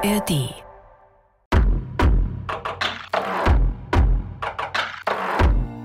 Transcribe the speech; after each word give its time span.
ARD. 0.00 0.54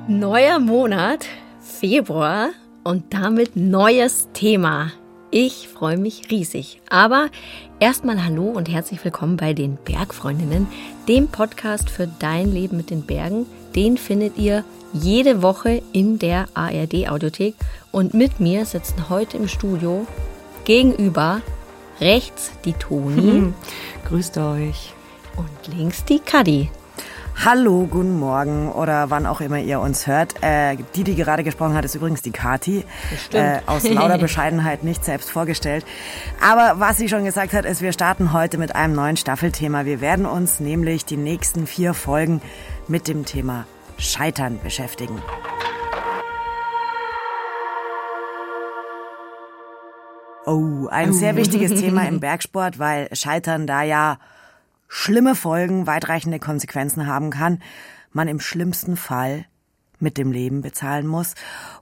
Neuer 0.07 0.59
Monat, 0.59 1.25
Februar 1.61 2.49
und 2.83 3.11
damit 3.11 3.55
neues 3.55 4.27
Thema. 4.33 4.91
Ich 5.31 5.67
freue 5.67 5.97
mich 5.97 6.29
riesig. 6.29 6.79
Aber 6.91 7.29
erstmal 7.79 8.23
hallo 8.23 8.43
und 8.43 8.69
herzlich 8.69 9.03
willkommen 9.03 9.37
bei 9.37 9.53
den 9.53 9.77
Bergfreundinnen, 9.83 10.67
dem 11.07 11.27
Podcast 11.27 11.89
für 11.89 12.07
dein 12.19 12.51
Leben 12.51 12.77
mit 12.77 12.91
den 12.91 13.07
Bergen. 13.07 13.47
Den 13.75 13.97
findet 13.97 14.37
ihr 14.37 14.63
jede 14.91 15.41
Woche 15.41 15.81
in 15.91 16.19
der 16.19 16.45
ARD 16.53 17.09
Audiothek 17.09 17.55
und 17.91 18.13
mit 18.13 18.39
mir 18.39 18.65
sitzen 18.65 19.09
heute 19.09 19.37
im 19.37 19.47
Studio 19.47 20.05
gegenüber 20.65 21.41
rechts 21.99 22.51
die 22.65 22.73
Toni. 22.73 23.53
Grüßt 24.07 24.37
euch. 24.37 24.93
Und 25.35 25.75
links 25.75 26.05
die 26.05 26.19
Kadi. 26.19 26.69
Hallo, 27.45 27.87
guten 27.89 28.19
Morgen 28.19 28.71
oder 28.71 29.09
wann 29.09 29.25
auch 29.25 29.41
immer 29.41 29.57
ihr 29.57 29.79
uns 29.79 30.07
hört. 30.07 30.41
Äh, 30.41 30.77
die, 30.95 31.03
die 31.03 31.15
gerade 31.15 31.43
gesprochen 31.43 31.73
hat, 31.73 31.83
ist 31.83 31.95
übrigens 31.95 32.21
die 32.21 32.31
Kati. 32.31 32.85
Äh, 33.33 33.59
aus 33.65 33.83
lauter 33.83 34.17
Bescheidenheit 34.19 34.83
nicht 34.83 35.03
selbst 35.03 35.29
vorgestellt. 35.29 35.85
Aber 36.41 36.79
was 36.79 36.97
sie 36.97 37.09
schon 37.09 37.25
gesagt 37.25 37.53
hat, 37.53 37.65
ist, 37.65 37.81
wir 37.81 37.91
starten 37.91 38.31
heute 38.31 38.57
mit 38.57 38.75
einem 38.75 38.93
neuen 38.93 39.17
Staffelthema. 39.17 39.83
Wir 39.83 39.99
werden 39.99 40.25
uns 40.25 40.59
nämlich 40.59 41.05
die 41.05 41.17
nächsten 41.17 41.67
vier 41.67 41.93
Folgen 41.93 42.41
mit 42.87 43.07
dem 43.07 43.25
Thema 43.25 43.65
Scheitern 43.97 44.59
beschäftigen. 44.63 45.21
Oh, 50.45 50.87
ein 50.89 51.11
oh. 51.11 51.13
sehr 51.13 51.35
wichtiges 51.35 51.79
Thema 51.79 52.07
im 52.07 52.19
Bergsport, 52.21 52.77
weil 52.77 53.07
Scheitern 53.15 53.65
da 53.65 53.81
ja 53.83 54.19
schlimme 54.87 55.35
Folgen, 55.35 55.87
weitreichende 55.87 56.39
Konsequenzen 56.39 57.07
haben 57.07 57.29
kann, 57.29 57.61
man 58.11 58.27
im 58.27 58.39
schlimmsten 58.39 58.97
Fall 58.97 59.45
mit 59.99 60.17
dem 60.17 60.31
Leben 60.31 60.61
bezahlen 60.61 61.07
muss 61.07 61.33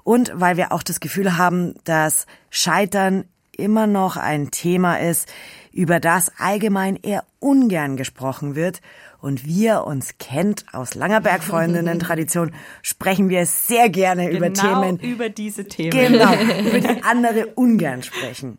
und 0.03 0.31
weil 0.36 0.58
wir 0.58 0.72
auch 0.72 0.84
das 0.84 1.00
Gefühl 1.00 1.38
haben, 1.38 1.73
dass 1.86 2.28
Scheitern 2.52 3.26
immer 3.52 3.88
noch 3.88 4.16
ein 4.16 4.52
Thema 4.52 5.00
ist, 5.00 5.28
über 5.72 6.00
das 6.00 6.31
allgemein 6.38 6.98
eher 6.98 7.25
ungern 7.40 7.98
gesprochen 7.98 8.56
wird 8.56 8.81
und 9.22 9.45
wir 9.45 9.86
uns 9.86 10.17
kennt 10.17 10.66
aus 10.73 10.95
langer 10.95 11.22
Bergfreundinnen-Tradition, 11.22 12.52
sprechen 12.81 13.30
wir 13.30 13.45
sehr 13.45 13.89
gerne 13.89 14.25
genau 14.25 14.38
über 14.38 14.53
Themen. 14.53 15.00
über 15.00 15.30
diese 15.30 15.66
Themen. 15.66 15.91
Genau, 15.91 16.33
über 16.67 16.80
die 16.80 17.03
andere 17.03 17.47
ungern 17.55 18.03
sprechen. 18.03 18.58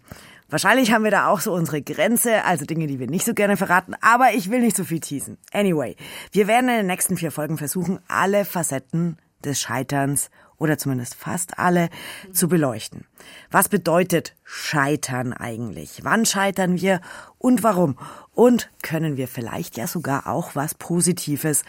Wahrscheinlich 0.49 0.93
haben 0.93 1.03
wir 1.03 1.11
da 1.11 1.29
auch 1.29 1.41
so 1.41 1.53
unsere 1.55 1.81
Grenze, 1.81 2.45
also 2.45 2.67
Dinge, 2.67 2.87
die 2.87 2.99
wir 2.99 3.07
nicht 3.07 3.25
so 3.25 3.33
gerne 3.33 3.57
verraten, 3.57 3.95
aber 4.03 4.35
ich 4.35 4.51
will 4.51 4.61
nicht 4.61 4.77
so 4.77 4.85
viel 4.85 5.01
teasen. 5.01 5.39
Anyway, 5.51 5.97
wir 6.31 6.47
werden 6.47 6.69
in 6.69 6.77
den 6.77 6.87
nächsten 6.87 7.17
vier 7.17 7.31
Folgen 7.31 7.57
versuchen, 7.57 8.01
alle 8.07 8.45
Facetten 8.45 9.17
des 9.45 9.61
Scheiterns 9.61 10.31
oder 10.59 10.79
zumindest 10.79 11.15
fast 11.17 11.59
alle 11.59 11.89
zu 12.33 12.49
beleuchten. 12.49 13.05
Was 13.51 13.69
bedeutet 13.69 14.35
Scheitern 14.45 15.33
eigentlich? 15.33 16.05
Wann 16.05 16.25
scheitern 16.25 16.81
wir 16.81 17.01
und 17.39 17.63
warum? 17.63 17.99
Und 18.33 18.71
können 18.83 19.17
wir 19.17 19.27
vielleicht 19.27 19.77
ja 19.77 19.87
sogar 19.87 20.27
auch 20.29 20.55
was 20.55 20.75
Positives 20.75 21.65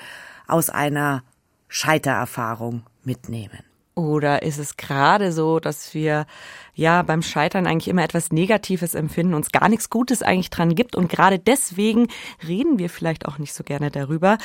aus 0.48 0.70
einer 0.70 1.24
Scheitererfahrung 1.68 2.84
mitnehmen? 3.04 3.64
Oder 3.96 4.42
ist 4.42 4.58
es 4.58 4.78
gerade 4.78 5.32
so, 5.32 5.60
dass 5.60 5.94
wir 5.94 6.26
ja 6.74 7.04
beim 7.04 7.22
Scheitern 7.22 7.68
eigentlich 7.68 7.88
immer 7.88 8.04
etwas 8.04 8.32
Negatives 8.32 8.96
empfinden, 8.96 9.36
uns 9.36 9.52
gar 9.52 9.70
nichts 9.70 9.90
Gutes 9.90 10.24
eigentlich 10.24 10.50
dran 10.50 10.74
gibt 10.74 10.96
und 10.96 11.10
gerade 11.10 11.38
deswegen 11.38 12.08
reden 12.48 12.80
wir 12.80 12.90
vielleicht 12.90 13.28
auch 13.28 13.38
nicht 13.38 13.54
so 13.54 13.64
gerne 13.64 13.92
darüber? 13.92 14.38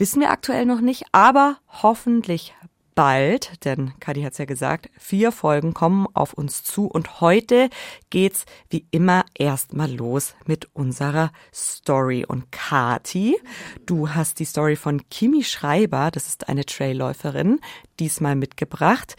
Wissen 0.00 0.22
wir 0.22 0.30
aktuell 0.30 0.64
noch 0.64 0.80
nicht, 0.80 1.04
aber 1.12 1.58
hoffentlich 1.82 2.54
bald, 2.94 3.66
denn 3.66 3.92
Kadi 4.00 4.22
hat 4.22 4.32
es 4.32 4.38
ja 4.38 4.46
gesagt, 4.46 4.88
vier 4.98 5.30
Folgen 5.30 5.74
kommen 5.74 6.06
auf 6.14 6.32
uns 6.32 6.64
zu 6.64 6.86
und 6.86 7.20
heute 7.20 7.68
geht's 8.08 8.46
wie 8.70 8.86
immer 8.92 9.26
erstmal 9.38 9.92
los 9.92 10.36
mit 10.46 10.74
unserer 10.74 11.32
Story. 11.52 12.24
Und 12.26 12.50
Kati, 12.50 13.36
du 13.84 14.08
hast 14.08 14.38
die 14.38 14.46
Story 14.46 14.76
von 14.76 15.06
Kimi 15.10 15.44
Schreiber, 15.44 16.10
das 16.10 16.28
ist 16.28 16.48
eine 16.48 16.64
Trailläuferin, 16.64 17.60
diesmal 17.98 18.36
mitgebracht. 18.36 19.16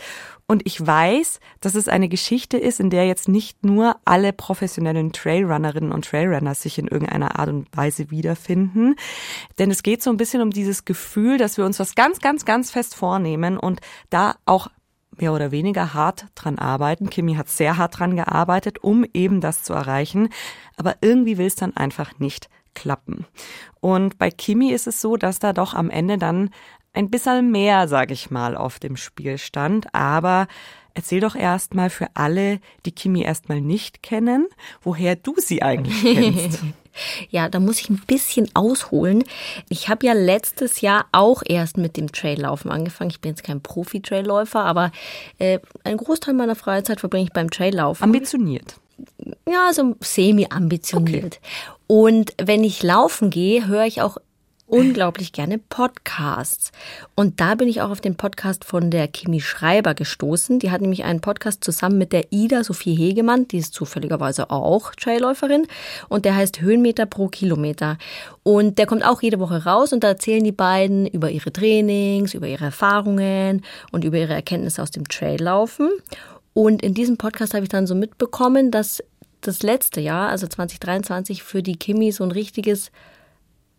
Und 0.52 0.64
ich 0.66 0.86
weiß, 0.86 1.40
dass 1.62 1.76
es 1.76 1.88
eine 1.88 2.10
Geschichte 2.10 2.58
ist, 2.58 2.82
in 2.82 2.90
der 2.90 3.08
jetzt 3.08 3.30
nicht 3.30 3.64
nur 3.64 3.96
alle 4.04 4.34
professionellen 4.34 5.14
Trailrunnerinnen 5.14 5.94
und 5.94 6.04
Trailrunner 6.04 6.56
sich 6.56 6.78
in 6.78 6.90
irgendeiner 6.90 7.40
Art 7.40 7.48
und 7.48 7.70
Weise 7.74 8.12
wiederfinden. 8.12 8.96
Denn 9.60 9.72
es 9.72 9.82
geht 9.82 10.04
so 10.04 10.10
ein 10.10 10.18
bisschen 10.18 10.42
um 10.42 10.50
dieses 10.50 10.84
Gefühl, 10.84 11.38
dass 11.38 11.56
wir 11.56 11.64
uns 11.64 11.80
was 11.80 11.96
ganz, 11.96 12.20
ganz, 12.20 12.44
ganz 12.44 12.70
fest 12.70 12.96
vornehmen 12.96 13.58
und 13.58 13.80
da 14.10 14.36
auch 14.46 14.68
mehr 15.16 15.32
oder 15.32 15.52
weniger 15.52 15.94
hart 15.94 16.26
dran 16.36 16.60
arbeiten. 16.60 17.10
Kimi 17.10 17.36
hat 17.36 17.48
sehr 17.48 17.78
hart 17.78 17.98
dran 17.98 18.18
gearbeitet, 18.18 18.84
um 18.84 19.06
eben 19.14 19.40
das 19.40 19.64
zu 19.64 19.72
erreichen. 19.72 20.28
Aber 20.76 20.96
irgendwie 21.00 21.38
will 21.38 21.48
es 21.48 21.56
dann 21.56 21.78
einfach 21.78 22.20
nicht 22.20 22.50
klappen. 22.74 23.26
Und 23.80 24.18
bei 24.18 24.30
Kimi 24.30 24.74
ist 24.74 24.88
es 24.88 25.00
so, 25.00 25.16
dass 25.16 25.40
da 25.40 25.54
doch 25.54 25.74
am 25.74 25.90
Ende 25.90 26.18
dann 26.18 26.50
ein 26.94 27.10
bisschen 27.10 27.52
mehr, 27.52 27.88
sag 27.88 28.12
ich 28.12 28.32
mal, 28.32 28.56
auf 28.56 28.80
dem 28.80 28.98
Spiel 28.98 29.38
stand. 29.38 29.94
Aber 29.94 30.48
erzähl 30.94 31.22
doch 31.22 31.36
erstmal 31.36 31.90
für 31.90 32.08
alle, 32.14 32.60
die 32.86 32.92
Kimi 32.92 33.24
erstmal 33.24 33.62
nicht 33.62 34.04
kennen, 34.04 34.48
woher 34.82 35.16
du 35.16 35.36
sie 35.38 35.62
eigentlich 35.62 36.02
kennst. 36.02 36.60
Ja, 37.30 37.48
da 37.48 37.60
muss 37.60 37.80
ich 37.80 37.90
ein 37.90 38.02
bisschen 38.06 38.50
ausholen. 38.54 39.24
Ich 39.70 39.88
habe 39.88 40.06
ja 40.06 40.14
letztes 40.14 40.82
Jahr 40.82 41.06
auch 41.14 41.42
erst 41.46 41.78
mit 41.78 41.96
dem 41.96 42.12
Traillaufen 42.12 42.70
angefangen. 42.70 43.12
Ich 43.12 43.22
bin 43.22 43.32
jetzt 43.32 43.44
kein 43.44 43.62
Profi-Trailläufer, 43.62 44.64
aber 44.64 44.92
äh, 45.40 45.60
einen 45.86 45.98
Großteil 45.98 46.34
meiner 46.34 46.56
Freizeit 46.56 47.00
verbringe 47.00 47.24
ich 47.24 47.34
beim 47.34 47.50
Traillaufen. 47.50 48.04
Ambitioniert. 48.04 48.76
Ja, 49.48 49.72
so 49.74 49.96
semi-ambitioniert. 50.02 51.40
Okay. 51.42 51.76
Und 51.88 52.34
wenn 52.42 52.64
ich 52.64 52.84
laufen 52.84 53.30
gehe, 53.30 53.68
höre 53.68 53.86
ich 53.86 54.02
auch 54.02 54.18
unglaublich 54.72 55.34
gerne 55.34 55.58
Podcasts. 55.58 56.72
Und 57.14 57.42
da 57.42 57.56
bin 57.56 57.68
ich 57.68 57.82
auch 57.82 57.90
auf 57.90 58.00
den 58.00 58.16
Podcast 58.16 58.64
von 58.64 58.90
der 58.90 59.10
Kimi 59.10 59.42
Schreiber 59.42 59.94
gestoßen. 59.94 60.60
Die 60.60 60.72
hat 60.72 60.80
nämlich 60.80 61.04
einen 61.04 61.20
Podcast 61.20 61.64
zusammen 61.64 61.98
mit 61.98 62.14
der 62.14 62.32
Ida 62.32 62.64
Sophie 62.64 62.96
Hegemann, 62.96 63.48
die 63.50 63.58
ist 63.58 63.74
zufälligerweise 63.74 64.50
auch 64.50 64.96
Trailläuferin. 64.96 65.68
Und 66.08 66.24
der 66.24 66.38
heißt 66.38 66.62
Höhenmeter 66.62 67.06
pro 67.06 67.28
Kilometer. 67.28 67.98
Und 68.44 68.78
der 68.78 68.86
kommt 68.86 69.06
auch 69.06 69.22
jede 69.22 69.40
Woche 69.40 69.66
raus 69.66 69.92
und 69.92 70.06
da 70.06 70.08
erzählen 70.08 70.44
die 70.44 70.54
beiden 70.54 71.06
über 71.06 71.30
ihre 71.30 71.52
Trainings, 71.52 72.34
über 72.34 72.48
ihre 72.48 72.66
Erfahrungen 72.66 73.64
und 73.92 74.06
über 74.06 74.18
ihre 74.18 74.34
Erkenntnisse 74.34 74.82
aus 74.82 74.92
dem 74.92 75.06
Traillaufen. 75.08 75.90
Und 76.54 76.82
in 76.82 76.94
diesem 76.94 77.18
Podcast 77.18 77.54
habe 77.54 77.64
ich 77.64 77.70
dann 77.70 77.88
so 77.88 77.96
mitbekommen, 77.96 78.72
dass 78.72 79.04
das 79.42 79.64
letzte 79.64 80.00
Jahr, 80.00 80.30
also 80.30 80.48
2023, 80.48 81.44
für 81.44 81.62
die 81.62 81.76
Kimi 81.76 82.12
so 82.14 82.24
ein 82.24 82.32
richtiges 82.32 82.92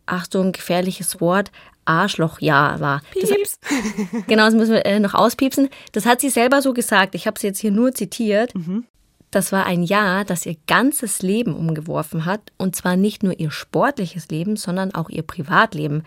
Achtung, 0.06 0.52
gefährliches 0.52 1.20
Wort, 1.20 1.50
Arschlochjahr 1.84 2.80
war. 2.80 3.02
Pieps. 3.10 3.58
Das, 3.60 4.26
genau, 4.26 4.44
das 4.44 4.54
müssen 4.54 4.74
wir 4.74 4.86
äh, 4.86 5.00
noch 5.00 5.14
auspiepsen. 5.14 5.68
Das 5.92 6.06
hat 6.06 6.20
sie 6.20 6.30
selber 6.30 6.62
so 6.62 6.72
gesagt. 6.72 7.14
Ich 7.14 7.26
habe 7.26 7.38
sie 7.38 7.48
jetzt 7.48 7.58
hier 7.58 7.72
nur 7.72 7.92
zitiert. 7.92 8.54
Mhm. 8.54 8.84
Das 9.32 9.50
war 9.50 9.64
ein 9.64 9.82
Jahr, 9.82 10.26
das 10.26 10.44
ihr 10.44 10.56
ganzes 10.66 11.22
Leben 11.22 11.56
umgeworfen 11.56 12.26
hat. 12.26 12.52
Und 12.58 12.76
zwar 12.76 12.96
nicht 12.96 13.22
nur 13.22 13.40
ihr 13.40 13.50
sportliches 13.50 14.28
Leben, 14.28 14.56
sondern 14.56 14.94
auch 14.94 15.08
ihr 15.08 15.22
Privatleben. 15.22 16.04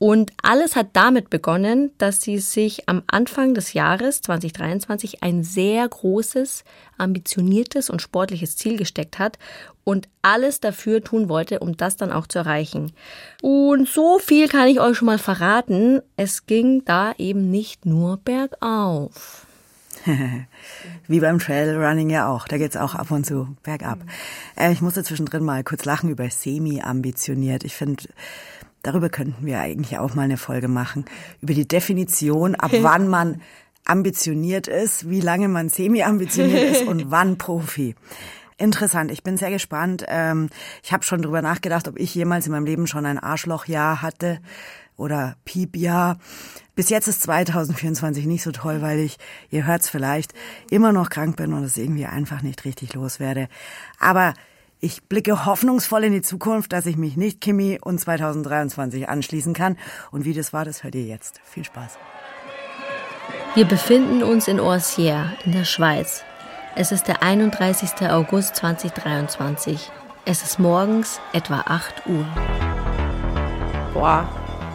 Und 0.00 0.32
alles 0.42 0.74
hat 0.74 0.88
damit 0.92 1.30
begonnen, 1.30 1.92
dass 1.98 2.20
sie 2.20 2.38
sich 2.38 2.88
am 2.88 3.04
Anfang 3.06 3.54
des 3.54 3.74
Jahres 3.74 4.22
2023 4.22 5.22
ein 5.22 5.44
sehr 5.44 5.88
großes, 5.88 6.64
ambitioniertes 6.98 7.90
und 7.90 8.02
sportliches 8.02 8.56
Ziel 8.56 8.76
gesteckt 8.76 9.20
hat 9.20 9.38
und 9.84 10.08
alles 10.22 10.60
dafür 10.60 11.04
tun 11.04 11.28
wollte, 11.28 11.60
um 11.60 11.76
das 11.76 11.96
dann 11.96 12.10
auch 12.10 12.26
zu 12.26 12.38
erreichen. 12.38 12.92
Und 13.42 13.88
so 13.88 14.18
viel 14.18 14.48
kann 14.48 14.68
ich 14.68 14.80
euch 14.80 14.96
schon 14.96 15.06
mal 15.06 15.18
verraten. 15.18 16.00
Es 16.16 16.46
ging 16.46 16.84
da 16.84 17.12
eben 17.18 17.50
nicht 17.50 17.86
nur 17.86 18.16
bergauf. 18.16 19.46
Wie 21.08 21.20
beim 21.20 21.38
Trailrunning 21.38 22.10
ja 22.10 22.28
auch. 22.28 22.48
Da 22.48 22.58
geht's 22.58 22.76
auch 22.76 22.94
ab 22.94 23.10
und 23.10 23.24
zu 23.24 23.56
bergab. 23.62 23.98
Äh, 24.56 24.72
ich 24.72 24.80
musste 24.80 25.04
zwischendrin 25.04 25.44
mal 25.44 25.64
kurz 25.64 25.84
lachen 25.84 26.10
über 26.10 26.28
semi-ambitioniert. 26.28 27.64
Ich 27.64 27.74
finde, 27.74 28.04
darüber 28.82 29.08
könnten 29.08 29.46
wir 29.46 29.60
eigentlich 29.60 29.98
auch 29.98 30.14
mal 30.14 30.22
eine 30.22 30.36
Folge 30.36 30.68
machen. 30.68 31.04
Über 31.40 31.54
die 31.54 31.68
Definition, 31.68 32.54
ab 32.54 32.72
wann 32.80 33.08
man 33.08 33.40
ambitioniert 33.84 34.66
ist, 34.66 35.10
wie 35.10 35.20
lange 35.20 35.48
man 35.48 35.68
semi-ambitioniert 35.68 36.76
ist 36.76 36.82
und 36.86 37.10
wann 37.10 37.38
Profi. 37.38 37.94
Interessant, 38.56 39.10
ich 39.10 39.22
bin 39.22 39.36
sehr 39.36 39.50
gespannt. 39.50 40.04
Ähm, 40.08 40.48
ich 40.82 40.92
habe 40.92 41.02
schon 41.04 41.22
drüber 41.22 41.42
nachgedacht, 41.42 41.88
ob 41.88 41.98
ich 41.98 42.14
jemals 42.14 42.46
in 42.46 42.52
meinem 42.52 42.66
Leben 42.66 42.86
schon 42.86 43.06
ein 43.06 43.18
Arschlochjahr 43.18 44.02
hatte 44.02 44.40
oder 44.96 45.36
Piepjahr. 45.44 46.18
Bis 46.76 46.88
jetzt 46.88 47.08
ist 47.08 47.22
2024 47.22 48.26
nicht 48.26 48.42
so 48.42 48.52
toll, 48.52 48.80
weil 48.80 49.00
ich, 49.00 49.16
ihr 49.50 49.66
hört's 49.66 49.88
vielleicht, 49.88 50.34
immer 50.70 50.92
noch 50.92 51.10
krank 51.10 51.36
bin 51.36 51.52
und 51.52 51.64
es 51.64 51.76
irgendwie 51.76 52.06
einfach 52.06 52.42
nicht 52.42 52.64
richtig 52.64 52.94
loswerde. 52.94 53.48
Aber 53.98 54.34
Ich 54.84 55.04
blicke 55.04 55.46
hoffnungsvoll 55.46 56.04
in 56.04 56.12
die 56.12 56.20
Zukunft, 56.20 56.74
dass 56.74 56.84
ich 56.84 56.98
mich 56.98 57.16
nicht 57.16 57.40
Kimi 57.40 57.78
und 57.80 57.98
2023 57.98 59.08
anschließen 59.08 59.54
kann. 59.54 59.78
Und 60.10 60.26
wie 60.26 60.34
das 60.34 60.52
war, 60.52 60.66
das 60.66 60.84
hört 60.84 60.94
ihr 60.94 61.04
jetzt. 61.04 61.40
Viel 61.42 61.64
Spaß. 61.64 61.96
Wir 63.54 63.64
befinden 63.64 64.22
uns 64.22 64.46
in 64.46 64.60
Orsières 64.60 65.30
in 65.46 65.52
der 65.52 65.64
Schweiz. 65.64 66.22
Es 66.76 66.90
ist 66.90 67.06
der 67.06 67.22
31. 67.22 68.10
August 68.10 68.56
2023. 68.56 69.92
Es 70.24 70.42
ist 70.42 70.58
morgens 70.58 71.20
etwa 71.32 71.62
8 71.66 72.02
Uhr. 72.06 72.26
Boah, 73.92 74.26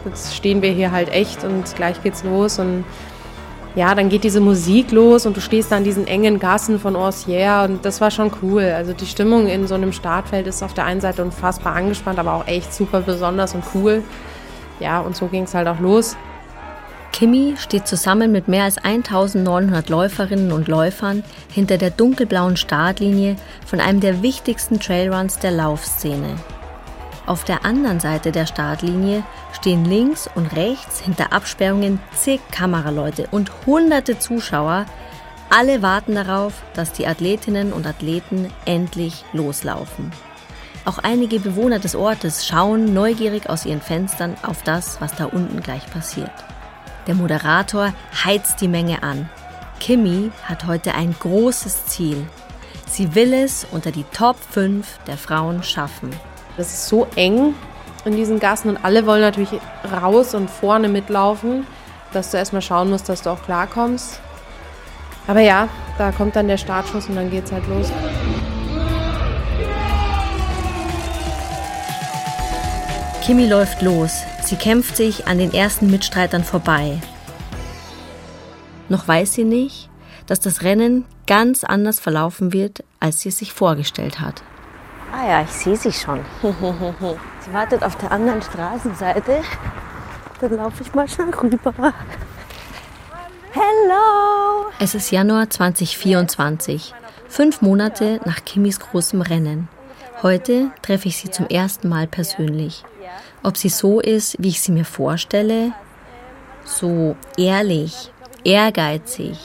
jetzt 0.06 0.34
stehen 0.34 0.62
wir 0.62 0.70
hier 0.70 0.92
halt 0.92 1.10
echt 1.10 1.44
und 1.44 1.76
gleich 1.76 2.02
geht's 2.02 2.24
los 2.24 2.58
und 2.58 2.86
ja, 3.74 3.94
dann 3.94 4.08
geht 4.08 4.24
diese 4.24 4.40
Musik 4.40 4.92
los 4.92 5.26
und 5.26 5.36
du 5.36 5.42
stehst 5.42 5.72
da 5.72 5.76
in 5.76 5.84
diesen 5.84 6.06
engen 6.06 6.38
Gassen 6.38 6.80
von 6.80 6.96
Orsières 6.96 7.66
und 7.66 7.84
das 7.84 8.00
war 8.00 8.10
schon 8.10 8.32
cool. 8.40 8.62
Also 8.62 8.94
die 8.94 9.04
Stimmung 9.04 9.46
in 9.46 9.66
so 9.66 9.74
einem 9.74 9.92
Startfeld 9.92 10.46
ist 10.46 10.62
auf 10.62 10.72
der 10.72 10.86
einen 10.86 11.02
Seite 11.02 11.22
unfassbar 11.22 11.76
angespannt, 11.76 12.18
aber 12.18 12.32
auch 12.32 12.46
echt 12.46 12.72
super 12.72 13.02
besonders 13.02 13.54
und 13.54 13.62
cool. 13.74 14.02
Ja, 14.78 15.00
und 15.00 15.16
so 15.16 15.26
ging 15.26 15.42
es 15.42 15.52
halt 15.52 15.68
auch 15.68 15.80
los. 15.80 16.16
Kimi 17.12 17.54
steht 17.58 17.86
zusammen 17.86 18.32
mit 18.32 18.48
mehr 18.48 18.64
als 18.64 18.78
1900 18.78 19.88
Läuferinnen 19.88 20.52
und 20.52 20.68
Läufern 20.68 21.24
hinter 21.52 21.76
der 21.76 21.90
dunkelblauen 21.90 22.56
Startlinie 22.56 23.36
von 23.66 23.80
einem 23.80 24.00
der 24.00 24.22
wichtigsten 24.22 24.80
Trailruns 24.80 25.38
der 25.38 25.50
Laufszene. 25.50 26.36
Auf 27.26 27.44
der 27.44 27.64
anderen 27.64 28.00
Seite 28.00 28.32
der 28.32 28.46
Startlinie 28.46 29.22
stehen 29.52 29.84
links 29.84 30.28
und 30.34 30.56
rechts 30.56 31.00
hinter 31.00 31.32
Absperrungen 31.32 32.00
zig 32.16 32.40
Kameraleute 32.50 33.28
und 33.30 33.52
hunderte 33.66 34.18
Zuschauer. 34.18 34.86
Alle 35.50 35.82
warten 35.82 36.14
darauf, 36.14 36.54
dass 36.74 36.92
die 36.92 37.06
Athletinnen 37.06 37.72
und 37.72 37.86
Athleten 37.86 38.50
endlich 38.64 39.24
loslaufen. 39.32 40.10
Auch 40.84 40.98
einige 40.98 41.40
Bewohner 41.40 41.78
des 41.78 41.94
Ortes 41.94 42.46
schauen 42.46 42.94
neugierig 42.94 43.48
aus 43.48 43.66
ihren 43.66 43.82
Fenstern 43.82 44.36
auf 44.42 44.62
das, 44.62 45.00
was 45.00 45.14
da 45.14 45.26
unten 45.26 45.60
gleich 45.60 45.88
passiert. 45.90 46.32
Der 47.06 47.14
Moderator 47.14 47.92
heizt 48.24 48.60
die 48.60 48.68
Menge 48.68 49.02
an. 49.02 49.28
Kimi 49.78 50.30
hat 50.44 50.66
heute 50.66 50.94
ein 50.94 51.14
großes 51.18 51.86
Ziel. 51.86 52.26
Sie 52.86 53.14
will 53.14 53.32
es 53.32 53.66
unter 53.70 53.90
die 53.90 54.04
Top 54.04 54.36
5 54.50 54.98
der 55.06 55.16
Frauen 55.16 55.62
schaffen. 55.62 56.10
Das 56.56 56.72
ist 56.72 56.88
so 56.88 57.06
eng 57.16 57.54
in 58.04 58.16
diesen 58.16 58.38
Gassen 58.38 58.70
und 58.70 58.84
alle 58.84 59.06
wollen 59.06 59.20
natürlich 59.20 59.60
raus 59.90 60.34
und 60.34 60.50
vorne 60.50 60.88
mitlaufen, 60.88 61.66
dass 62.12 62.30
du 62.30 62.36
erstmal 62.36 62.62
schauen 62.62 62.90
musst, 62.90 63.08
dass 63.08 63.22
du 63.22 63.30
auch 63.30 63.42
klarkommst. 63.42 64.20
Aber 65.26 65.40
ja, 65.40 65.68
da 65.98 66.12
kommt 66.12 66.36
dann 66.36 66.48
der 66.48 66.56
Startschuss 66.56 67.08
und 67.08 67.16
dann 67.16 67.30
geht's 67.30 67.52
halt 67.52 67.66
los. 67.68 67.90
Kimi 73.30 73.46
läuft 73.46 73.80
los. 73.80 74.24
Sie 74.42 74.56
kämpft 74.56 74.96
sich 74.96 75.28
an 75.28 75.38
den 75.38 75.54
ersten 75.54 75.88
Mitstreitern 75.88 76.42
vorbei. 76.42 77.00
Noch 78.88 79.06
weiß 79.06 79.34
sie 79.34 79.44
nicht, 79.44 79.88
dass 80.26 80.40
das 80.40 80.62
Rennen 80.62 81.04
ganz 81.28 81.62
anders 81.62 82.00
verlaufen 82.00 82.52
wird, 82.52 82.82
als 82.98 83.20
sie 83.20 83.28
es 83.28 83.38
sich 83.38 83.52
vorgestellt 83.52 84.18
hat. 84.18 84.42
Ah 85.12 85.28
ja, 85.28 85.42
ich 85.42 85.50
sehe 85.50 85.76
sie 85.76 85.92
schon. 85.92 86.24
sie 86.42 87.52
wartet 87.52 87.84
auf 87.84 87.94
der 87.98 88.10
anderen 88.10 88.42
Straßenseite. 88.42 89.42
Dann 90.40 90.56
laufe 90.56 90.82
ich 90.82 90.92
mal 90.92 91.08
schnell 91.08 91.30
rüber. 91.30 91.94
Hello! 93.52 94.72
Es 94.80 94.96
ist 94.96 95.12
Januar 95.12 95.48
2024, 95.48 96.94
fünf 97.28 97.62
Monate 97.62 98.18
nach 98.24 98.44
Kimis 98.44 98.80
großem 98.80 99.22
Rennen. 99.22 99.68
Heute 100.22 100.70
treffe 100.82 101.08
ich 101.08 101.16
sie 101.16 101.30
zum 101.30 101.46
ersten 101.46 101.88
Mal 101.88 102.06
persönlich. 102.06 102.84
Ob 103.42 103.56
sie 103.56 103.70
so 103.70 104.00
ist, 104.00 104.36
wie 104.38 104.48
ich 104.48 104.60
sie 104.60 104.72
mir 104.72 104.84
vorstelle, 104.84 105.72
so 106.64 107.16
ehrlich, 107.38 108.12
ehrgeizig, 108.44 109.38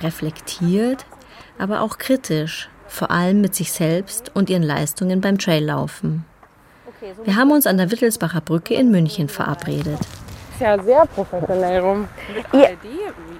reflektiert, 0.00 1.04
aber 1.58 1.82
auch 1.82 1.98
kritisch, 1.98 2.70
vor 2.88 3.10
allem 3.10 3.42
mit 3.42 3.54
sich 3.54 3.72
selbst 3.72 4.30
und 4.34 4.48
ihren 4.48 4.62
Leistungen 4.62 5.20
beim 5.20 5.38
Traillaufen. 5.38 6.24
Wir 7.24 7.36
haben 7.36 7.50
uns 7.50 7.66
an 7.66 7.76
der 7.76 7.90
Wittelsbacher 7.90 8.40
Brücke 8.40 8.74
in 8.74 8.90
München 8.90 9.28
verabredet. 9.28 9.98
Ist 10.52 10.60
ja 10.60 10.82
sehr 10.82 11.04
professionell 11.06 11.80
rum. 11.80 12.08
Ja, 12.52 12.68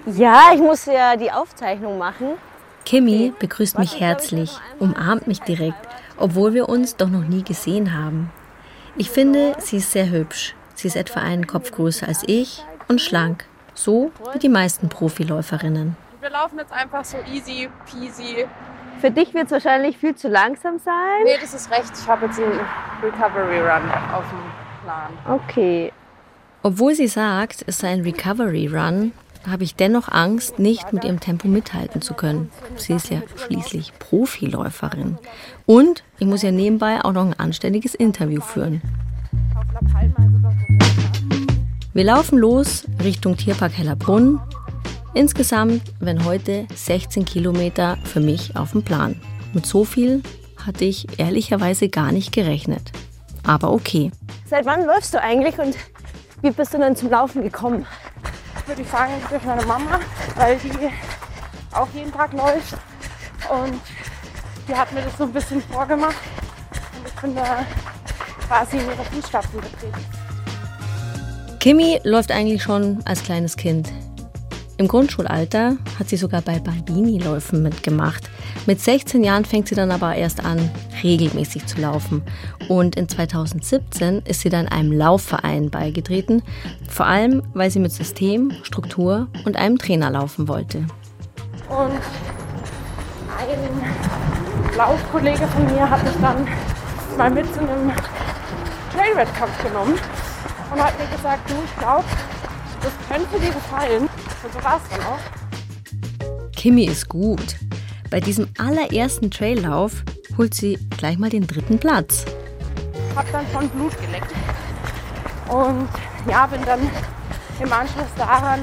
ja, 0.07 0.41
ich 0.55 0.61
muss 0.61 0.85
ja 0.87 1.17
die 1.17 1.31
Aufzeichnung 1.31 1.97
machen. 1.97 2.33
Kimi 2.85 3.33
begrüßt 3.39 3.79
mich 3.79 4.01
herzlich, 4.01 4.59
umarmt 4.79 5.29
mich 5.29 5.41
direkt, 5.41 5.92
obwohl 6.23 6.55
wir 6.55 6.69
uns 6.69 6.97
doch 6.97 7.09
noch 7.09 7.25
nie 7.25 7.43
gesehen 7.43 7.93
haben. 7.93 8.31
Ich 8.97 9.11
finde, 9.11 9.57
sie 9.59 9.79
ist 9.79 9.91
sehr 9.91 10.09
hübsch. 10.11 10.55
Sie 10.75 10.87
ist 10.87 10.97
etwa 10.97 11.21
einen 11.21 11.47
Kopf 11.47 11.73
größer 11.73 12.07
als 12.07 12.23
ich 12.27 12.65
und 12.89 13.01
schlank, 13.01 13.45
so 13.75 14.13
wie 14.33 14.39
die 14.39 14.49
meisten 14.49 14.89
Profiläuferinnen. 14.89 15.97
Wir 16.21 16.31
laufen 16.31 16.59
jetzt 16.59 16.73
einfach 16.73 17.05
so 17.05 17.17
easy 17.33 17.69
peasy. 17.91 18.47
Für 19.01 19.11
dich 19.11 19.35
wird 19.35 19.47
es 19.47 19.53
wahrscheinlich 19.53 19.99
viel 19.99 20.15
zu 20.15 20.29
langsam 20.29 20.79
sein. 20.79 21.25
Nee, 21.25 21.39
das 21.41 21.55
ist 21.55 21.71
recht. 21.71 21.91
Ich 22.01 22.07
habe 22.07 22.27
jetzt 22.27 22.39
einen 22.39 22.61
Recovery 23.03 23.59
Run 23.59 23.91
auf 24.15 24.25
dem 24.31 24.85
Plan. 24.85 25.41
Okay. 25.41 25.93
Obwohl 26.63 26.95
sie 26.95 27.09
sagt, 27.09 27.65
es 27.67 27.79
sei 27.79 27.89
ein 27.89 28.03
Recovery 28.03 28.69
Run, 28.69 29.13
habe 29.49 29.65
ich 29.65 29.75
dennoch 29.75 30.09
Angst, 30.09 30.59
nicht 30.59 30.93
mit 30.93 31.05
ihrem 31.05 31.21
Tempo 31.21 31.49
mithalten 31.49 32.01
zu 32.03 32.15
können. 32.15 32.51
Sie 32.77 32.93
ist 32.93 33.11
ja 33.11 33.23
schließlich 33.47 33.93
Profiläuferin. 33.99 35.19
Und 35.67 36.03
ich 36.19 36.27
muss 36.27 36.43
ja 36.43 36.51
nebenbei 36.51 37.05
auch 37.05 37.13
noch 37.13 37.27
ein 37.27 37.39
anständiges 37.39 37.95
Interview 37.95 38.41
führen. 38.41 38.83
Wir 41.95 42.05
laufen 42.05 42.39
los 42.39 42.85
Richtung 43.03 43.37
Tierpark 43.37 43.77
Hellerbrunn. 43.77 44.41
Insgesamt 45.15 45.83
werden 46.01 46.25
heute 46.25 46.67
16 46.75 47.25
Kilometer 47.25 47.99
für 48.05 48.21
mich 48.21 48.57
auf 48.57 48.73
dem 48.73 48.83
Plan. 48.83 49.21
Mit 49.53 49.67
so 49.67 49.85
viel 49.85 50.23
hatte 50.57 50.85
ich 50.85 51.19
ehrlicherweise 51.19 51.89
gar 51.89 52.13
nicht 52.13 52.33
gerechnet. 52.33 52.93
Aber 53.47 53.73
okay. 53.73 54.11
Seit 54.47 54.65
wann 54.65 54.87
läufst 54.87 55.13
du 55.13 55.21
eigentlich 55.21 55.59
und 55.59 55.77
wie 56.41 56.51
bist 56.51 56.73
du 56.73 56.79
dann 56.79 56.97
zum 56.97 57.11
Laufen 57.11 57.43
gekommen? 57.43 57.87
Würde 58.67 58.83
ich 58.83 58.89
sagen, 58.89 59.13
durch 59.29 59.43
meine 59.45 59.65
Mama, 59.67 59.99
weil 60.37 60.57
die 60.59 60.91
auch 61.73 61.89
jeden 61.95 62.13
Tag 62.13 62.33
läuft. 62.33 62.75
Und 63.51 63.81
die 64.69 64.75
hat 64.75 64.93
mir 64.93 65.03
das 65.03 65.17
so 65.19 65.25
ein 65.25 65.33
bisschen 65.33 65.61
vorgemacht. 65.63 66.17
Und 66.97 67.07
ich 67.07 67.15
bin 67.21 67.35
da 67.35 67.65
quasi 68.47 68.79
in 68.79 68.87
ihre 68.87 69.05
Fußstapfen 69.05 69.61
getreten. 69.61 70.07
Kimi 71.59 72.01
läuft 72.05 72.31
eigentlich 72.31 72.63
schon 72.63 73.01
als 73.05 73.23
kleines 73.23 73.57
Kind. 73.57 73.93
Im 74.83 74.89
Grundschulalter 74.89 75.77
hat 75.97 76.09
sie 76.09 76.17
sogar 76.17 76.41
bei 76.43 76.59
Bambini-Läufen 76.59 77.63
mitgemacht. 77.63 78.29
Mit 78.67 78.81
16 78.81 79.23
Jahren 79.23 79.45
fängt 79.45 79.69
sie 79.69 79.77
dann 79.77 79.93
aber 79.93 80.17
erst 80.17 80.45
an, 80.45 80.59
regelmäßig 81.05 81.67
zu 81.67 81.81
laufen. 81.81 82.21
Und 82.67 82.97
in 82.97 83.09
2017 83.09 84.23
ist 84.25 84.41
sie 84.41 84.49
dann 84.49 84.67
einem 84.67 84.91
Laufverein 84.91 85.71
beigetreten, 85.71 86.43
vor 86.89 87.07
allem 87.07 87.45
weil 87.55 87.71
sie 87.71 87.79
mit 87.79 87.93
System, 87.93 88.51
Struktur 88.65 89.29
und 89.45 89.55
einem 89.55 89.79
Trainer 89.79 90.11
laufen 90.11 90.49
wollte. 90.49 90.79
Und 91.69 92.01
ein 93.39 94.77
Laufkollege 94.77 95.47
von 95.47 95.65
mir 95.73 95.89
hat 95.89 96.03
mich 96.03 96.17
dann 96.21 96.49
mal 97.17 97.31
mit 97.31 97.55
zu 97.55 97.61
einem 97.61 97.93
Trailwettkampf 98.93 99.63
genommen 99.63 99.95
und 100.73 100.83
hat 100.83 100.99
mir 100.99 101.17
gesagt, 101.17 101.49
du, 101.49 101.55
ich 101.65 101.79
glaube, 101.79 102.05
das 102.83 102.93
könnte 103.09 103.39
dir 103.39 103.53
gefallen. 103.53 104.09
Und 104.43 104.53
so 104.53 104.63
war 104.63 104.77
es 104.77 104.83
dann 104.91 105.07
auch. 105.07 106.53
Kimi 106.57 106.85
ist 106.85 107.09
gut. 107.09 107.57
Bei 108.11 108.21
diesem 108.21 108.49
allerersten 108.59 109.31
Traillauf 109.31 110.05
holt 110.37 110.55
sie 110.55 110.79
gleich 110.97 111.19
mal 111.19 111.31
den 111.31 111.47
dritten 111.47 111.79
Platz. 111.79 112.25
Hab 113.17 113.31
dann 113.33 113.47
schon 113.53 113.69
Blut 113.71 113.93
geleckt. 114.01 114.33
Und 115.49 115.89
ja, 116.29 116.47
bin 116.47 116.63
dann 116.65 116.81
im 117.61 117.73
Anschluss 117.73 118.07
daran 118.17 118.61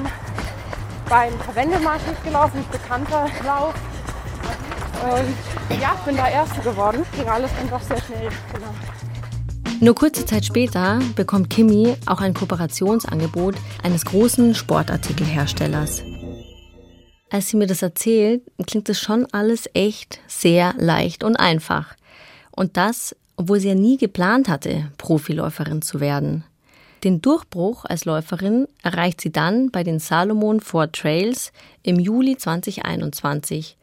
beim 1.08 1.32
Verwendemarsch 1.40 2.06
mitgelaufen, 2.06 2.60
ein 2.60 2.70
bekannter 2.70 3.26
Lauf. 3.44 3.74
Und 5.02 5.80
ja, 5.80 5.94
bin 6.04 6.16
da 6.16 6.28
Erste 6.28 6.60
geworden. 6.60 7.04
Ging 7.16 7.28
alles 7.28 7.50
dann 7.58 7.70
doch 7.70 7.82
sehr 7.82 8.00
schnell. 8.02 8.28
Genau. 8.52 8.74
Nur 9.82 9.94
kurze 9.94 10.26
Zeit 10.26 10.44
später 10.44 10.98
bekommt 11.16 11.48
Kimi 11.48 11.94
auch 12.04 12.20
ein 12.20 12.34
Kooperationsangebot 12.34 13.54
eines 13.82 14.04
großen 14.04 14.54
Sportartikelherstellers. 14.54 16.02
Als 17.30 17.48
sie 17.48 17.56
mir 17.56 17.66
das 17.66 17.80
erzählt, 17.80 18.42
klingt 18.66 18.90
es 18.90 19.00
schon 19.00 19.26
alles 19.32 19.70
echt 19.72 20.20
sehr 20.26 20.74
leicht 20.76 21.24
und 21.24 21.36
einfach. 21.36 21.94
Und 22.50 22.76
das, 22.76 23.16
obwohl 23.36 23.58
sie 23.58 23.68
ja 23.68 23.74
nie 23.74 23.96
geplant 23.96 24.50
hatte, 24.50 24.90
Profiläuferin 24.98 25.80
zu 25.80 25.98
werden. 25.98 26.44
Den 27.02 27.22
Durchbruch 27.22 27.86
als 27.86 28.04
Läuferin 28.04 28.68
erreicht 28.82 29.22
sie 29.22 29.32
dann 29.32 29.70
bei 29.70 29.82
den 29.82 29.98
Salomon 29.98 30.60
Four 30.60 30.92
Trails 30.92 31.52
im 31.82 31.98
Juli 31.98 32.36
2021. 32.36 33.78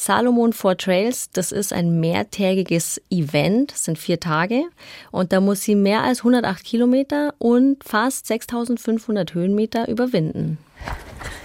Salomon 0.00 0.52
Four 0.52 0.76
Trails, 0.76 1.30
das 1.32 1.52
ist 1.52 1.72
ein 1.72 2.00
mehrtägiges 2.00 3.00
Event, 3.10 3.72
das 3.72 3.84
sind 3.84 3.98
vier 3.98 4.20
Tage. 4.20 4.62
Und 5.10 5.32
da 5.32 5.40
muss 5.40 5.62
sie 5.62 5.74
mehr 5.74 6.02
als 6.02 6.18
108 6.20 6.64
Kilometer 6.64 7.34
und 7.38 7.82
fast 7.84 8.26
6500 8.26 9.34
Höhenmeter 9.34 9.88
überwinden. 9.88 10.58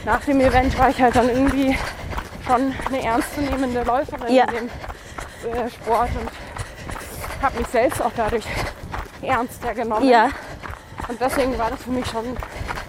Nach 0.06 0.24
dem 0.26 0.40
Event 0.40 0.78
war 0.78 0.90
ich 0.90 1.02
halt 1.02 1.16
dann 1.16 1.30
irgendwie 1.30 1.76
schon 2.46 2.74
eine 2.88 3.04
ernstzunehmende 3.04 3.84
Läuferin 3.84 4.34
Ja. 4.34 4.46
in 4.46 4.56
dem 4.56 4.66
äh, 5.54 5.70
Sport 5.70 6.10
und 6.20 7.42
habe 7.42 7.58
mich 7.58 7.68
selbst 7.68 8.02
auch 8.02 8.12
dadurch 8.16 8.46
ernster 9.22 9.74
genommen. 9.74 10.08
Ja. 10.08 10.30
Und 11.08 11.20
deswegen 11.20 11.58
war 11.58 11.70
das 11.70 11.82
für 11.84 11.92
mich 11.92 12.06
schon 12.06 12.26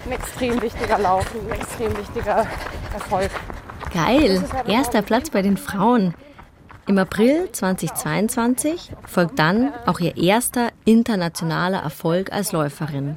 ein 0.05 0.11
extrem 0.11 0.61
wichtiger 0.61 0.99
Lauf, 0.99 1.25
ein 1.33 1.59
extrem 1.59 1.97
wichtiger 1.97 2.45
Erfolg. 2.93 3.31
Geil, 3.95 4.43
erster 4.67 5.01
Platz 5.01 5.29
bei 5.29 5.41
den 5.41 5.55
Frauen. 5.55 6.13
Im 6.85 6.97
April 6.97 7.49
2022 7.49 8.91
folgt 9.07 9.39
dann 9.39 9.71
auch 9.85 10.01
ihr 10.01 10.17
erster 10.17 10.71
internationaler 10.83 11.79
Erfolg 11.79 12.33
als 12.33 12.51
Läuferin. 12.51 13.15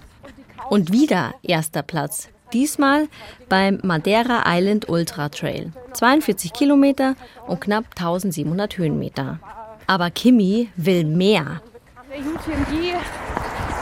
Und 0.71 0.93
wieder 0.93 1.35
erster 1.43 1.83
Platz. 1.83 2.29
Diesmal 2.53 3.09
beim 3.49 3.81
Madeira 3.83 4.45
Island 4.47 4.89
Ultra 4.89 5.31
Trail. 5.31 5.73
42 5.95 6.53
Kilometer 6.53 7.17
und 7.49 7.61
knapp 7.61 7.87
1700 7.97 8.79
Höhenmeter. 8.79 9.41
Aber 9.89 10.13
Kimi 10.13 10.71
will 10.77 11.03
mehr. 11.03 11.61
Der 12.09 12.21
UTMB 12.21 12.95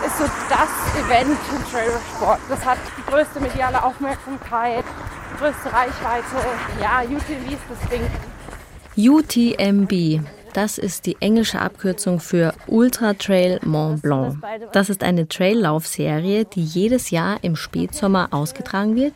ist 0.06 0.18
so 0.18 0.24
das 0.48 1.04
Event 1.04 1.38
im 1.50 1.70
Trailsport. 1.70 2.40
Das 2.48 2.64
hat 2.64 2.78
die 2.96 3.10
größte 3.10 3.40
mediale 3.40 3.84
Aufmerksamkeit, 3.84 4.84
größte 5.38 5.72
Reichweite. 5.72 6.36
Ja, 6.80 7.02
UTMB 7.02 7.52
ist 7.52 7.62
das 7.68 7.88
Ding. 7.90 8.02
UTMB, 8.98 10.26
das 10.54 10.78
ist 10.78 11.04
die 11.04 11.18
englische 11.20 11.60
Abkürzung 11.60 12.18
für 12.18 12.54
Ultra 12.66 13.12
Trail 13.12 13.60
Mont 13.62 14.00
Blanc. 14.00 14.38
Das 14.72 14.88
ist 14.88 15.02
eine 15.02 15.28
Traillaufserie, 15.28 16.46
die 16.46 16.64
jedes 16.64 17.10
Jahr 17.10 17.36
im 17.42 17.56
Spätsommer 17.56 18.28
ausgetragen 18.30 18.96
wird. 18.96 19.12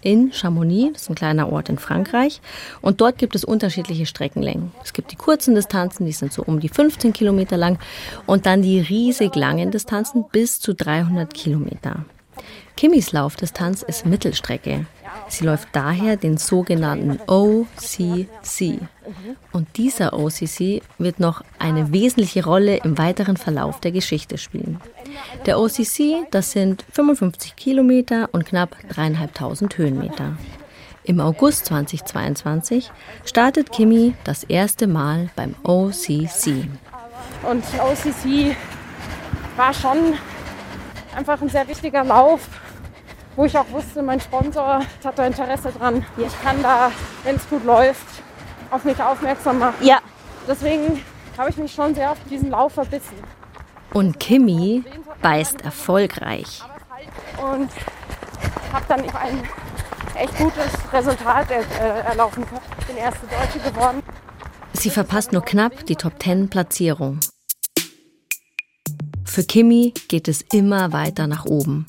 In 0.00 0.32
Chamonix, 0.32 0.94
das 0.94 1.02
ist 1.02 1.10
ein 1.10 1.14
kleiner 1.14 1.52
Ort 1.52 1.68
in 1.68 1.78
Frankreich. 1.78 2.40
Und 2.80 3.02
dort 3.02 3.18
gibt 3.18 3.34
es 3.34 3.44
unterschiedliche 3.44 4.06
Streckenlängen. 4.06 4.72
Es 4.82 4.94
gibt 4.94 5.12
die 5.12 5.16
kurzen 5.16 5.54
Distanzen, 5.54 6.06
die 6.06 6.12
sind 6.12 6.32
so 6.32 6.42
um 6.42 6.58
die 6.58 6.70
15 6.70 7.12
Kilometer 7.12 7.58
lang. 7.58 7.78
Und 8.26 8.46
dann 8.46 8.62
die 8.62 8.80
riesig 8.80 9.36
langen 9.36 9.70
Distanzen 9.70 10.24
bis 10.32 10.58
zu 10.58 10.74
300 10.74 11.34
Kilometer. 11.34 12.06
Kimmys 12.76 13.12
Laufdistanz 13.12 13.82
ist 13.82 14.06
Mittelstrecke. 14.06 14.86
Sie 15.28 15.44
läuft 15.44 15.68
daher 15.72 16.16
den 16.16 16.36
sogenannten 16.36 17.18
OCC. 17.26 18.80
Und 19.52 19.76
dieser 19.76 20.12
OCC 20.12 20.82
wird 20.98 21.20
noch 21.20 21.42
eine 21.58 21.92
wesentliche 21.92 22.44
Rolle 22.44 22.76
im 22.78 22.98
weiteren 22.98 23.36
Verlauf 23.36 23.80
der 23.80 23.92
Geschichte 23.92 24.38
spielen. 24.38 24.80
Der 25.46 25.58
OCC, 25.58 26.26
das 26.30 26.52
sind 26.52 26.84
55 26.92 27.56
Kilometer 27.56 28.28
und 28.32 28.46
knapp 28.46 28.76
dreieinhalbtausend 28.88 29.78
Höhenmeter. 29.78 30.36
Im 31.04 31.20
August 31.20 31.66
2022 31.66 32.90
startet 33.24 33.72
Kimi 33.72 34.14
das 34.24 34.44
erste 34.44 34.86
Mal 34.86 35.30
beim 35.34 35.54
OCC. 35.64 36.68
Und 37.42 37.64
OCC 37.80 38.56
war 39.56 39.74
schon 39.74 40.14
einfach 41.14 41.40
ein 41.40 41.48
sehr 41.48 41.66
wichtiger 41.68 42.04
Lauf, 42.04 42.40
wo 43.36 43.44
ich 43.44 43.56
auch 43.56 43.70
wusste, 43.70 44.02
mein 44.02 44.20
Sponsor 44.20 44.80
hat 45.04 45.18
da 45.18 45.26
Interesse 45.26 45.72
dran. 45.72 46.04
Ich 46.16 46.42
kann 46.42 46.62
da, 46.62 46.90
wenn 47.24 47.36
es 47.36 47.48
gut 47.48 47.64
läuft, 47.64 48.06
auf 48.70 48.84
mich 48.84 49.00
aufmerksam 49.00 49.58
machen. 49.58 49.74
Ja. 49.80 50.00
Deswegen 50.46 51.02
habe 51.38 51.50
ich 51.50 51.56
mich 51.56 51.72
schon 51.72 51.94
sehr 51.94 52.10
auf 52.10 52.18
diesen 52.28 52.50
Lauf 52.50 52.74
verbissen. 52.74 53.16
Und 53.92 54.18
Kimi 54.18 54.84
beißt 55.20 55.62
erfolgreich. 55.62 56.62
und 57.38 57.70
habe 58.72 58.84
dann 58.88 59.00
ein 59.00 59.42
echt 60.16 60.36
gutes 60.38 60.72
Resultat 60.92 61.50
äh, 61.50 61.62
erlaufen 62.08 62.44
können. 62.46 62.60
Bin 62.86 62.96
erste 62.96 63.26
Deutsche 63.26 63.70
geworden. 63.70 64.02
Sie 64.72 64.90
verpasst 64.90 65.32
nur 65.32 65.44
knapp 65.44 65.84
die 65.86 65.96
Top 65.96 66.14
10 66.22 66.48
Platzierung. 66.48 67.20
Für 69.32 69.44
Kimi 69.44 69.94
geht 70.08 70.28
es 70.28 70.44
immer 70.52 70.92
weiter 70.92 71.26
nach 71.26 71.46
oben. 71.46 71.86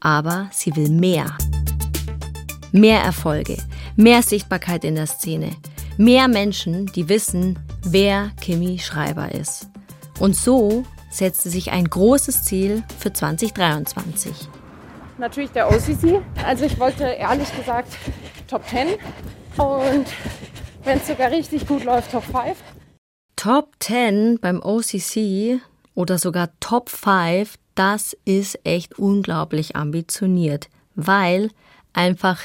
Aber 0.00 0.50
sie 0.52 0.76
will 0.76 0.90
mehr. 0.90 1.38
Mehr 2.70 3.00
Erfolge, 3.00 3.56
mehr 3.96 4.22
Sichtbarkeit 4.22 4.84
in 4.84 4.96
der 4.96 5.06
Szene, 5.06 5.52
mehr 5.96 6.28
Menschen, 6.28 6.84
die 6.84 7.08
wissen, 7.08 7.58
wer 7.82 8.32
Kimi 8.42 8.78
Schreiber 8.78 9.32
ist. 9.32 9.68
Und 10.20 10.36
so 10.36 10.84
setzt 11.10 11.44
sie 11.44 11.48
sich 11.48 11.70
ein 11.70 11.86
großes 11.86 12.44
Ziel 12.44 12.82
für 12.98 13.10
2023. 13.10 14.34
Natürlich 15.16 15.50
der 15.52 15.68
OCC. 15.68 16.20
Also 16.44 16.66
ich 16.66 16.78
wollte 16.78 17.04
ehrlich 17.04 17.56
gesagt 17.56 17.96
Top 18.48 18.68
10 18.68 18.88
und 19.56 20.06
wenn 20.84 20.98
es 20.98 21.06
sogar 21.06 21.30
richtig 21.30 21.66
gut 21.66 21.84
läuft, 21.84 22.12
Top 22.12 22.24
5. 22.24 22.54
Top 23.36 23.70
10 23.80 24.40
beim 24.42 24.60
OCC 24.62 25.62
oder 25.94 26.18
sogar 26.18 26.48
Top 26.60 26.88
5, 26.88 27.56
das 27.74 28.16
ist 28.24 28.58
echt 28.64 28.98
unglaublich 28.98 29.76
ambitioniert, 29.76 30.68
weil 30.94 31.50
einfach 31.92 32.40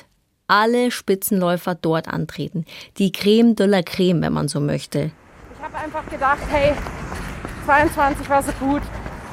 alle 0.48 0.92
Spitzenläufer 0.92 1.76
dort 1.76 2.08
antreten. 2.08 2.66
Die 2.98 3.12
Creme 3.12 3.56
de 3.56 3.68
la 3.68 3.82
Creme, 3.82 4.22
wenn 4.22 4.34
man 4.34 4.48
so 4.48 4.60
möchte. 4.60 5.12
Ich 5.54 5.64
habe 5.64 5.78
einfach 5.78 6.10
gedacht, 6.10 6.40
hey, 6.50 6.74
22 7.66 8.30
war 8.30 8.44
so 8.44 8.52
gut, 8.54 8.82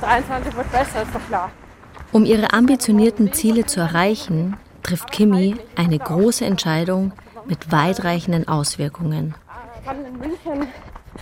23 0.01 0.57
wird 0.57 0.73
besser, 0.73 1.03
ist 1.03 1.15
doch 1.15 1.27
klar. 1.29 1.51
Um 2.11 2.25
ihre 2.25 2.53
ambitionierten 2.53 3.33
Ziele 3.33 3.67
zu 3.67 3.81
erreichen, 3.81 4.57
trifft 4.83 5.11
Kimi 5.13 5.57
eine 5.77 5.99
große 5.99 6.45
Entscheidung 6.45 7.13
mit 7.47 7.73
weitreichenden 7.73 8.49
Auswirkungen. 8.49 9.35
Ich 9.79 9.85
kann 9.87 10.05
in 10.05 10.19
München 10.19 10.69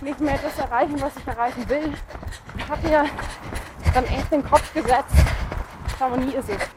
nicht 0.01 0.19
mehr 0.19 0.39
das 0.41 0.57
erreichen, 0.57 0.95
was 0.99 1.11
ich 1.17 1.27
erreichen 1.27 1.69
will. 1.69 1.93
Ich 2.63 2.69
habe 2.69 2.87
mir 2.87 3.05
dann 3.93 4.05
echt 4.05 4.31
den 4.31 4.43
Kopf 4.43 4.73
gesetzt, 4.73 5.15
Chamonix 5.97 6.33
ist 6.33 6.49
es. 6.49 6.69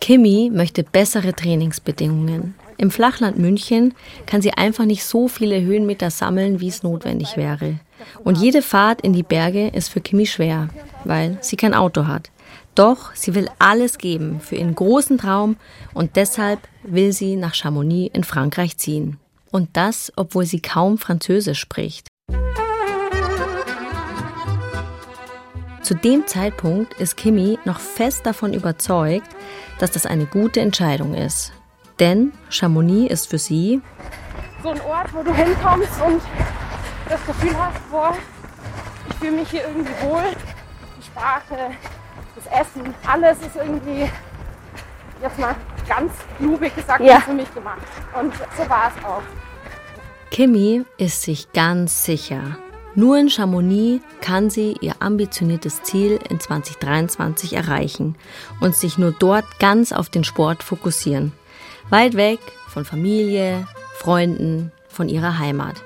Kimi 0.00 0.50
möchte 0.52 0.82
bessere 0.84 1.32
Trainingsbedingungen. 1.32 2.54
Im 2.76 2.90
Flachland 2.90 3.38
München 3.38 3.94
kann 4.26 4.42
sie 4.42 4.52
einfach 4.52 4.84
nicht 4.84 5.04
so 5.04 5.28
viele 5.28 5.60
Höhenmeter 5.60 6.10
sammeln, 6.10 6.60
wie 6.60 6.68
es 6.68 6.82
notwendig 6.82 7.36
wäre. 7.36 7.80
Und 8.22 8.36
jede 8.38 8.60
Fahrt 8.60 9.00
in 9.00 9.14
die 9.14 9.22
Berge 9.22 9.68
ist 9.68 9.88
für 9.88 10.00
Kimi 10.00 10.26
schwer, 10.26 10.68
weil 11.04 11.38
sie 11.40 11.56
kein 11.56 11.74
Auto 11.74 12.06
hat. 12.06 12.30
Doch 12.74 13.14
sie 13.14 13.34
will 13.34 13.48
alles 13.58 13.96
geben 13.96 14.40
für 14.40 14.56
ihren 14.56 14.74
großen 14.74 15.16
Traum 15.16 15.56
und 15.94 16.16
deshalb 16.16 16.60
will 16.82 17.12
sie 17.12 17.36
nach 17.36 17.54
Chamonix 17.54 18.14
in 18.14 18.22
Frankreich 18.22 18.76
ziehen. 18.76 19.18
Und 19.50 19.70
das, 19.72 20.12
obwohl 20.16 20.44
sie 20.44 20.60
kaum 20.60 20.98
Französisch 20.98 21.58
spricht. 21.58 22.08
Zu 25.86 25.94
dem 25.94 26.26
Zeitpunkt 26.26 26.94
ist 26.94 27.16
Kimi 27.16 27.60
noch 27.64 27.78
fest 27.78 28.26
davon 28.26 28.52
überzeugt, 28.52 29.28
dass 29.78 29.92
das 29.92 30.04
eine 30.04 30.26
gute 30.26 30.58
Entscheidung 30.58 31.14
ist. 31.14 31.52
Denn 32.00 32.32
Chamonix 32.48 33.12
ist 33.12 33.30
für 33.30 33.38
sie 33.38 33.80
So 34.64 34.70
ein 34.70 34.80
Ort, 34.80 35.14
wo 35.14 35.22
du 35.22 35.32
hinkommst 35.32 35.92
und 36.04 36.20
das 37.08 37.24
Gefühl 37.24 37.56
hast, 37.56 37.88
boah, 37.88 38.16
ich 39.08 39.14
fühle 39.14 39.30
mich 39.30 39.48
hier 39.48 39.62
irgendwie 39.62 39.92
wohl. 40.02 40.24
Die 40.98 41.04
Sprache, 41.04 41.70
das 42.34 42.46
Essen, 42.60 42.92
alles 43.06 43.38
ist 43.38 43.54
irgendwie, 43.54 44.10
jetzt 45.22 45.38
mal 45.38 45.54
ganz 45.88 46.12
klubig 46.36 46.74
gesagt, 46.74 47.00
Ja. 47.04 47.20
für 47.20 47.32
mich 47.32 47.54
gemacht. 47.54 47.86
Und 48.20 48.34
so 48.34 48.68
war 48.68 48.90
es 48.92 49.04
auch. 49.04 49.22
Kimi 50.32 50.84
ist 50.98 51.22
sich 51.22 51.52
ganz 51.52 52.04
sicher. 52.04 52.58
Nur 52.96 53.18
in 53.18 53.28
Chamonix 53.28 54.02
kann 54.22 54.48
sie 54.48 54.74
ihr 54.80 54.94
ambitioniertes 55.00 55.82
Ziel 55.82 56.18
in 56.30 56.40
2023 56.40 57.52
erreichen 57.52 58.16
und 58.60 58.74
sich 58.74 58.96
nur 58.96 59.12
dort 59.12 59.44
ganz 59.58 59.92
auf 59.92 60.08
den 60.08 60.24
Sport 60.24 60.62
fokussieren. 60.62 61.32
Weit 61.90 62.14
weg 62.14 62.40
von 62.68 62.86
Familie, 62.86 63.68
Freunden, 63.98 64.72
von 64.88 65.10
ihrer 65.10 65.38
Heimat. 65.38 65.76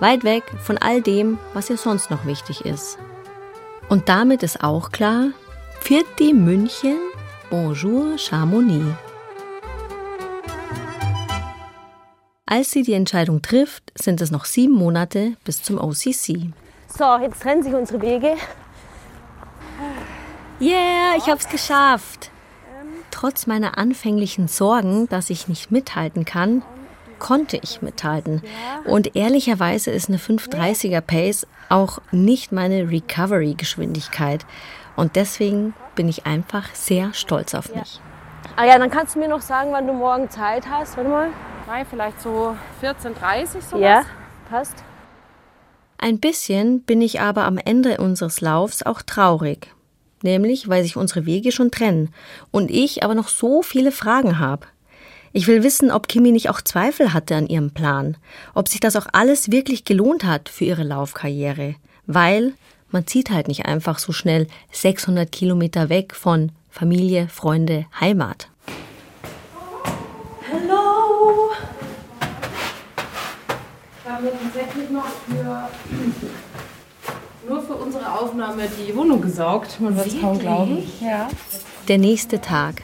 Weit 0.00 0.24
weg 0.24 0.42
von 0.62 0.78
all 0.78 1.02
dem, 1.02 1.38
was 1.52 1.68
ihr 1.68 1.76
sonst 1.76 2.10
noch 2.10 2.24
wichtig 2.24 2.64
ist. 2.64 2.98
Und 3.90 4.08
damit 4.08 4.42
ist 4.42 4.64
auch 4.64 4.90
klar, 4.90 5.28
Pfirti 5.80 6.32
München, 6.32 6.96
Bonjour 7.50 8.16
Chamonix. 8.16 8.86
Als 12.46 12.72
sie 12.72 12.82
die 12.82 12.92
Entscheidung 12.92 13.40
trifft, 13.40 13.90
sind 13.98 14.20
es 14.20 14.30
noch 14.30 14.44
sieben 14.44 14.74
Monate 14.74 15.32
bis 15.44 15.62
zum 15.62 15.78
OCC. 15.78 16.52
So, 16.88 17.16
jetzt 17.22 17.40
trennen 17.40 17.62
sich 17.62 17.72
unsere 17.72 18.02
Wege. 18.02 18.34
Yeah, 20.60 21.16
ich 21.16 21.26
hab's 21.26 21.48
geschafft. 21.48 22.30
Trotz 23.10 23.46
meiner 23.46 23.78
anfänglichen 23.78 24.48
Sorgen, 24.48 25.08
dass 25.08 25.30
ich 25.30 25.48
nicht 25.48 25.70
mithalten 25.70 26.26
kann, 26.26 26.62
konnte 27.18 27.56
ich 27.62 27.80
mithalten. 27.80 28.42
Und 28.84 29.16
ehrlicherweise 29.16 29.90
ist 29.90 30.10
eine 30.10 30.18
530er 30.18 31.00
Pace 31.00 31.46
auch 31.70 32.00
nicht 32.12 32.52
meine 32.52 32.90
Recovery-Geschwindigkeit. 32.90 34.44
Und 34.96 35.16
deswegen 35.16 35.72
bin 35.94 36.10
ich 36.10 36.26
einfach 36.26 36.74
sehr 36.74 37.14
stolz 37.14 37.54
auf 37.54 37.74
mich. 37.74 38.00
Ah 38.56 38.66
ja, 38.66 38.78
dann 38.78 38.90
kannst 38.90 39.14
du 39.14 39.18
mir 39.18 39.28
noch 39.28 39.40
sagen, 39.40 39.72
wann 39.72 39.86
du 39.86 39.94
morgen 39.94 40.28
Zeit 40.28 40.68
hast. 40.68 40.98
Warte 40.98 41.08
mal. 41.08 41.30
Mai, 41.66 41.84
vielleicht 41.86 42.20
so 42.20 42.56
14.30 42.82 43.46
sowas. 43.46 43.80
Ja, 43.80 44.04
passt. 44.50 44.84
Ein 45.96 46.20
bisschen 46.20 46.82
bin 46.82 47.00
ich 47.00 47.20
aber 47.20 47.44
am 47.44 47.56
Ende 47.56 47.96
unseres 47.98 48.42
Laufs 48.42 48.82
auch 48.82 49.00
traurig. 49.00 49.68
Nämlich, 50.22 50.68
weil 50.68 50.82
sich 50.82 50.96
unsere 50.96 51.24
Wege 51.24 51.52
schon 51.52 51.70
trennen 51.70 52.12
und 52.50 52.70
ich 52.70 53.02
aber 53.02 53.14
noch 53.14 53.28
so 53.28 53.62
viele 53.62 53.92
Fragen 53.92 54.38
habe. 54.38 54.66
Ich 55.32 55.46
will 55.46 55.62
wissen, 55.62 55.90
ob 55.90 56.06
Kimi 56.06 56.32
nicht 56.32 56.50
auch 56.50 56.60
Zweifel 56.60 57.12
hatte 57.12 57.34
an 57.34 57.46
ihrem 57.46 57.72
Plan, 57.72 58.16
ob 58.54 58.68
sich 58.68 58.80
das 58.80 58.94
auch 58.96 59.06
alles 59.12 59.50
wirklich 59.50 59.84
gelohnt 59.84 60.24
hat 60.24 60.48
für 60.48 60.64
ihre 60.64 60.84
Laufkarriere, 60.84 61.74
weil 62.06 62.52
man 62.90 63.06
zieht 63.06 63.30
halt 63.30 63.48
nicht 63.48 63.66
einfach 63.66 63.98
so 63.98 64.12
schnell 64.12 64.46
600 64.70 65.32
Kilometer 65.32 65.88
weg 65.88 66.14
von 66.14 66.52
Familie, 66.70 67.28
Freunde, 67.28 67.86
Heimat. 67.98 68.48
Hallo! 70.52 71.50
Wir 74.20 74.30
haben 74.30 74.38
tatsächlich 74.52 74.90
noch 74.90 75.06
für 75.26 75.68
nur 77.48 77.62
für 77.62 77.74
unsere 77.74 78.12
Aufnahme 78.12 78.62
die 78.78 78.94
Wohnung 78.96 79.20
gesaugt. 79.20 79.80
Man 79.80 79.96
wird 79.96 80.06
es 80.06 80.20
kaum 80.20 80.38
glauben. 80.38 80.78
Ja. 81.00 81.28
Der 81.88 81.98
nächste 81.98 82.40
Tag. 82.40 82.82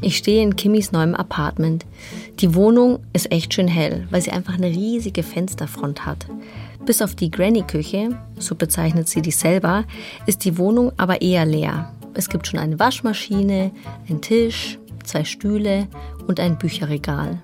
Ich 0.00 0.16
stehe 0.16 0.42
in 0.42 0.56
Kimmys 0.56 0.90
neuem 0.90 1.14
Apartment. 1.14 1.84
Die 2.40 2.54
Wohnung 2.54 3.00
ist 3.12 3.30
echt 3.30 3.54
schön 3.54 3.68
hell, 3.68 4.08
weil 4.10 4.22
sie 4.22 4.32
einfach 4.32 4.54
eine 4.54 4.68
riesige 4.68 5.22
Fensterfront 5.22 6.06
hat. 6.06 6.26
Bis 6.86 7.02
auf 7.02 7.14
die 7.14 7.30
Granny-Küche, 7.30 8.18
so 8.38 8.54
bezeichnet 8.54 9.08
sie 9.08 9.22
die 9.22 9.30
selber, 9.30 9.84
ist 10.26 10.44
die 10.44 10.58
Wohnung 10.58 10.92
aber 10.96 11.20
eher 11.20 11.44
leer. 11.44 11.92
Es 12.14 12.28
gibt 12.28 12.46
schon 12.46 12.58
eine 12.58 12.80
Waschmaschine, 12.80 13.70
einen 14.08 14.20
Tisch, 14.22 14.78
zwei 15.04 15.24
Stühle 15.24 15.86
und 16.26 16.40
ein 16.40 16.58
Bücherregal. 16.58 17.38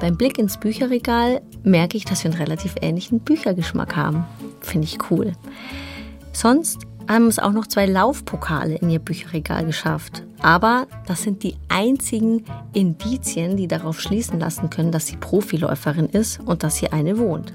Beim 0.00 0.16
Blick 0.16 0.38
ins 0.38 0.58
Bücherregal 0.58 1.40
merke 1.62 1.96
ich, 1.96 2.04
dass 2.04 2.22
wir 2.22 2.30
einen 2.30 2.40
relativ 2.40 2.74
ähnlichen 2.82 3.20
Büchergeschmack 3.20 3.96
haben. 3.96 4.26
Finde 4.60 4.86
ich 4.86 5.10
cool. 5.10 5.32
Sonst 6.32 6.80
haben 7.08 7.28
es 7.28 7.38
auch 7.38 7.52
noch 7.52 7.66
zwei 7.66 7.86
Laufpokale 7.86 8.76
in 8.76 8.90
ihr 8.90 8.98
Bücherregal 8.98 9.64
geschafft. 9.64 10.22
Aber 10.42 10.86
das 11.06 11.22
sind 11.22 11.42
die 11.42 11.56
einzigen 11.68 12.44
Indizien, 12.74 13.56
die 13.56 13.68
darauf 13.68 14.00
schließen 14.00 14.38
lassen 14.38 14.68
können, 14.70 14.92
dass 14.92 15.06
sie 15.06 15.16
Profiläuferin 15.16 16.06
ist 16.06 16.40
und 16.40 16.62
dass 16.62 16.76
hier 16.76 16.92
eine 16.92 17.18
wohnt. 17.18 17.54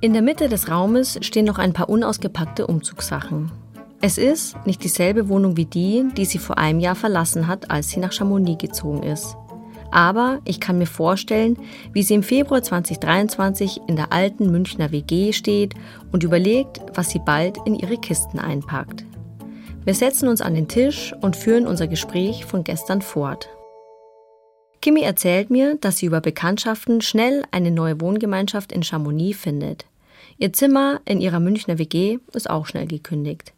In 0.00 0.12
der 0.12 0.22
Mitte 0.22 0.48
des 0.48 0.70
Raumes 0.70 1.18
stehen 1.22 1.44
noch 1.44 1.58
ein 1.58 1.72
paar 1.72 1.88
unausgepackte 1.88 2.68
Umzugssachen. 2.68 3.50
Es 4.00 4.16
ist 4.16 4.54
nicht 4.64 4.84
dieselbe 4.84 5.28
Wohnung 5.28 5.56
wie 5.56 5.64
die, 5.64 6.06
die 6.16 6.24
sie 6.24 6.38
vor 6.38 6.56
einem 6.56 6.78
Jahr 6.78 6.94
verlassen 6.94 7.48
hat, 7.48 7.68
als 7.68 7.90
sie 7.90 7.98
nach 7.98 8.12
Chamonix 8.12 8.62
gezogen 8.62 9.02
ist. 9.02 9.36
Aber 9.90 10.40
ich 10.44 10.60
kann 10.60 10.78
mir 10.78 10.86
vorstellen, 10.86 11.56
wie 11.92 12.02
sie 12.02 12.14
im 12.14 12.22
Februar 12.22 12.62
2023 12.62 13.80
in 13.86 13.96
der 13.96 14.12
alten 14.12 14.50
Münchner 14.50 14.92
WG 14.92 15.32
steht 15.32 15.74
und 16.12 16.22
überlegt, 16.24 16.80
was 16.94 17.10
sie 17.10 17.20
bald 17.20 17.56
in 17.64 17.74
ihre 17.74 17.96
Kisten 17.96 18.38
einpackt. 18.38 19.04
Wir 19.84 19.94
setzen 19.94 20.28
uns 20.28 20.42
an 20.42 20.54
den 20.54 20.68
Tisch 20.68 21.14
und 21.22 21.36
führen 21.36 21.66
unser 21.66 21.86
Gespräch 21.86 22.44
von 22.44 22.64
gestern 22.64 23.00
fort. 23.00 23.48
Kimi 24.80 25.00
erzählt 25.00 25.50
mir, 25.50 25.76
dass 25.76 25.98
sie 25.98 26.06
über 26.06 26.20
Bekanntschaften 26.20 27.00
schnell 27.00 27.44
eine 27.50 27.70
neue 27.70 28.00
Wohngemeinschaft 28.00 28.70
in 28.70 28.82
Chamonix 28.82 29.38
findet. 29.38 29.86
Ihr 30.36 30.52
Zimmer 30.52 31.00
in 31.04 31.20
ihrer 31.20 31.40
Münchner 31.40 31.78
WG 31.78 32.18
ist 32.32 32.48
auch 32.48 32.66
schnell 32.66 32.86
gekündigt. 32.86 33.54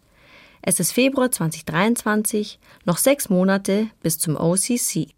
Es 0.62 0.78
ist 0.78 0.92
Februar 0.92 1.30
2023, 1.30 2.58
noch 2.84 2.98
sechs 2.98 3.28
Monate 3.28 3.88
bis 4.02 4.18
zum 4.18 4.36
OCC. 4.36 5.08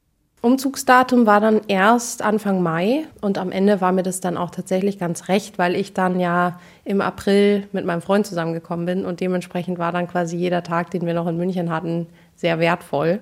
Umzugsdatum 0.42 1.24
war 1.24 1.40
dann 1.40 1.60
erst 1.68 2.20
Anfang 2.20 2.64
Mai 2.64 3.06
und 3.20 3.38
am 3.38 3.52
Ende 3.52 3.80
war 3.80 3.92
mir 3.92 4.02
das 4.02 4.18
dann 4.18 4.36
auch 4.36 4.50
tatsächlich 4.50 4.98
ganz 4.98 5.28
recht, 5.28 5.56
weil 5.56 5.76
ich 5.76 5.94
dann 5.94 6.18
ja 6.18 6.58
im 6.84 7.00
April 7.00 7.68
mit 7.70 7.84
meinem 7.84 8.02
Freund 8.02 8.26
zusammengekommen 8.26 8.84
bin 8.84 9.04
und 9.04 9.20
dementsprechend 9.20 9.78
war 9.78 9.92
dann 9.92 10.08
quasi 10.08 10.36
jeder 10.36 10.64
Tag, 10.64 10.90
den 10.90 11.06
wir 11.06 11.14
noch 11.14 11.28
in 11.28 11.36
München 11.36 11.70
hatten, 11.70 12.08
sehr 12.34 12.58
wertvoll. 12.58 13.20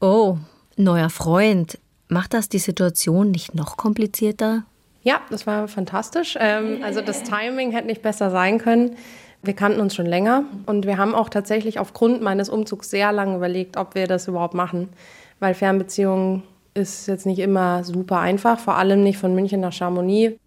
Oh, 0.00 0.36
neuer 0.76 1.10
Freund. 1.10 1.80
Macht 2.06 2.32
das 2.32 2.48
die 2.48 2.60
Situation 2.60 3.32
nicht 3.32 3.56
noch 3.56 3.76
komplizierter? 3.76 4.62
Ja, 5.02 5.20
das 5.30 5.48
war 5.48 5.66
fantastisch. 5.66 6.38
Ähm, 6.38 6.78
also 6.84 7.00
das 7.00 7.24
Timing 7.24 7.72
hätte 7.72 7.88
nicht 7.88 8.02
besser 8.02 8.30
sein 8.30 8.58
können. 8.58 8.94
Wir 9.42 9.54
kannten 9.54 9.80
uns 9.80 9.96
schon 9.96 10.06
länger 10.06 10.44
und 10.66 10.86
wir 10.86 10.96
haben 10.96 11.16
auch 11.16 11.28
tatsächlich 11.28 11.80
aufgrund 11.80 12.22
meines 12.22 12.48
Umzugs 12.48 12.88
sehr 12.88 13.10
lange 13.10 13.34
überlegt, 13.34 13.76
ob 13.76 13.96
wir 13.96 14.06
das 14.06 14.28
überhaupt 14.28 14.54
machen 14.54 14.90
weil 15.40 15.54
Fernbeziehungen 15.54 16.42
ist 16.74 17.06
jetzt 17.08 17.26
nicht 17.26 17.38
immer 17.38 17.84
super 17.84 18.18
einfach, 18.20 18.58
vor 18.58 18.76
allem 18.76 19.02
nicht 19.02 19.18
von 19.18 19.34
München 19.34 19.60
nach 19.60 19.72
Chamonix. 19.72 20.38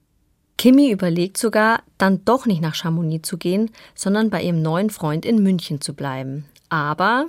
Kimi 0.58 0.92
überlegt 0.92 1.38
sogar, 1.38 1.82
dann 1.98 2.26
doch 2.26 2.46
nicht 2.46 2.62
nach 2.62 2.76
Chamonix 2.76 3.28
zu 3.28 3.38
gehen, 3.38 3.72
sondern 3.96 4.30
bei 4.30 4.42
ihrem 4.42 4.62
neuen 4.62 4.90
Freund 4.90 5.26
in 5.26 5.42
München 5.42 5.82
zu 5.82 5.94
bleiben. 5.94 6.46
Aber 6.68 7.28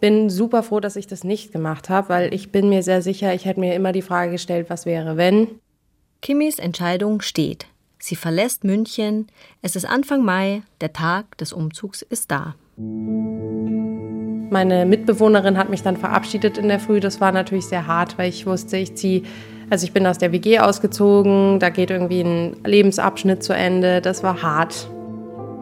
bin 0.00 0.30
super 0.30 0.62
froh, 0.62 0.80
dass 0.80 0.96
ich 0.96 1.06
das 1.06 1.22
nicht 1.24 1.52
gemacht 1.52 1.90
habe, 1.90 2.08
weil 2.08 2.34
ich 2.34 2.50
bin 2.50 2.70
mir 2.70 2.82
sehr 2.82 3.02
sicher, 3.02 3.34
ich 3.34 3.44
hätte 3.44 3.60
mir 3.60 3.74
immer 3.74 3.92
die 3.92 4.02
Frage 4.02 4.32
gestellt, 4.32 4.70
was 4.70 4.86
wäre, 4.86 5.16
wenn. 5.16 5.60
Kimmys 6.22 6.58
Entscheidung 6.58 7.20
steht. 7.20 7.66
Sie 7.98 8.16
verlässt 8.16 8.64
München. 8.64 9.26
Es 9.60 9.76
ist 9.76 9.84
Anfang 9.84 10.24
Mai, 10.24 10.62
der 10.80 10.94
Tag 10.94 11.36
des 11.36 11.52
Umzugs 11.52 12.00
ist 12.00 12.30
da. 12.30 12.54
Meine 14.50 14.84
Mitbewohnerin 14.84 15.56
hat 15.56 15.70
mich 15.70 15.82
dann 15.82 15.96
verabschiedet 15.96 16.58
in 16.58 16.68
der 16.68 16.80
Früh. 16.80 16.98
Das 16.98 17.20
war 17.20 17.30
natürlich 17.30 17.66
sehr 17.66 17.86
hart, 17.86 18.18
weil 18.18 18.28
ich 18.28 18.46
wusste, 18.46 18.76
ich 18.76 18.96
ziehe, 18.96 19.22
also 19.70 19.84
ich 19.84 19.92
bin 19.92 20.04
aus 20.06 20.18
der 20.18 20.32
WG 20.32 20.58
ausgezogen, 20.58 21.60
da 21.60 21.70
geht 21.70 21.90
irgendwie 21.90 22.22
ein 22.22 22.56
Lebensabschnitt 22.64 23.44
zu 23.44 23.52
Ende. 23.52 24.00
Das 24.00 24.24
war 24.24 24.42
hart. 24.42 24.90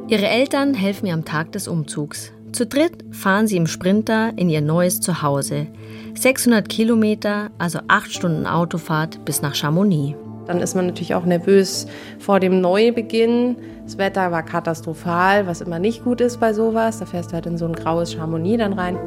Ihre 0.08 0.26
Eltern 0.26 0.72
helfen 0.72 1.06
ihr 1.06 1.12
am 1.12 1.26
Tag 1.26 1.52
des 1.52 1.68
Umzugs. 1.68 2.32
Zu 2.52 2.64
dritt 2.64 3.04
fahren 3.10 3.46
sie 3.46 3.58
im 3.58 3.66
Sprinter 3.66 4.32
in 4.36 4.48
ihr 4.48 4.62
neues 4.62 5.00
Zuhause. 5.00 5.66
600 6.14 6.66
Kilometer, 6.66 7.50
also 7.58 7.80
acht 7.88 8.12
Stunden 8.12 8.46
Autofahrt 8.46 9.22
bis 9.26 9.42
nach 9.42 9.54
Chamonix. 9.54 10.16
Dann 10.48 10.60
ist 10.60 10.74
man 10.74 10.86
natürlich 10.86 11.14
auch 11.14 11.26
nervös 11.26 11.86
vor 12.18 12.40
dem 12.40 12.60
Neubeginn. 12.62 13.56
Das 13.84 13.98
Wetter 13.98 14.32
war 14.32 14.42
katastrophal, 14.42 15.46
was 15.46 15.60
immer 15.60 15.78
nicht 15.78 16.02
gut 16.02 16.22
ist 16.22 16.40
bei 16.40 16.54
sowas. 16.54 16.98
Da 16.98 17.06
fährst 17.06 17.30
du 17.30 17.34
halt 17.34 17.46
in 17.46 17.58
so 17.58 17.66
ein 17.66 17.74
graues 17.74 18.14
Chamonix 18.14 18.58
dann 18.58 18.72
rein. 18.72 18.98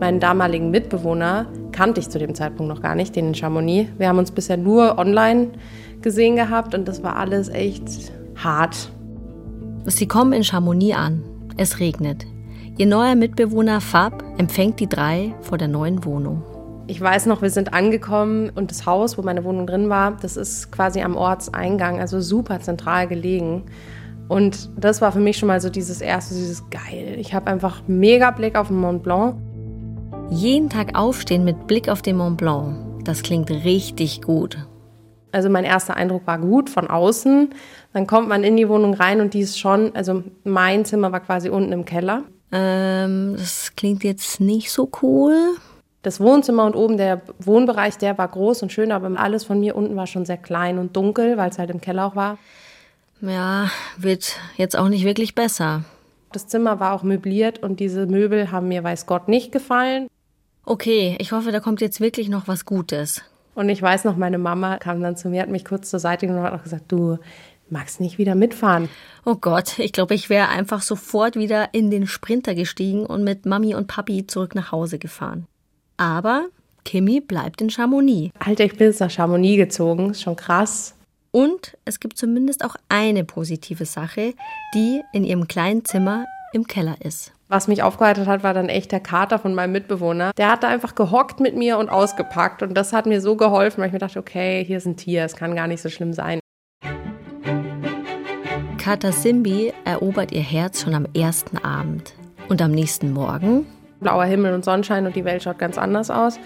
Meinen 0.00 0.20
damaligen 0.20 0.70
Mitbewohner 0.70 1.46
kannte 1.72 2.00
ich 2.00 2.10
zu 2.10 2.18
dem 2.18 2.34
Zeitpunkt 2.34 2.72
noch 2.72 2.82
gar 2.82 2.94
nicht, 2.94 3.16
den 3.16 3.28
in 3.28 3.34
Chamonix. 3.34 3.90
Wir 3.96 4.08
haben 4.08 4.18
uns 4.18 4.30
bisher 4.30 4.58
nur 4.58 4.98
online 4.98 5.48
gesehen 6.02 6.36
gehabt 6.36 6.74
und 6.74 6.86
das 6.86 7.02
war 7.02 7.16
alles 7.16 7.48
echt 7.48 8.12
hart. 8.36 8.90
Sie 9.86 10.06
kommen 10.06 10.34
in 10.34 10.44
Chamonix 10.44 10.96
an. 10.96 11.22
Es 11.56 11.80
regnet. 11.80 12.26
Ihr 12.76 12.86
neuer 12.86 13.14
Mitbewohner 13.14 13.80
Fab 13.80 14.22
empfängt 14.36 14.80
die 14.80 14.88
drei 14.88 15.34
vor 15.40 15.56
der 15.56 15.68
neuen 15.68 16.04
Wohnung. 16.04 16.42
Ich 16.86 17.00
weiß 17.00 17.26
noch, 17.26 17.40
wir 17.40 17.48
sind 17.48 17.72
angekommen 17.72 18.50
und 18.54 18.70
das 18.70 18.84
Haus, 18.84 19.16
wo 19.16 19.22
meine 19.22 19.42
Wohnung 19.44 19.66
drin 19.66 19.88
war, 19.88 20.18
das 20.20 20.36
ist 20.36 20.70
quasi 20.70 21.00
am 21.00 21.16
Ortseingang, 21.16 21.98
also 21.98 22.20
super 22.20 22.60
zentral 22.60 23.08
gelegen. 23.08 23.64
Und 24.28 24.70
das 24.78 25.00
war 25.00 25.10
für 25.12 25.20
mich 25.20 25.38
schon 25.38 25.46
mal 25.46 25.60
so 25.60 25.70
dieses 25.70 26.02
erste, 26.02 26.34
dieses 26.34 26.68
geil. 26.68 27.16
Ich 27.18 27.32
habe 27.32 27.46
einfach 27.46 27.82
mega 27.86 28.30
Blick 28.30 28.56
auf 28.56 28.68
den 28.68 28.78
Mont 28.78 29.02
Blanc. 29.02 29.36
Jeden 30.30 30.68
Tag 30.68 30.98
aufstehen 30.98 31.44
mit 31.44 31.66
Blick 31.66 31.88
auf 31.88 32.02
den 32.02 32.16
Mont 32.16 32.36
Blanc, 32.36 33.04
das 33.04 33.22
klingt 33.22 33.50
richtig 33.50 34.20
gut. 34.20 34.58
Also 35.32 35.48
mein 35.48 35.64
erster 35.64 35.96
Eindruck 35.96 36.26
war 36.26 36.38
gut 36.38 36.70
von 36.70 36.86
außen. 36.88 37.50
Dann 37.92 38.06
kommt 38.06 38.28
man 38.28 38.44
in 38.44 38.56
die 38.56 38.68
Wohnung 38.68 38.94
rein 38.94 39.20
und 39.20 39.34
die 39.34 39.40
ist 39.40 39.58
schon, 39.58 39.94
also 39.96 40.22
mein 40.44 40.84
Zimmer 40.84 41.12
war 41.12 41.20
quasi 41.20 41.48
unten 41.48 41.72
im 41.72 41.84
Keller. 41.84 42.24
Ähm, 42.52 43.34
das 43.36 43.72
klingt 43.74 44.04
jetzt 44.04 44.40
nicht 44.40 44.70
so 44.70 44.88
cool. 45.02 45.56
Das 46.04 46.20
Wohnzimmer 46.20 46.66
und 46.66 46.76
oben 46.76 46.98
der 46.98 47.22
Wohnbereich, 47.38 47.96
der 47.96 48.18
war 48.18 48.28
groß 48.28 48.62
und 48.62 48.70
schön, 48.70 48.92
aber 48.92 49.18
alles 49.18 49.44
von 49.44 49.58
mir 49.58 49.74
unten 49.74 49.96
war 49.96 50.06
schon 50.06 50.26
sehr 50.26 50.36
klein 50.36 50.78
und 50.78 50.94
dunkel, 50.94 51.38
weil 51.38 51.48
es 51.48 51.58
halt 51.58 51.70
im 51.70 51.80
Keller 51.80 52.04
auch 52.04 52.14
war. 52.14 52.36
Ja, 53.22 53.70
wird 53.96 54.36
jetzt 54.58 54.76
auch 54.76 54.88
nicht 54.88 55.06
wirklich 55.06 55.34
besser. 55.34 55.82
Das 56.30 56.46
Zimmer 56.46 56.78
war 56.78 56.92
auch 56.92 57.04
möbliert 57.04 57.62
und 57.62 57.80
diese 57.80 58.04
Möbel 58.04 58.52
haben 58.52 58.68
mir, 58.68 58.84
weiß 58.84 59.06
Gott, 59.06 59.28
nicht 59.28 59.50
gefallen. 59.50 60.08
Okay, 60.66 61.16
ich 61.20 61.32
hoffe, 61.32 61.52
da 61.52 61.60
kommt 61.60 61.80
jetzt 61.80 62.02
wirklich 62.02 62.28
noch 62.28 62.48
was 62.48 62.66
Gutes. 62.66 63.22
Und 63.54 63.70
ich 63.70 63.80
weiß 63.80 64.04
noch, 64.04 64.18
meine 64.18 64.36
Mama 64.36 64.76
kam 64.76 65.00
dann 65.00 65.16
zu 65.16 65.30
mir, 65.30 65.40
hat 65.40 65.48
mich 65.48 65.64
kurz 65.64 65.88
zur 65.88 66.00
Seite 66.00 66.26
genommen 66.26 66.44
und 66.44 66.52
hat 66.52 66.60
auch 66.60 66.64
gesagt, 66.64 66.92
du 66.92 67.16
magst 67.70 67.98
nicht 68.02 68.18
wieder 68.18 68.34
mitfahren. 68.34 68.90
Oh 69.24 69.36
Gott, 69.36 69.78
ich 69.78 69.92
glaube, 69.92 70.12
ich 70.12 70.28
wäre 70.28 70.48
einfach 70.48 70.82
sofort 70.82 71.36
wieder 71.36 71.72
in 71.72 71.90
den 71.90 72.06
Sprinter 72.06 72.54
gestiegen 72.54 73.06
und 73.06 73.24
mit 73.24 73.46
Mami 73.46 73.74
und 73.74 73.86
Papi 73.86 74.26
zurück 74.26 74.54
nach 74.54 74.70
Hause 74.70 74.98
gefahren. 74.98 75.46
Aber 75.96 76.46
Kimi 76.84 77.20
bleibt 77.20 77.60
in 77.62 77.70
Chamonix. 77.70 78.32
Alter, 78.38 78.64
ich 78.64 78.76
bin 78.76 78.88
jetzt 78.88 79.00
nach 79.00 79.10
Chamonix 79.10 79.56
gezogen, 79.56 80.10
ist 80.10 80.22
schon 80.22 80.36
krass. 80.36 80.94
Und 81.30 81.76
es 81.84 81.98
gibt 81.98 82.16
zumindest 82.16 82.64
auch 82.64 82.76
eine 82.88 83.24
positive 83.24 83.86
Sache, 83.86 84.34
die 84.74 85.02
in 85.12 85.24
ihrem 85.24 85.48
kleinen 85.48 85.84
Zimmer 85.84 86.26
im 86.52 86.66
Keller 86.66 86.96
ist. 87.00 87.32
Was 87.48 87.68
mich 87.68 87.82
aufgeheitert 87.82 88.26
hat, 88.26 88.42
war 88.42 88.54
dann 88.54 88.68
echt 88.68 88.92
der 88.92 89.00
Kater 89.00 89.38
von 89.38 89.54
meinem 89.54 89.72
Mitbewohner. 89.72 90.30
Der 90.36 90.50
hat 90.50 90.62
da 90.62 90.68
einfach 90.68 90.94
gehockt 90.94 91.40
mit 91.40 91.56
mir 91.56 91.78
und 91.78 91.88
ausgepackt. 91.88 92.62
Und 92.62 92.74
das 92.74 92.92
hat 92.92 93.06
mir 93.06 93.20
so 93.20 93.36
geholfen, 93.36 93.80
weil 93.80 93.88
ich 93.88 93.92
mir 93.92 93.98
dachte, 93.98 94.18
okay, 94.18 94.64
hier 94.64 94.78
ist 94.78 94.86
ein 94.86 94.96
Tier, 94.96 95.24
es 95.24 95.36
kann 95.36 95.54
gar 95.54 95.66
nicht 95.66 95.82
so 95.82 95.88
schlimm 95.88 96.12
sein. 96.12 96.40
Kata 98.78 99.12
Simbi 99.12 99.72
erobert 99.84 100.32
ihr 100.32 100.42
Herz 100.42 100.82
schon 100.82 100.94
am 100.94 101.06
ersten 101.14 101.58
Abend. 101.58 102.14
Und 102.48 102.60
am 102.60 102.70
nächsten 102.70 103.12
Morgen? 103.12 103.66
Blauer 104.04 104.24
Himmel 104.24 104.54
und 104.54 104.64
Sonnenschein 104.64 105.06
und 105.06 105.16
die 105.16 105.24
Welt 105.24 105.42
schaut 105.42 105.58
ganz 105.58 105.76
anders 105.78 106.10
aus. 106.10 106.38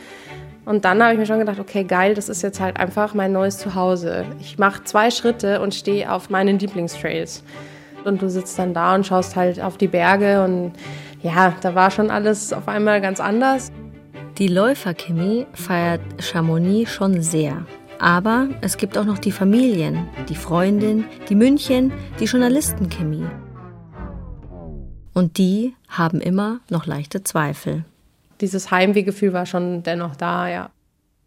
Und 0.64 0.84
dann 0.84 1.02
habe 1.02 1.12
ich 1.12 1.18
mir 1.18 1.26
schon 1.26 1.38
gedacht, 1.38 1.58
okay, 1.58 1.84
geil, 1.84 2.14
das 2.14 2.28
ist 2.28 2.42
jetzt 2.42 2.60
halt 2.60 2.78
einfach 2.78 3.14
mein 3.14 3.32
neues 3.32 3.58
Zuhause. 3.58 4.24
Ich 4.40 4.58
mache 4.58 4.84
zwei 4.84 5.10
Schritte 5.10 5.60
und 5.60 5.74
stehe 5.74 6.10
auf 6.12 6.30
meinen 6.30 6.58
Lieblingstrails. 6.58 7.42
Und 8.04 8.22
du 8.22 8.30
sitzt 8.30 8.58
dann 8.58 8.74
da 8.74 8.94
und 8.94 9.06
schaust 9.06 9.34
halt 9.34 9.60
auf 9.60 9.76
die 9.76 9.88
Berge 9.88 10.44
und 10.44 10.72
ja, 11.22 11.54
da 11.60 11.74
war 11.74 11.90
schon 11.90 12.10
alles 12.10 12.52
auf 12.52 12.68
einmal 12.68 13.00
ganz 13.00 13.18
anders. 13.18 13.72
Die 14.38 14.48
Läufer-Kimi 14.48 15.46
feiert 15.52 16.00
Chamonix 16.20 16.92
schon 16.92 17.20
sehr. 17.22 17.66
Aber 17.98 18.48
es 18.60 18.76
gibt 18.76 18.96
auch 18.96 19.04
noch 19.04 19.18
die 19.18 19.32
Familien, 19.32 20.06
die 20.28 20.36
Freundin, 20.36 21.04
die 21.28 21.34
München, 21.34 21.92
die 22.20 22.26
Journalisten-Kimi. 22.26 23.24
Und 25.14 25.38
die 25.38 25.74
haben 25.88 26.20
immer 26.20 26.60
noch 26.70 26.86
leichte 26.86 27.24
Zweifel 27.24 27.84
dieses 28.40 28.70
Heimwehgefühl 28.70 29.32
war 29.32 29.46
schon 29.46 29.82
dennoch 29.82 30.16
da, 30.16 30.48
ja. 30.48 30.70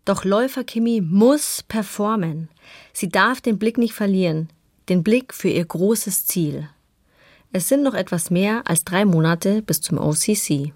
Doch 0.06 0.26
Läufer 0.26 0.64
Kimi 0.64 1.02
muss 1.02 1.64
performen. 1.68 2.50
Sie 2.94 3.10
darf 3.10 3.42
den 3.42 3.60
Blick 3.60 3.78
nicht 3.78 3.94
verlieren, 3.94 4.50
den 4.90 5.04
Blick 5.04 5.34
für 5.34 5.50
ihr 5.50 5.66
großes 5.66 6.26
Ziel. 6.26 6.68
Es 7.54 7.68
sind 7.68 7.84
noch 7.84 7.94
etwas 7.94 8.32
mehr 8.32 8.64
als 8.66 8.84
drei 8.84 9.06
Monate 9.06 9.62
bis 9.62 9.82
zum 9.82 9.98
OCC. 9.98 10.74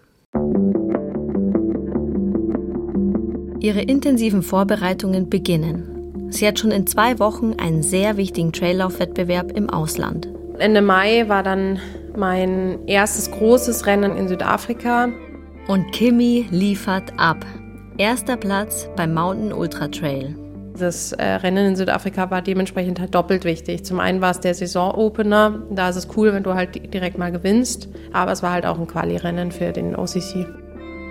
Ihre 3.60 3.82
intensiven 3.82 4.44
Vorbereitungen 4.44 5.30
beginnen. 5.30 6.30
Sie 6.30 6.46
hat 6.46 6.60
schon 6.60 6.72
in 6.72 6.86
zwei 6.86 7.18
Wochen 7.18 7.54
einen 7.54 7.82
sehr 7.82 8.18
wichtigen 8.18 8.52
Traillaufwettbewerb 8.52 9.52
im 9.54 9.70
Ausland. 9.70 10.28
Ende 10.60 10.82
Mai 10.82 11.28
war 11.28 11.44
dann 11.44 11.80
mein 12.16 12.88
erstes 12.88 13.32
großes 13.32 13.86
Rennen 13.86 14.16
in 14.18 14.28
Südafrika. 14.28 15.10
Und 15.68 15.92
Kimi 15.92 16.48
liefert 16.52 17.14
ab. 17.18 17.46
Erster 17.98 18.38
Platz 18.38 18.90
beim 18.96 19.14
Mountain 19.14 19.54
Ultra 19.54 19.88
Trail. 19.88 20.36
Das 20.78 21.14
äh, 21.14 21.24
Rennen 21.24 21.68
in 21.68 21.76
Südafrika 21.76 22.30
war 22.30 22.42
dementsprechend 22.42 23.00
halt 23.00 23.16
doppelt 23.16 23.46
wichtig. 23.46 23.86
Zum 23.86 24.00
einen 24.00 24.20
war 24.22 24.32
es 24.32 24.42
der 24.42 24.54
Saisonopener. 24.54 25.64
Da 25.72 25.90
ist 25.90 25.96
es 25.96 26.08
cool, 26.18 26.34
wenn 26.34 26.44
du 26.44 26.54
halt 26.54 26.94
direkt 26.94 27.18
mal 27.18 27.32
gewinnst. 27.32 27.88
Aber 28.12 28.32
es 28.32 28.44
war 28.44 28.52
halt 28.52 28.66
auch 28.66 28.78
ein 28.78 28.88
Quali-Rennen 28.88 29.52
für 29.52 29.72
den 29.72 29.96
OCC. 29.96 30.46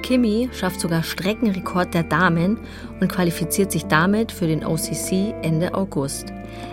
Kimi 0.04 0.50
schafft 0.52 0.80
sogar 0.80 1.02
Streckenrekord 1.02 1.94
der 1.94 2.02
Damen 2.02 2.58
und 3.00 3.10
qualifiziert 3.10 3.72
sich 3.72 3.86
damit 3.86 4.30
für 4.30 4.46
den 4.46 4.62
OCC 4.62 5.34
Ende 5.40 5.72
August. 5.72 6.26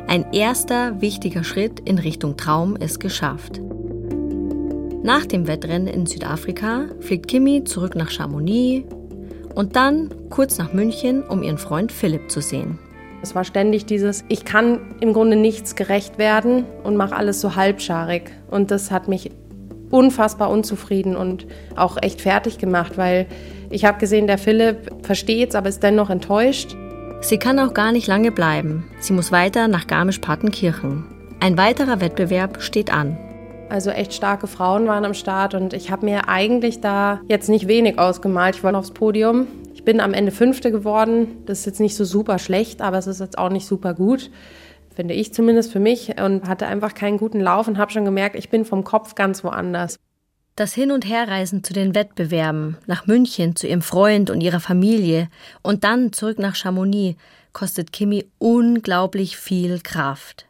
Ein 0.07 0.33
erster 0.33 0.99
wichtiger 0.99 1.45
Schritt 1.45 1.79
in 1.79 1.97
Richtung 1.97 2.35
Traum 2.35 2.75
ist 2.75 2.99
geschafft. 2.99 3.61
Nach 5.01 5.25
dem 5.25 5.47
Wettrennen 5.47 5.87
in 5.87 6.05
Südafrika 6.05 6.87
fliegt 6.99 7.29
Kimi 7.29 7.63
zurück 7.63 7.95
nach 7.95 8.11
Chamonix 8.11 8.85
und 9.55 9.77
dann 9.77 10.09
kurz 10.29 10.57
nach 10.57 10.73
München, 10.73 11.23
um 11.23 11.41
ihren 11.41 11.57
Freund 11.57 11.93
Philipp 11.93 12.29
zu 12.29 12.41
sehen. 12.41 12.79
Es 13.23 13.33
war 13.33 13.45
ständig 13.45 13.85
dieses, 13.85 14.25
ich 14.27 14.43
kann 14.43 14.81
im 14.99 15.13
Grunde 15.13 15.37
nichts 15.37 15.75
gerecht 15.75 16.17
werden 16.17 16.65
und 16.83 16.97
mache 16.97 17.15
alles 17.15 17.39
so 17.39 17.55
halbscharig. 17.55 18.31
Und 18.49 18.71
das 18.71 18.91
hat 18.91 19.07
mich 19.07 19.31
unfassbar 19.91 20.49
unzufrieden 20.49 21.15
und 21.15 21.45
auch 21.75 21.97
echt 22.01 22.21
fertig 22.21 22.57
gemacht, 22.57 22.97
weil 22.97 23.27
ich 23.69 23.85
habe 23.85 23.99
gesehen, 23.99 24.27
der 24.27 24.37
Philipp 24.37 24.91
versteht's, 25.03 25.55
aber 25.55 25.69
ist 25.69 25.83
dennoch 25.83 26.09
enttäuscht. 26.09 26.75
Sie 27.21 27.37
kann 27.37 27.59
auch 27.59 27.73
gar 27.73 27.91
nicht 27.91 28.07
lange 28.07 28.31
bleiben. 28.31 28.85
Sie 28.99 29.13
muss 29.13 29.31
weiter 29.31 29.67
nach 29.67 29.87
Garmisch-Partenkirchen. 29.87 31.05
Ein 31.39 31.57
weiterer 31.57 32.01
Wettbewerb 32.01 32.61
steht 32.61 32.91
an. 32.91 33.17
Also 33.69 33.89
echt 33.89 34.13
starke 34.13 34.47
Frauen 34.47 34.87
waren 34.87 35.05
am 35.05 35.13
Start 35.13 35.53
und 35.53 35.73
ich 35.73 35.91
habe 35.91 36.05
mir 36.05 36.27
eigentlich 36.27 36.81
da 36.81 37.21
jetzt 37.29 37.47
nicht 37.47 37.67
wenig 37.69 37.99
ausgemalt. 37.99 38.55
Ich 38.55 38.63
wollte 38.63 38.77
aufs 38.77 38.91
Podium. 38.91 39.47
Ich 39.73 39.85
bin 39.85 40.01
am 40.01 40.13
Ende 40.13 40.31
Fünfte 40.31 40.71
geworden. 40.71 41.37
Das 41.45 41.59
ist 41.59 41.65
jetzt 41.65 41.79
nicht 41.79 41.95
so 41.95 42.03
super 42.03 42.37
schlecht, 42.37 42.81
aber 42.81 42.97
es 42.97 43.07
ist 43.07 43.21
jetzt 43.21 43.37
auch 43.37 43.49
nicht 43.49 43.65
super 43.65 43.93
gut. 43.93 44.29
Finde 44.95 45.13
ich 45.13 45.33
zumindest 45.33 45.71
für 45.71 45.79
mich 45.79 46.19
und 46.21 46.47
hatte 46.47 46.67
einfach 46.67 46.93
keinen 46.93 47.17
guten 47.17 47.39
Lauf 47.39 47.67
und 47.67 47.77
habe 47.77 47.91
schon 47.91 48.05
gemerkt, 48.05 48.35
ich 48.35 48.49
bin 48.49 48.65
vom 48.65 48.83
Kopf 48.83 49.15
ganz 49.15 49.43
woanders. 49.43 49.97
Das 50.55 50.73
Hin- 50.73 50.91
und 50.91 51.07
Herreisen 51.07 51.63
zu 51.63 51.73
den 51.73 51.95
Wettbewerben, 51.95 52.77
nach 52.85 53.07
München 53.07 53.55
zu 53.55 53.67
ihrem 53.67 53.81
Freund 53.81 54.29
und 54.29 54.41
ihrer 54.41 54.59
Familie 54.59 55.29
und 55.61 55.85
dann 55.85 56.11
zurück 56.11 56.39
nach 56.39 56.55
Chamonix 56.55 57.17
kostet 57.53 57.93
Kimi 57.93 58.25
unglaublich 58.37 59.37
viel 59.37 59.79
Kraft. 59.79 60.45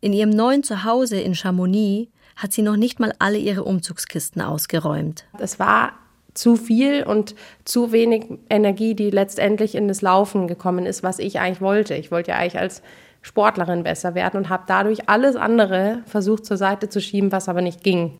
In 0.00 0.12
ihrem 0.12 0.30
neuen 0.30 0.62
Zuhause 0.62 1.18
in 1.20 1.34
Chamonix 1.34 2.10
hat 2.36 2.52
sie 2.52 2.62
noch 2.62 2.76
nicht 2.76 3.00
mal 3.00 3.14
alle 3.18 3.38
ihre 3.38 3.64
Umzugskisten 3.64 4.40
ausgeräumt. 4.40 5.24
Es 5.38 5.58
war 5.58 5.92
zu 6.34 6.56
viel 6.56 7.02
und 7.02 7.34
zu 7.64 7.92
wenig 7.92 8.26
Energie, 8.48 8.94
die 8.94 9.10
letztendlich 9.10 9.74
in 9.74 9.88
das 9.88 10.00
Laufen 10.00 10.48
gekommen 10.48 10.86
ist, 10.86 11.02
was 11.02 11.18
ich 11.18 11.40
eigentlich 11.40 11.60
wollte. 11.60 11.94
Ich 11.94 12.10
wollte 12.10 12.30
ja 12.30 12.36
eigentlich 12.36 12.58
als 12.58 12.82
Sportlerin 13.22 13.82
besser 13.82 14.14
werden 14.14 14.38
und 14.38 14.48
habe 14.48 14.64
dadurch 14.66 15.08
alles 15.08 15.36
andere 15.36 16.02
versucht 16.06 16.46
zur 16.46 16.56
Seite 16.56 16.88
zu 16.88 17.00
schieben, 17.00 17.32
was 17.32 17.48
aber 17.48 17.62
nicht 17.62 17.82
ging. 17.82 18.18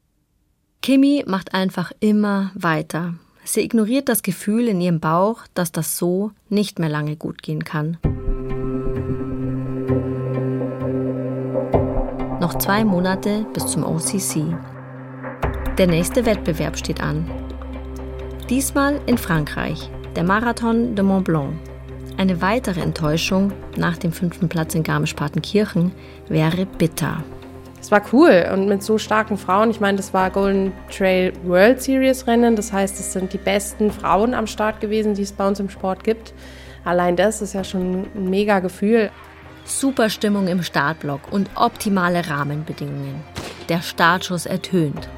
Kimi 0.82 1.24
macht 1.26 1.54
einfach 1.54 1.92
immer 2.00 2.52
weiter. 2.54 3.14
Sie 3.44 3.60
ignoriert 3.60 4.08
das 4.08 4.22
Gefühl 4.22 4.68
in 4.68 4.80
ihrem 4.80 5.00
Bauch, 5.00 5.42
dass 5.54 5.72
das 5.72 5.96
so 5.96 6.30
nicht 6.48 6.78
mehr 6.78 6.88
lange 6.88 7.16
gut 7.16 7.42
gehen 7.42 7.64
kann. 7.64 7.98
Noch 12.40 12.54
zwei 12.58 12.84
Monate 12.84 13.46
bis 13.52 13.66
zum 13.66 13.84
OCC. 13.84 14.56
Der 15.78 15.86
nächste 15.86 16.24
Wettbewerb 16.26 16.78
steht 16.78 17.02
an. 17.02 17.30
Diesmal 18.48 19.00
in 19.06 19.18
Frankreich, 19.18 19.90
der 20.16 20.24
Marathon 20.24 20.94
de 20.94 21.04
Mont 21.04 21.24
Blanc. 21.24 21.69
Eine 22.20 22.42
weitere 22.42 22.82
Enttäuschung 22.82 23.50
nach 23.78 23.96
dem 23.96 24.12
fünften 24.12 24.50
Platz 24.50 24.74
in 24.74 24.82
Garmisch-Partenkirchen 24.82 25.90
wäre 26.28 26.66
bitter. 26.66 27.24
Es 27.80 27.90
war 27.90 28.02
cool 28.12 28.46
und 28.52 28.68
mit 28.68 28.82
so 28.82 28.98
starken 28.98 29.38
Frauen. 29.38 29.70
Ich 29.70 29.80
meine, 29.80 29.96
das 29.96 30.12
war 30.12 30.28
Golden 30.28 30.74
Trail 30.94 31.32
World 31.44 31.80
Series 31.80 32.26
Rennen. 32.26 32.56
Das 32.56 32.74
heißt, 32.74 33.00
es 33.00 33.14
sind 33.14 33.32
die 33.32 33.38
besten 33.38 33.90
Frauen 33.90 34.34
am 34.34 34.46
Start 34.46 34.80
gewesen, 34.82 35.14
die 35.14 35.22
es 35.22 35.32
bei 35.32 35.48
uns 35.48 35.60
im 35.60 35.70
Sport 35.70 36.04
gibt. 36.04 36.34
Allein 36.84 37.16
das 37.16 37.40
ist 37.40 37.54
ja 37.54 37.64
schon 37.64 38.06
ein 38.14 38.28
mega 38.28 38.58
Gefühl. 38.58 39.10
Super 39.64 40.10
Stimmung 40.10 40.46
im 40.46 40.62
Startblock 40.62 41.32
und 41.32 41.48
optimale 41.54 42.28
Rahmenbedingungen. 42.28 43.22
Der 43.70 43.80
Startschuss 43.80 44.44
ertönt. 44.44 45.08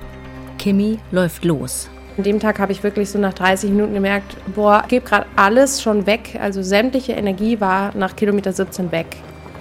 Kimi 0.56 1.00
läuft 1.10 1.44
los. 1.44 1.90
An 2.16 2.24
dem 2.24 2.40
Tag 2.40 2.58
habe 2.58 2.72
ich 2.72 2.82
wirklich 2.82 3.08
so 3.08 3.18
nach 3.18 3.32
30 3.32 3.70
Minuten 3.70 3.94
gemerkt, 3.94 4.36
boah, 4.54 4.80
ich 4.82 4.88
gebe 4.88 5.06
gerade 5.06 5.26
alles 5.34 5.80
schon 5.80 6.06
weg. 6.06 6.38
Also 6.40 6.62
sämtliche 6.62 7.12
Energie 7.12 7.60
war 7.60 7.96
nach 7.96 8.16
Kilometer 8.16 8.52
17 8.52 8.92
weg. 8.92 9.16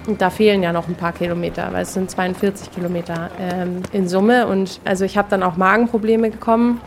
Und 0.06 0.22
da 0.22 0.30
fehlen 0.30 0.62
ja 0.62 0.74
noch 0.74 0.88
ein 0.88 0.96
paar 0.96 1.14
Kilometer, 1.14 1.70
weil 1.72 1.84
es 1.84 1.94
sind 1.94 2.12
42 2.12 2.72
Kilometer 2.72 3.30
ähm, 3.40 3.84
in 3.94 4.10
Summe. 4.10 4.48
Und 4.48 4.82
also 4.84 5.06
ich 5.06 5.18
habe 5.18 5.30
dann 5.30 5.44
auch 5.44 5.56
Magenprobleme 5.56 6.32
bekommen. 6.32 6.82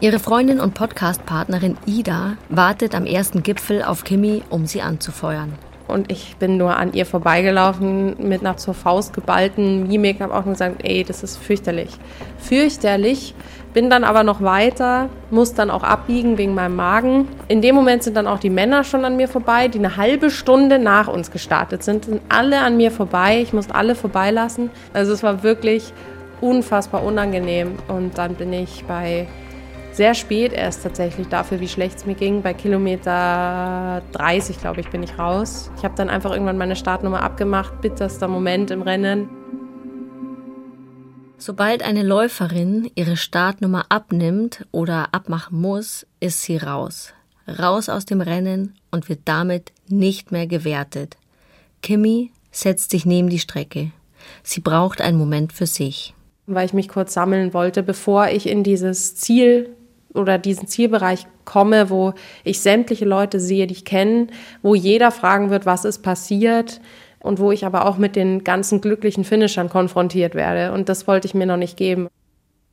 Ihre 0.00 0.18
Freundin 0.18 0.60
und 0.60 0.74
Podcast-Partnerin 0.74 1.78
Ida 1.86 2.36
wartet 2.48 2.94
am 2.94 3.06
ersten 3.06 3.42
Gipfel 3.42 3.82
auf 3.82 4.04
Kimi, 4.04 4.42
um 4.50 4.66
sie 4.66 4.82
anzufeuern 4.82 5.54
und 5.90 6.10
ich 6.10 6.36
bin 6.38 6.56
nur 6.56 6.76
an 6.76 6.92
ihr 6.92 7.04
vorbeigelaufen 7.04 8.16
mit 8.18 8.40
einer 8.40 8.56
zur 8.56 8.74
Faust 8.74 9.12
geballten 9.12 9.88
Mimik, 9.88 10.20
habe 10.20 10.34
auch 10.34 10.44
nur 10.44 10.54
gesagt, 10.54 10.82
ey, 10.82 11.04
das 11.04 11.22
ist 11.22 11.36
fürchterlich. 11.36 11.90
Fürchterlich. 12.38 13.34
Bin 13.72 13.88
dann 13.88 14.02
aber 14.02 14.24
noch 14.24 14.42
weiter, 14.42 15.08
muss 15.30 15.54
dann 15.54 15.70
auch 15.70 15.84
abbiegen 15.84 16.38
wegen 16.38 16.54
meinem 16.54 16.74
Magen. 16.74 17.28
In 17.46 17.62
dem 17.62 17.76
Moment 17.76 18.02
sind 18.02 18.16
dann 18.16 18.26
auch 18.26 18.40
die 18.40 18.50
Männer 18.50 18.82
schon 18.82 19.04
an 19.04 19.16
mir 19.16 19.28
vorbei, 19.28 19.68
die 19.68 19.78
eine 19.78 19.96
halbe 19.96 20.30
Stunde 20.30 20.80
nach 20.80 21.06
uns 21.06 21.30
gestartet 21.30 21.84
sind, 21.84 22.06
sind 22.06 22.20
alle 22.28 22.60
an 22.60 22.76
mir 22.76 22.90
vorbei. 22.90 23.40
Ich 23.40 23.52
musste 23.52 23.74
alle 23.74 23.94
vorbeilassen. 23.94 24.70
Also 24.92 25.12
es 25.12 25.22
war 25.22 25.44
wirklich 25.44 25.92
unfassbar 26.40 27.04
unangenehm. 27.04 27.76
Und 27.86 28.18
dann 28.18 28.34
bin 28.34 28.52
ich 28.52 28.84
bei 28.86 29.28
sehr 29.92 30.14
spät 30.14 30.52
erst 30.52 30.82
tatsächlich 30.82 31.28
dafür, 31.28 31.60
wie 31.60 31.68
schlecht 31.68 31.98
es 31.98 32.06
mir 32.06 32.14
ging. 32.14 32.42
Bei 32.42 32.54
Kilometer 32.54 34.02
30, 34.12 34.60
glaube 34.60 34.80
ich, 34.80 34.88
bin 34.88 35.02
ich 35.02 35.18
raus. 35.18 35.70
Ich 35.76 35.84
habe 35.84 35.94
dann 35.96 36.08
einfach 36.08 36.32
irgendwann 36.32 36.58
meine 36.58 36.76
Startnummer 36.76 37.22
abgemacht. 37.22 37.80
Bitterster 37.80 38.28
Moment 38.28 38.70
im 38.70 38.82
Rennen. 38.82 39.28
Sobald 41.40 41.82
eine 41.82 42.02
Läuferin 42.02 42.90
ihre 42.96 43.16
Startnummer 43.16 43.86
abnimmt 43.88 44.66
oder 44.72 45.08
abmachen 45.12 45.58
muss, 45.58 46.06
ist 46.20 46.42
sie 46.42 46.58
raus. 46.58 47.14
raus 47.48 47.88
aus 47.88 48.04
dem 48.04 48.20
Rennen 48.20 48.74
und 48.90 49.08
wird 49.08 49.20
damit 49.24 49.72
nicht 49.88 50.32
mehr 50.32 50.46
gewertet. 50.46 51.16
Kimi 51.80 52.30
setzt 52.52 52.90
sich 52.90 53.06
neben 53.06 53.30
die 53.30 53.38
Strecke. 53.38 53.90
Sie 54.42 54.60
braucht 54.60 55.00
einen 55.00 55.16
Moment 55.16 55.54
für 55.54 55.64
sich. 55.64 56.12
Weil 56.46 56.66
ich 56.66 56.74
mich 56.74 56.88
kurz 56.88 57.14
sammeln 57.14 57.54
wollte, 57.54 57.82
bevor 57.82 58.28
ich 58.28 58.46
in 58.46 58.62
dieses 58.62 59.16
Ziel 59.16 59.74
oder 60.12 60.36
diesen 60.36 60.68
Zielbereich 60.68 61.26
komme, 61.46 61.88
wo 61.88 62.12
ich 62.44 62.60
sämtliche 62.60 63.06
Leute 63.06 63.40
sehe, 63.40 63.66
die 63.66 63.74
ich 63.74 63.86
kenne, 63.86 64.26
wo 64.60 64.74
jeder 64.74 65.10
fragen 65.10 65.48
wird, 65.48 65.64
was 65.64 65.86
ist 65.86 66.02
passiert 66.02 66.82
und 67.22 67.38
wo 67.38 67.52
ich 67.52 67.64
aber 67.64 67.86
auch 67.86 67.98
mit 67.98 68.16
den 68.16 68.44
ganzen 68.44 68.80
glücklichen 68.80 69.24
Finishern 69.24 69.68
konfrontiert 69.68 70.34
werde. 70.34 70.72
Und 70.72 70.88
das 70.88 71.06
wollte 71.06 71.26
ich 71.26 71.34
mir 71.34 71.46
noch 71.46 71.56
nicht 71.56 71.76
geben. 71.76 72.08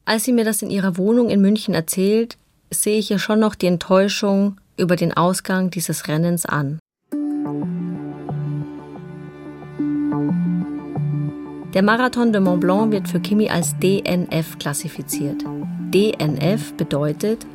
Als 0.06 0.24
sie 0.24 0.34
mir 0.34 0.46
das 0.46 0.62
in 0.62 0.70
ihrer 0.70 0.98
Wohnung 0.98 1.30
in 1.30 1.42
München 1.42 1.74
erzählt, 1.74 2.38
sehe 2.72 2.98
ich 2.98 3.12
ihr 3.12 3.20
schon 3.20 3.40
noch 3.40 3.56
die 3.56 3.68
Enttäuschung 3.68 4.58
über 4.78 4.96
den 4.96 5.16
Ausgang 5.16 5.70
dieses 5.70 6.08
Rennens 6.08 6.46
an. 6.46 6.80
Der 11.74 11.84
Marathon 11.84 12.32
de 12.32 12.42
Mont 12.42 12.62
Blanc 12.62 12.92
wird 12.92 13.08
für 13.08 13.20
Kimi 13.20 13.50
als 13.50 13.76
DNF 13.80 14.58
klassifiziert. 14.60 15.44
DNF 15.94 16.74
bedeutet 16.74 17.46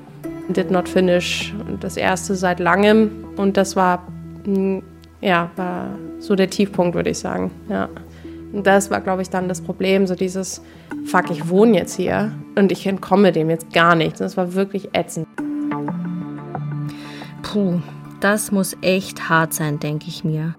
Did 0.48 0.70
not 0.70 0.88
finish. 0.88 1.54
Das 1.80 1.96
erste 1.96 2.34
seit 2.34 2.60
langem 2.60 3.24
und 3.36 3.56
das 3.56 3.74
war 3.74 4.06
hm, 4.44 4.82
ja 5.22 5.50
war 5.56 5.90
so 6.18 6.34
der 6.34 6.50
Tiefpunkt, 6.50 6.94
würde 6.94 7.10
ich 7.10 7.18
sagen. 7.18 7.50
Ja. 7.68 7.88
Und 8.52 8.66
das 8.66 8.90
war, 8.90 9.00
glaube 9.00 9.22
ich, 9.22 9.30
dann 9.30 9.48
das 9.48 9.62
Problem, 9.62 10.06
so 10.06 10.14
dieses 10.14 10.62
Fuck, 11.06 11.30
ich 11.30 11.48
wohne 11.48 11.78
jetzt 11.78 11.94
hier 11.96 12.32
und 12.54 12.70
ich 12.70 12.86
entkomme 12.86 13.32
dem 13.32 13.48
jetzt 13.48 13.72
gar 13.72 13.94
nicht. 13.94 14.20
Das 14.20 14.36
war 14.36 14.52
wirklich 14.52 14.90
ätzend. 14.92 15.26
Puh, 17.42 17.80
das 18.20 18.52
muss 18.52 18.76
echt 18.82 19.28
hart 19.28 19.54
sein, 19.54 19.80
denke 19.80 20.06
ich 20.08 20.22
mir. 20.22 20.54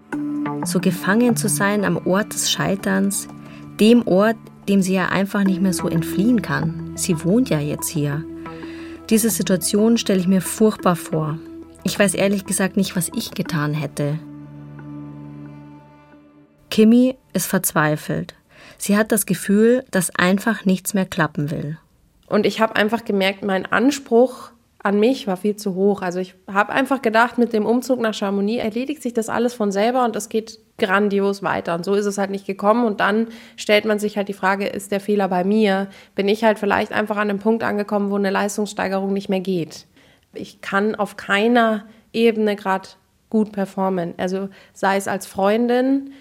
So 0.66 0.80
gefangen 0.80 1.36
zu 1.36 1.48
sein 1.48 1.86
am 1.86 1.98
Ort 2.08 2.34
des 2.34 2.52
Scheiterns, 2.52 3.28
dem 3.80 4.08
Ort, 4.08 4.38
dem 4.68 4.82
sie 4.82 4.94
ja 4.94 5.08
einfach 5.10 5.44
nicht 5.44 5.62
mehr 5.62 5.74
so 5.74 5.88
entfliehen 5.88 6.42
kann. 6.42 6.94
Sie 6.96 7.24
wohnt 7.24 7.50
ja 7.50 7.60
jetzt 7.60 7.90
hier. 7.90 8.24
Diese 9.10 9.30
Situation 9.30 9.98
stelle 9.98 10.20
ich 10.20 10.28
mir 10.28 10.42
furchtbar 10.42 10.96
vor. 10.96 11.38
Ich 11.84 12.00
weiß 12.00 12.14
ehrlich 12.14 12.46
gesagt 12.46 12.78
nicht, 12.78 12.96
was 12.96 13.12
ich 13.14 13.32
getan 13.32 13.74
hätte. 13.74 14.18
Kimi 16.74 17.16
ist 17.34 17.46
verzweifelt. 17.46 18.34
Sie 18.80 18.98
hat 18.98 19.12
das 19.12 19.28
Gefühl, 19.28 19.86
dass 19.92 20.10
einfach 20.16 20.66
nichts 20.66 20.96
mehr 20.96 21.06
klappen 21.06 21.52
will. 21.52 21.78
Und 22.26 22.48
ich 22.48 22.62
habe 22.62 22.76
einfach 22.76 23.06
gemerkt, 23.06 23.44
mein 23.44 23.72
Anspruch 23.72 24.50
an 24.80 25.00
mich 25.00 25.28
war 25.28 25.38
viel 25.38 25.56
zu 25.56 25.76
hoch. 25.76 26.02
Also 26.02 26.18
ich 26.18 26.34
habe 26.52 26.74
einfach 26.74 27.04
gedacht, 27.04 27.38
mit 27.38 27.54
dem 27.54 27.68
Umzug 27.68 28.00
nach 28.00 28.16
Chamonix 28.16 28.64
erledigt 28.64 29.04
sich 29.04 29.14
das 29.14 29.30
alles 29.30 29.54
von 29.54 29.72
selber 29.72 30.04
und 30.04 30.16
es 30.16 30.30
geht 30.30 30.58
grandios 30.80 31.44
weiter. 31.44 31.76
Und 31.76 31.86
so 31.86 31.94
ist 31.94 32.08
es 32.08 32.18
halt 32.18 32.32
nicht 32.32 32.48
gekommen. 32.48 32.86
Und 32.86 33.02
dann 33.02 33.28
stellt 33.56 33.86
man 33.86 34.00
sich 34.00 34.18
halt 34.18 34.28
die 34.28 34.34
Frage, 34.34 34.66
ist 34.66 34.92
der 34.92 35.00
Fehler 35.00 35.28
bei 35.28 35.44
mir? 35.44 35.90
Bin 36.16 36.28
ich 36.28 36.44
halt 36.44 36.58
vielleicht 36.58 36.92
einfach 36.92 37.18
an 37.18 37.30
einem 37.30 37.38
Punkt 37.38 37.62
angekommen, 37.62 38.10
wo 38.10 38.16
eine 38.16 38.32
Leistungssteigerung 38.32 39.14
nicht 39.14 39.30
mehr 39.30 39.42
geht? 39.42 39.86
Ich 40.34 40.62
kann 40.62 40.96
auf 40.96 41.18
keiner 41.18 41.86
Ebene 42.14 42.56
gerade 42.56 42.90
gut 43.30 43.52
performen. 43.52 44.16
Also 44.18 44.50
sei 44.74 44.98
es 44.98 45.08
als 45.08 45.28
Freundin, 45.28 46.14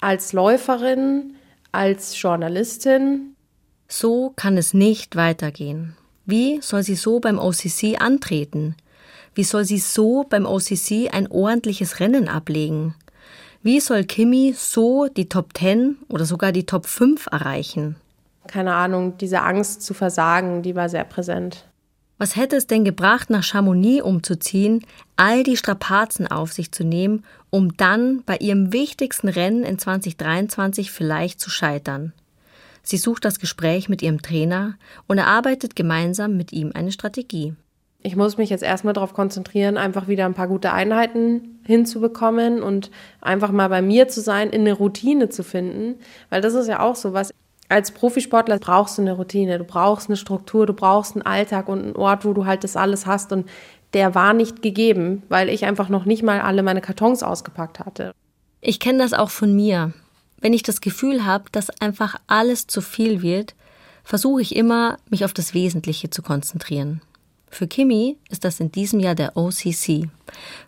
als 0.00 0.32
Läuferin, 0.32 1.34
als 1.72 2.20
Journalistin. 2.20 3.36
So 3.88 4.32
kann 4.36 4.56
es 4.56 4.74
nicht 4.74 5.16
weitergehen. 5.16 5.96
Wie 6.26 6.60
soll 6.62 6.82
sie 6.82 6.94
so 6.94 7.20
beim 7.20 7.38
OCC 7.38 8.00
antreten? 8.00 8.76
Wie 9.34 9.44
soll 9.44 9.64
sie 9.64 9.78
so 9.78 10.24
beim 10.28 10.46
OCC 10.46 11.12
ein 11.12 11.26
ordentliches 11.30 12.00
Rennen 12.00 12.28
ablegen? 12.28 12.94
Wie 13.62 13.80
soll 13.80 14.04
Kimi 14.04 14.54
so 14.56 15.08
die 15.08 15.28
Top 15.28 15.56
10 15.56 15.98
oder 16.08 16.24
sogar 16.24 16.52
die 16.52 16.66
Top 16.66 16.86
5 16.86 17.26
erreichen? 17.30 17.96
Keine 18.46 18.74
Ahnung, 18.74 19.18
diese 19.18 19.42
Angst 19.42 19.82
zu 19.82 19.92
versagen, 19.92 20.62
die 20.62 20.74
war 20.74 20.88
sehr 20.88 21.04
präsent. 21.04 21.66
Was 22.20 22.36
hätte 22.36 22.56
es 22.56 22.66
denn 22.66 22.84
gebracht, 22.84 23.30
nach 23.30 23.42
Chamonix 23.42 24.02
umzuziehen, 24.04 24.84
all 25.16 25.42
die 25.42 25.56
Strapazen 25.56 26.26
auf 26.26 26.52
sich 26.52 26.70
zu 26.70 26.84
nehmen, 26.84 27.24
um 27.48 27.78
dann 27.78 28.22
bei 28.26 28.36
ihrem 28.36 28.74
wichtigsten 28.74 29.30
Rennen 29.30 29.64
in 29.64 29.78
2023 29.78 30.90
vielleicht 30.90 31.40
zu 31.40 31.48
scheitern? 31.48 32.12
Sie 32.82 32.98
sucht 32.98 33.24
das 33.24 33.38
Gespräch 33.38 33.88
mit 33.88 34.02
ihrem 34.02 34.20
Trainer 34.20 34.74
und 35.06 35.16
erarbeitet 35.16 35.74
gemeinsam 35.74 36.36
mit 36.36 36.52
ihm 36.52 36.72
eine 36.74 36.92
Strategie. 36.92 37.54
Ich 38.02 38.16
muss 38.16 38.36
mich 38.36 38.50
jetzt 38.50 38.64
erstmal 38.64 38.92
darauf 38.92 39.14
konzentrieren, 39.14 39.78
einfach 39.78 40.06
wieder 40.06 40.26
ein 40.26 40.34
paar 40.34 40.48
gute 40.48 40.74
Einheiten 40.74 41.60
hinzubekommen 41.64 42.62
und 42.62 42.90
einfach 43.22 43.50
mal 43.50 43.68
bei 43.68 43.80
mir 43.80 44.08
zu 44.08 44.20
sein, 44.20 44.50
in 44.50 44.60
eine 44.60 44.74
Routine 44.74 45.30
zu 45.30 45.42
finden. 45.42 45.94
Weil 46.28 46.42
das 46.42 46.52
ist 46.52 46.66
ja 46.66 46.80
auch 46.80 46.96
so 46.96 47.14
was. 47.14 47.32
Als 47.70 47.92
Profisportler 47.92 48.58
brauchst 48.58 48.98
du 48.98 49.02
eine 49.02 49.12
Routine, 49.12 49.56
du 49.58 49.64
brauchst 49.64 50.08
eine 50.08 50.16
Struktur, 50.16 50.66
du 50.66 50.72
brauchst 50.72 51.14
einen 51.14 51.22
Alltag 51.22 51.68
und 51.68 51.80
einen 51.80 51.96
Ort, 51.96 52.24
wo 52.24 52.32
du 52.32 52.44
halt 52.44 52.64
das 52.64 52.74
alles 52.76 53.06
hast. 53.06 53.30
Und 53.30 53.48
der 53.94 54.16
war 54.16 54.32
nicht 54.32 54.60
gegeben, 54.60 55.22
weil 55.28 55.48
ich 55.48 55.64
einfach 55.64 55.88
noch 55.88 56.04
nicht 56.04 56.24
mal 56.24 56.40
alle 56.40 56.64
meine 56.64 56.80
Kartons 56.80 57.22
ausgepackt 57.22 57.78
hatte. 57.78 58.12
Ich 58.60 58.80
kenne 58.80 58.98
das 58.98 59.12
auch 59.12 59.30
von 59.30 59.54
mir. 59.54 59.92
Wenn 60.40 60.52
ich 60.52 60.64
das 60.64 60.80
Gefühl 60.80 61.24
habe, 61.24 61.44
dass 61.52 61.70
einfach 61.80 62.16
alles 62.26 62.66
zu 62.66 62.80
viel 62.80 63.22
wird, 63.22 63.54
versuche 64.02 64.42
ich 64.42 64.56
immer, 64.56 64.96
mich 65.08 65.24
auf 65.24 65.32
das 65.32 65.54
Wesentliche 65.54 66.10
zu 66.10 66.22
konzentrieren. 66.22 67.02
Für 67.50 67.68
Kimi 67.68 68.16
ist 68.30 68.44
das 68.44 68.58
in 68.58 68.72
diesem 68.72 68.98
Jahr 68.98 69.14
der 69.14 69.36
OCC. 69.36 70.08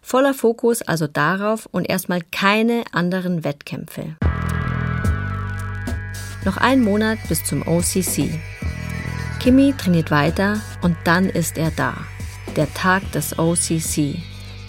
Voller 0.02 0.34
Fokus 0.34 0.82
also 0.82 1.08
darauf 1.08 1.66
und 1.72 1.88
erstmal 1.88 2.20
keine 2.30 2.84
anderen 2.92 3.42
Wettkämpfe. 3.42 4.16
Noch 6.44 6.56
ein 6.56 6.82
Monat 6.82 7.18
bis 7.28 7.44
zum 7.44 7.66
OCC. 7.66 8.30
Kimi 9.40 9.74
trainiert 9.76 10.10
weiter 10.10 10.60
und 10.82 10.96
dann 11.04 11.28
ist 11.28 11.58
er 11.58 11.70
da. 11.70 11.94
Der 12.56 12.72
Tag 12.74 13.10
des 13.12 13.38
OCC 13.38 14.22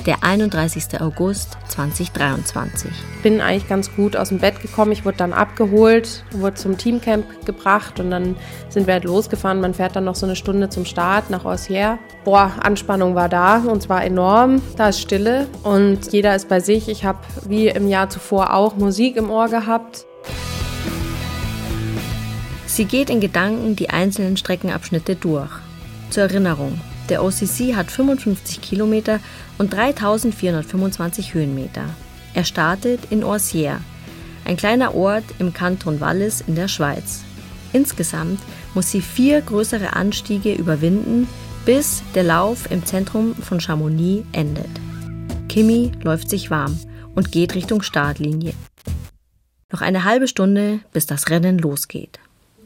der 0.06 0.24
31. 0.24 1.02
August 1.02 1.58
2023. 1.70 2.92
Bin 3.22 3.42
eigentlich 3.42 3.68
ganz 3.68 3.96
gut 3.96 4.16
aus 4.16 4.30
dem 4.30 4.40
Bett 4.40 4.62
gekommen. 4.62 4.92
Ich 4.92 5.06
wurde 5.06 5.18
dann 5.18 5.34
abgeholt, 5.34 6.26
wurde 6.32 6.56
zum 6.56 6.78
Teamcamp 6.78 7.46
gebracht 7.46 8.00
und 8.00 8.12
dann 8.12 8.36
sind 8.70 8.88
wir 8.88 8.96
halt 8.96 9.06
losgefahren. 9.06 9.62
Man 9.62 9.74
fährt 9.74 9.96
dann 9.96 10.04
noch 10.04 10.16
so 10.16 10.26
eine 10.26 10.36
Stunde 10.36 10.70
zum 10.70 10.86
Start 10.86 11.30
nach 11.30 11.46
Ossier. 11.46 12.00
Boah, 12.26 12.52
Anspannung 12.62 13.16
war 13.16 13.30
da 13.30 13.58
und 13.60 13.82
zwar 13.82 14.04
enorm. 14.04 14.62
Da 14.78 14.90
ist 14.90 15.00
Stille 15.00 15.48
und 15.64 16.12
jeder 16.12 16.36
ist 16.36 16.50
bei 16.50 16.60
sich. 16.60 16.90
Ich 16.90 17.06
habe 17.06 17.20
wie 17.48 17.68
im 17.68 17.88
Jahr 17.88 18.10
zuvor 18.10 18.54
auch 18.54 18.76
Musik 18.76 19.16
im 19.16 19.30
Ohr 19.30 19.48
gehabt. 19.48 20.06
Sie 22.74 22.86
geht 22.86 23.12
in 23.12 23.20
Gedanken 23.20 23.76
die 23.76 23.92
einzelnen 23.92 24.36
Streckenabschnitte 24.36 25.16
durch. 25.16 25.52
Zur 26.10 26.24
Erinnerung, 26.24 26.82
der 27.08 27.24
OCC 27.24 27.76
hat 27.76 27.92
55 27.92 28.62
Kilometer 28.62 29.20
und 29.60 29.72
3425 29.72 31.36
Höhenmeter. 31.36 31.84
Er 32.34 32.44
startet 32.44 33.02
in 33.12 33.24
Orsières, 33.24 33.78
ein 34.44 34.58
kleiner 34.58 34.96
Ort 34.96 35.24
im 35.38 35.54
Kanton 35.54 36.00
Wallis 36.00 36.44
in 36.48 36.56
der 36.56 36.68
Schweiz. 36.68 37.22
Insgesamt 37.74 38.40
muss 38.74 38.90
sie 38.90 39.02
vier 39.02 39.42
größere 39.42 39.94
Anstiege 39.94 40.56
überwinden, 40.56 41.28
bis 41.68 42.02
der 42.16 42.24
Lauf 42.24 42.72
im 42.72 42.84
Zentrum 42.88 43.36
von 43.36 43.60
Chamonix 43.60 44.26
endet. 44.32 44.72
Kimi 45.48 45.92
läuft 46.02 46.28
sich 46.28 46.50
warm 46.50 46.80
und 47.14 47.32
geht 47.32 47.54
Richtung 47.54 47.84
Startlinie. 47.84 48.54
Noch 49.72 49.82
eine 49.82 50.06
halbe 50.06 50.28
Stunde, 50.28 50.80
bis 50.92 51.06
das 51.06 51.30
Rennen 51.30 51.60
losgeht. 51.60 52.20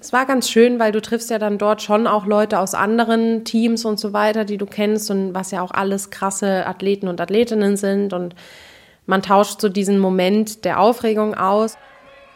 Es 0.08 0.14
war 0.14 0.26
ganz 0.26 0.50
schön, 0.50 0.80
weil 0.80 0.94
du 0.94 1.02
triffst 1.02 1.30
ja 1.32 1.38
dann 1.38 1.58
dort 1.58 1.82
schon 1.82 2.08
auch 2.08 2.26
Leute 2.26 2.60
aus 2.60 2.74
anderen 2.74 3.44
Teams 3.44 3.84
und 3.84 4.00
so 4.00 4.14
weiter, 4.14 4.46
die 4.46 4.58
du 4.58 4.66
kennst 4.66 5.12
und 5.12 5.34
was 5.34 5.52
ja 5.52 5.62
auch 5.62 5.72
alles 5.72 6.12
krasse 6.12 6.66
Athleten 6.66 7.10
und 7.10 7.20
Athletinnen 7.20 7.76
sind 7.76 8.14
und 8.14 8.34
man 9.06 9.22
tauscht 9.22 9.60
so 9.60 9.68
diesen 9.68 10.00
Moment 10.00 10.64
der 10.64 10.80
Aufregung 10.80 11.36
aus. 11.36 11.78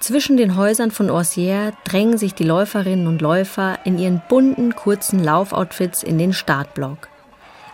Zwischen 0.02 0.36
den 0.36 0.58
Häusern 0.58 0.92
von 0.92 1.10
Orsières 1.10 1.72
drängen 1.86 2.18
sich 2.18 2.34
die 2.34 2.44
Läuferinnen 2.44 3.08
und 3.08 3.22
Läufer 3.22 3.80
in 3.86 3.98
ihren 3.98 4.22
bunten, 4.28 4.76
kurzen 4.76 5.24
Laufoutfits 5.24 6.04
in 6.04 6.18
den 6.18 6.34
Startblock. 6.34 7.08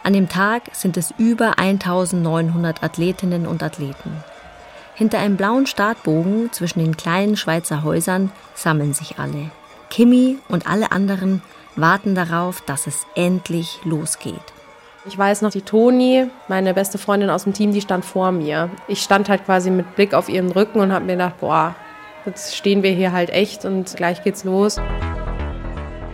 An 0.04 0.14
dem 0.14 0.30
Tag 0.30 0.62
sind 0.74 0.96
es 0.98 1.12
über 1.18 1.58
1900 1.58 2.84
Athletinnen 2.84 3.48
und 3.48 3.64
Athleten. 3.64 4.24
Hinter 4.94 5.18
einem 5.18 5.38
blauen 5.38 5.66
Startbogen 5.66 6.52
zwischen 6.52 6.82
den 6.82 6.96
kleinen 6.98 7.36
Schweizer 7.36 7.82
Häusern 7.82 8.32
sammeln 8.54 8.94
sich 8.94 9.18
alle. 9.18 9.50
Kimi 9.90 10.38
und 10.50 10.68
alle 10.68 10.92
anderen 10.92 11.42
warten 11.76 12.16
darauf, 12.16 12.62
dass 12.62 12.88
es 12.88 13.06
endlich 13.16 13.80
losgeht. 13.84 14.36
Ich 15.06 15.18
weiß 15.18 15.42
noch, 15.42 15.52
die 15.52 15.62
Toni, 15.62 16.28
meine 16.50 16.74
beste 16.74 16.98
Freundin 16.98 17.30
aus 17.30 17.46
dem 17.46 17.54
Team, 17.54 17.72
die 17.72 17.80
stand 17.80 18.04
vor 18.04 18.32
mir. 18.32 18.70
Ich 18.90 19.02
stand 19.02 19.30
halt 19.30 19.46
quasi 19.46 19.70
mit 19.70 19.96
Blick 19.96 20.14
auf 20.14 20.28
ihren 20.28 20.52
Rücken 20.52 20.82
und 20.82 20.92
habe 20.92 21.06
mir 21.06 21.14
gedacht, 21.14 21.40
boah, 21.40 21.76
jetzt 22.26 22.56
stehen 22.56 22.84
wir 22.84 22.92
hier 22.92 23.14
halt 23.14 23.30
echt 23.30 23.64
und 23.64 23.96
gleich 23.96 24.22
geht's 24.24 24.44
los. 24.44 24.78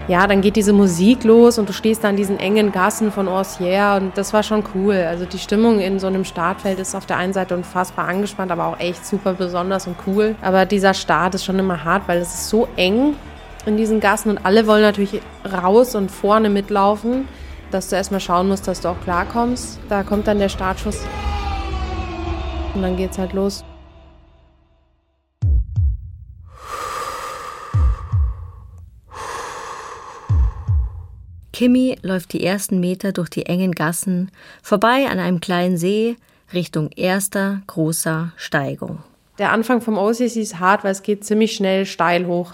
ja, 0.08 0.28
dann 0.28 0.42
geht 0.42 0.58
diese 0.58 0.74
Musik 0.74 1.24
los 1.24 1.58
und 1.58 1.70
du 1.70 1.74
stehst 1.74 2.04
da 2.04 2.10
in 2.10 2.18
diesen 2.18 2.40
engen 2.40 2.72
Gassen 2.72 3.12
von 3.12 3.28
Orsières 3.28 3.98
und 3.98 4.18
das 4.18 4.34
war 4.34 4.44
schon 4.44 4.64
cool. 4.76 4.96
Also 4.96 5.26
die 5.26 5.40
Stimmung 5.40 5.80
in 5.80 5.98
so 5.98 6.08
einem 6.08 6.26
Startfeld 6.26 6.78
ist 6.78 6.94
auf 6.94 7.06
der 7.06 7.18
einen 7.18 7.34
Seite 7.34 7.56
unfassbar 7.56 8.08
angespannt, 8.08 8.52
aber 8.52 8.66
auch 8.66 8.80
echt 8.80 9.06
super 9.06 9.34
besonders 9.34 9.88
und 9.88 9.96
cool. 10.06 10.36
Aber 10.42 10.66
dieser 10.66 10.94
Start 10.94 11.36
ist 11.36 11.46
schon 11.46 11.58
immer 11.58 11.84
hart, 11.84 12.04
weil 12.08 12.20
es 12.20 12.34
ist 12.34 12.50
so 12.50 12.68
eng 12.76 13.16
in 13.66 13.78
diesen 13.78 14.00
Gassen 14.00 14.30
und 14.30 14.46
alle 14.46 14.68
wollen 14.68 14.82
natürlich 14.82 15.22
raus 15.52 15.96
und 15.96 16.12
vorne 16.12 16.50
mitlaufen, 16.50 17.28
dass 17.72 17.90
du 17.90 17.96
erstmal 17.96 18.20
schauen 18.20 18.48
musst, 18.48 18.68
dass 18.68 18.82
du 18.82 18.90
auch 18.90 19.02
klarkommst. 19.02 19.80
Da 19.90 20.04
kommt 20.04 20.28
dann 20.28 20.40
der 20.40 20.50
Startschuss 20.50 21.00
und 22.74 22.82
dann 22.82 22.98
geht's 22.98 23.18
halt 23.18 23.34
los. 23.34 23.64
Kimi 31.52 31.98
läuft 32.02 32.34
die 32.34 32.44
ersten 32.44 32.80
Meter 32.80 33.12
durch 33.12 33.30
die 33.30 33.46
engen 33.46 33.74
Gassen, 33.74 34.32
vorbei 34.64 35.08
an 35.10 35.20
einem 35.20 35.40
kleinen 35.40 35.78
See, 35.78 36.18
Richtung 36.52 36.90
erster 36.96 37.62
großer 37.68 38.34
Steigung. 38.36 39.00
Der 39.38 39.52
Anfang 39.52 39.80
vom 39.80 39.98
OCC 39.98 40.38
ist 40.38 40.60
hart, 40.60 40.84
weil 40.84 40.92
es 40.92 41.04
geht 41.04 41.24
ziemlich 41.24 41.54
schnell 41.54 41.86
steil 41.86 42.26
hoch. 42.26 42.54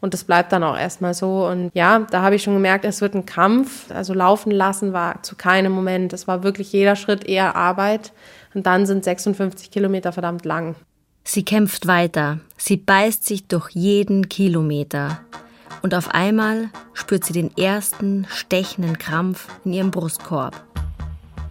Und 0.00 0.14
das 0.14 0.24
bleibt 0.24 0.52
dann 0.52 0.62
auch 0.62 0.78
erstmal 0.78 1.14
so. 1.14 1.46
Und 1.46 1.70
ja, 1.74 2.00
da 2.10 2.22
habe 2.22 2.36
ich 2.36 2.42
schon 2.42 2.54
gemerkt, 2.54 2.84
es 2.84 3.00
wird 3.00 3.14
ein 3.14 3.26
Kampf. 3.26 3.90
Also 3.90 4.14
laufen 4.14 4.52
lassen 4.52 4.92
war 4.92 5.22
zu 5.22 5.34
keinem 5.34 5.72
Moment. 5.72 6.12
Es 6.12 6.28
war 6.28 6.42
wirklich 6.42 6.72
jeder 6.72 6.96
Schritt 6.96 7.24
eher 7.24 7.56
Arbeit. 7.56 8.12
Und 8.54 8.66
dann 8.66 8.86
sind 8.86 9.04
56 9.04 9.70
Kilometer 9.70 10.12
verdammt 10.12 10.44
lang. 10.44 10.76
Sie 11.24 11.44
kämpft 11.44 11.86
weiter. 11.86 12.38
Sie 12.56 12.76
beißt 12.76 13.26
sich 13.26 13.48
durch 13.48 13.70
jeden 13.70 14.28
Kilometer 14.28 15.20
und 15.82 15.94
auf 15.94 16.14
einmal 16.14 16.70
spürt 16.92 17.24
sie 17.24 17.32
den 17.32 17.56
ersten 17.56 18.26
stechenden 18.30 18.98
Krampf 18.98 19.48
in 19.64 19.72
ihrem 19.72 19.90
Brustkorb. 19.90 20.67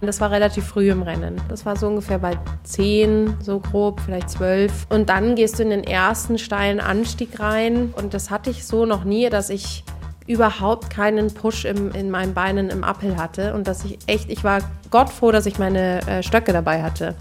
Das 0.01 0.21
war 0.21 0.29
relativ 0.31 0.65
früh 0.65 0.91
im 0.91 1.01
Rennen. 1.01 1.41
Das 1.49 1.65
war 1.65 1.75
so 1.75 1.87
ungefähr 1.87 2.19
bei 2.19 2.37
10, 2.63 3.35
so 3.41 3.59
grob, 3.59 3.99
vielleicht 4.01 4.29
12. 4.29 4.87
Und 4.89 5.09
dann 5.09 5.35
gehst 5.35 5.57
du 5.57 5.63
in 5.63 5.71
den 5.71 5.83
ersten 5.83 6.37
steilen 6.37 6.79
Anstieg 6.79 7.39
rein. 7.39 7.93
Und 7.95 8.13
das 8.13 8.29
hatte 8.29 8.49
ich 8.49 8.65
so 8.65 8.85
noch 8.85 9.03
nie, 9.03 9.29
dass 9.29 9.49
ich 9.49 9.83
überhaupt 10.27 10.89
keinen 10.89 11.33
Push 11.33 11.65
im, 11.65 11.91
in 11.91 12.11
meinen 12.11 12.33
Beinen 12.33 12.69
im 12.69 12.83
Uphill 12.83 13.17
hatte. 13.17 13.53
Und 13.53 13.67
dass 13.67 13.83
ich 13.85 13.97
echt, 14.05 14.29
ich 14.29 14.43
war 14.43 14.59
Gott 14.91 15.09
froh, 15.09 15.31
dass 15.31 15.45
ich 15.45 15.57
meine 15.57 16.05
äh, 16.07 16.21
Stöcke 16.21 16.53
dabei 16.53 16.83
hatte. 16.83 17.15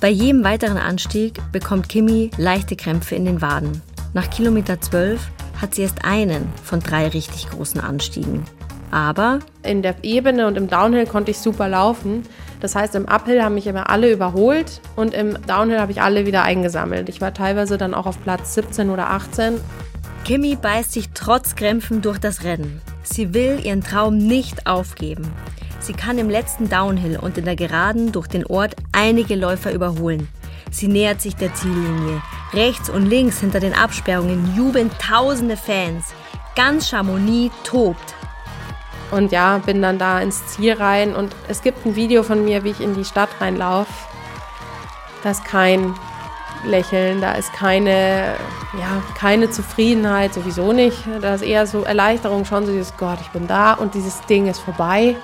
Bei 0.00 0.08
jedem 0.08 0.44
weiteren 0.44 0.78
Anstieg 0.78 1.40
bekommt 1.52 1.88
Kimi 1.88 2.30
leichte 2.36 2.76
Krämpfe 2.76 3.14
in 3.14 3.24
den 3.24 3.40
Waden. 3.40 3.82
Nach 4.14 4.28
Kilometer 4.30 4.80
12 4.80 5.20
hat 5.60 5.74
sie 5.74 5.82
erst 5.82 6.04
einen 6.04 6.52
von 6.62 6.80
drei 6.80 7.08
richtig 7.08 7.48
großen 7.50 7.80
Anstiegen. 7.80 8.44
Aber 8.90 9.40
in 9.62 9.82
der 9.82 9.96
Ebene 10.02 10.46
und 10.46 10.56
im 10.56 10.68
Downhill 10.68 11.06
konnte 11.06 11.30
ich 11.30 11.38
super 11.38 11.68
laufen. 11.68 12.22
Das 12.60 12.74
heißt, 12.74 12.94
im 12.94 13.06
Uphill 13.06 13.42
haben 13.42 13.54
mich 13.54 13.66
immer 13.66 13.90
alle 13.90 14.10
überholt 14.10 14.80
und 14.96 15.12
im 15.12 15.36
Downhill 15.46 15.80
habe 15.80 15.92
ich 15.92 16.00
alle 16.00 16.26
wieder 16.26 16.42
eingesammelt. 16.42 17.08
Ich 17.08 17.20
war 17.20 17.34
teilweise 17.34 17.78
dann 17.78 17.94
auch 17.94 18.06
auf 18.06 18.22
Platz 18.22 18.54
17 18.54 18.90
oder 18.90 19.10
18. 19.10 19.60
Kimi 20.24 20.56
beißt 20.56 20.92
sich 20.92 21.10
trotz 21.14 21.54
Krämpfen 21.54 22.02
durch 22.02 22.18
das 22.18 22.42
Rennen. 22.42 22.80
Sie 23.04 23.32
will 23.34 23.60
ihren 23.62 23.82
Traum 23.82 24.18
nicht 24.18 24.66
aufgeben. 24.66 25.30
Sie 25.78 25.92
kann 25.92 26.18
im 26.18 26.28
letzten 26.28 26.68
Downhill 26.68 27.16
und 27.16 27.38
in 27.38 27.44
der 27.44 27.54
Geraden 27.54 28.10
durch 28.10 28.26
den 28.26 28.44
Ort 28.44 28.74
einige 28.90 29.36
Läufer 29.36 29.72
überholen. 29.72 30.26
Sie 30.72 30.88
nähert 30.88 31.20
sich 31.20 31.36
der 31.36 31.54
Ziellinie. 31.54 32.20
Rechts 32.52 32.90
und 32.90 33.06
links 33.06 33.38
hinter 33.38 33.60
den 33.60 33.72
Absperrungen 33.72 34.56
jubeln 34.56 34.90
tausende 34.98 35.56
Fans. 35.56 36.06
Ganz 36.56 36.88
Chamonix 36.88 37.54
tobt. 37.62 38.15
Und 39.10 39.32
ja, 39.32 39.58
bin 39.58 39.82
dann 39.82 39.98
da 39.98 40.20
ins 40.20 40.46
Ziel 40.48 40.74
rein 40.74 41.14
und 41.14 41.34
es 41.48 41.62
gibt 41.62 41.86
ein 41.86 41.94
Video 41.94 42.22
von 42.22 42.44
mir, 42.44 42.64
wie 42.64 42.70
ich 42.70 42.80
in 42.80 42.94
die 42.94 43.04
Stadt 43.04 43.28
reinlaufe. 43.40 43.92
Da 45.22 45.30
ist 45.30 45.44
kein 45.44 45.94
Lächeln, 46.64 47.20
da 47.20 47.32
ist 47.32 47.52
keine, 47.52 48.34
ja, 48.78 49.02
keine 49.16 49.50
Zufriedenheit, 49.50 50.34
sowieso 50.34 50.72
nicht. 50.72 50.98
Da 51.20 51.34
ist 51.34 51.42
eher 51.42 51.66
so 51.66 51.82
Erleichterung, 51.82 52.44
schon 52.44 52.66
so 52.66 52.72
dieses 52.72 52.96
Gott, 52.96 53.18
ich 53.20 53.28
bin 53.28 53.46
da 53.46 53.74
und 53.74 53.94
dieses 53.94 54.20
Ding 54.22 54.48
ist 54.48 54.60
vorbei. 54.60 55.16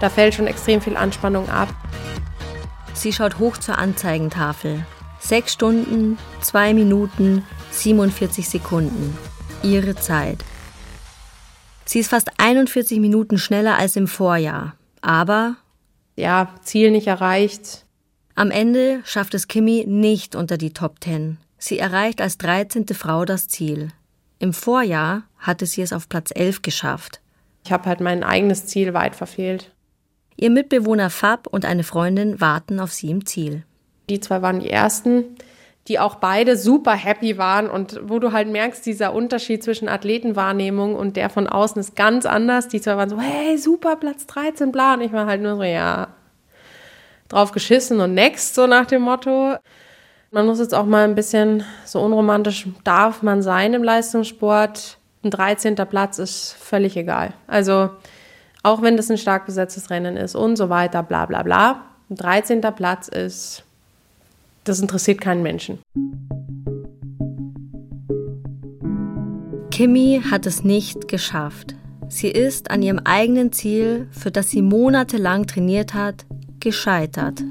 Da 0.00 0.10
fällt 0.10 0.34
schon 0.34 0.46
extrem 0.46 0.80
viel 0.80 0.96
Anspannung 0.96 1.48
ab. 1.48 1.68
Sie 2.92 3.12
schaut 3.12 3.38
hoch 3.38 3.56
zur 3.56 3.78
Anzeigentafel. 3.78 4.84
Sechs 5.18 5.54
Stunden, 5.54 6.18
zwei 6.40 6.74
Minuten, 6.74 7.44
47 7.70 8.48
Sekunden. 8.48 9.16
Ihre 9.62 9.96
Zeit. 9.96 10.38
Sie 11.86 12.00
ist 12.00 12.10
fast 12.10 12.30
41 12.38 13.00
Minuten 13.00 13.38
schneller 13.38 13.78
als 13.78 13.96
im 13.96 14.08
Vorjahr. 14.08 14.74
Aber. 15.00 15.56
Ja, 16.16 16.54
Ziel 16.62 16.90
nicht 16.90 17.06
erreicht. 17.06 17.84
Am 18.34 18.50
Ende 18.50 19.00
schafft 19.04 19.34
es 19.34 19.48
Kimi 19.48 19.84
nicht 19.86 20.34
unter 20.34 20.58
die 20.58 20.72
Top 20.72 21.00
Ten. 21.00 21.38
Sie 21.58 21.78
erreicht 21.78 22.20
als 22.20 22.38
13. 22.38 22.86
Frau 22.88 23.24
das 23.24 23.48
Ziel. 23.48 23.88
Im 24.38 24.52
Vorjahr 24.52 25.22
hatte 25.38 25.64
sie 25.64 25.80
es 25.80 25.92
auf 25.92 26.08
Platz 26.08 26.30
11 26.34 26.62
geschafft. 26.62 27.20
Ich 27.64 27.72
habe 27.72 27.86
halt 27.86 28.00
mein 28.00 28.22
eigenes 28.22 28.66
Ziel 28.66 28.92
weit 28.92 29.16
verfehlt. 29.16 29.72
Ihr 30.36 30.50
Mitbewohner 30.50 31.08
Fab 31.08 31.46
und 31.46 31.64
eine 31.64 31.82
Freundin 31.82 32.40
warten 32.40 32.78
auf 32.78 32.92
sie 32.92 33.10
im 33.10 33.24
Ziel. 33.24 33.62
Die 34.10 34.20
zwei 34.20 34.42
waren 34.42 34.60
die 34.60 34.70
ersten, 34.70 35.24
die 35.88 35.98
auch 36.00 36.16
beide 36.16 36.56
super 36.56 36.94
happy 36.94 37.38
waren 37.38 37.70
und 37.70 38.00
wo 38.02 38.18
du 38.18 38.32
halt 38.32 38.48
merkst, 38.48 38.84
dieser 38.84 39.14
Unterschied 39.14 39.62
zwischen 39.62 39.88
Athletenwahrnehmung 39.88 40.94
und 40.94 41.16
der 41.16 41.30
von 41.30 41.46
außen 41.46 41.78
ist 41.78 41.94
ganz 41.94 42.26
anders. 42.26 42.68
Die 42.68 42.80
zwei 42.80 42.96
waren 42.96 43.08
so, 43.08 43.20
hey, 43.20 43.56
super, 43.56 43.96
Platz 43.96 44.26
13, 44.26 44.72
bla. 44.72 44.94
Und 44.94 45.02
ich 45.02 45.12
war 45.12 45.26
halt 45.26 45.42
nur 45.42 45.56
so, 45.56 45.62
ja, 45.62 46.08
drauf 47.28 47.52
geschissen 47.52 48.00
und 48.00 48.14
next, 48.14 48.54
so 48.54 48.66
nach 48.66 48.86
dem 48.86 49.02
Motto. 49.02 49.56
Man 50.32 50.46
muss 50.46 50.58
jetzt 50.58 50.74
auch 50.74 50.86
mal 50.86 51.04
ein 51.04 51.14
bisschen 51.14 51.64
so 51.84 52.00
unromantisch 52.00 52.66
darf 52.82 53.22
man 53.22 53.42
sein 53.42 53.74
im 53.74 53.84
Leistungssport. 53.84 54.98
Ein 55.22 55.30
13. 55.30 55.76
Platz 55.76 56.18
ist 56.18 56.52
völlig 56.52 56.96
egal. 56.96 57.32
Also, 57.46 57.90
auch 58.62 58.82
wenn 58.82 58.96
das 58.96 59.10
ein 59.10 59.18
stark 59.18 59.46
besetztes 59.46 59.90
Rennen 59.90 60.16
ist 60.16 60.34
und 60.34 60.56
so 60.56 60.68
weiter, 60.68 61.02
bla 61.04 61.26
bla 61.26 61.42
bla. 61.42 61.82
Ein 62.10 62.16
13. 62.16 62.60
Platz 62.60 63.08
ist, 63.08 63.64
das 64.68 64.80
interessiert 64.80 65.20
keinen 65.20 65.42
Menschen. 65.42 65.78
Kimi 69.70 70.22
hat 70.30 70.46
es 70.46 70.64
nicht 70.64 71.08
geschafft. 71.08 71.74
Sie 72.08 72.28
ist 72.28 72.70
an 72.70 72.82
ihrem 72.82 73.00
eigenen 73.04 73.52
Ziel, 73.52 74.08
für 74.10 74.30
das 74.30 74.50
sie 74.50 74.62
monatelang 74.62 75.46
trainiert 75.46 75.92
hat, 75.92 76.24
gescheitert. 76.60 77.42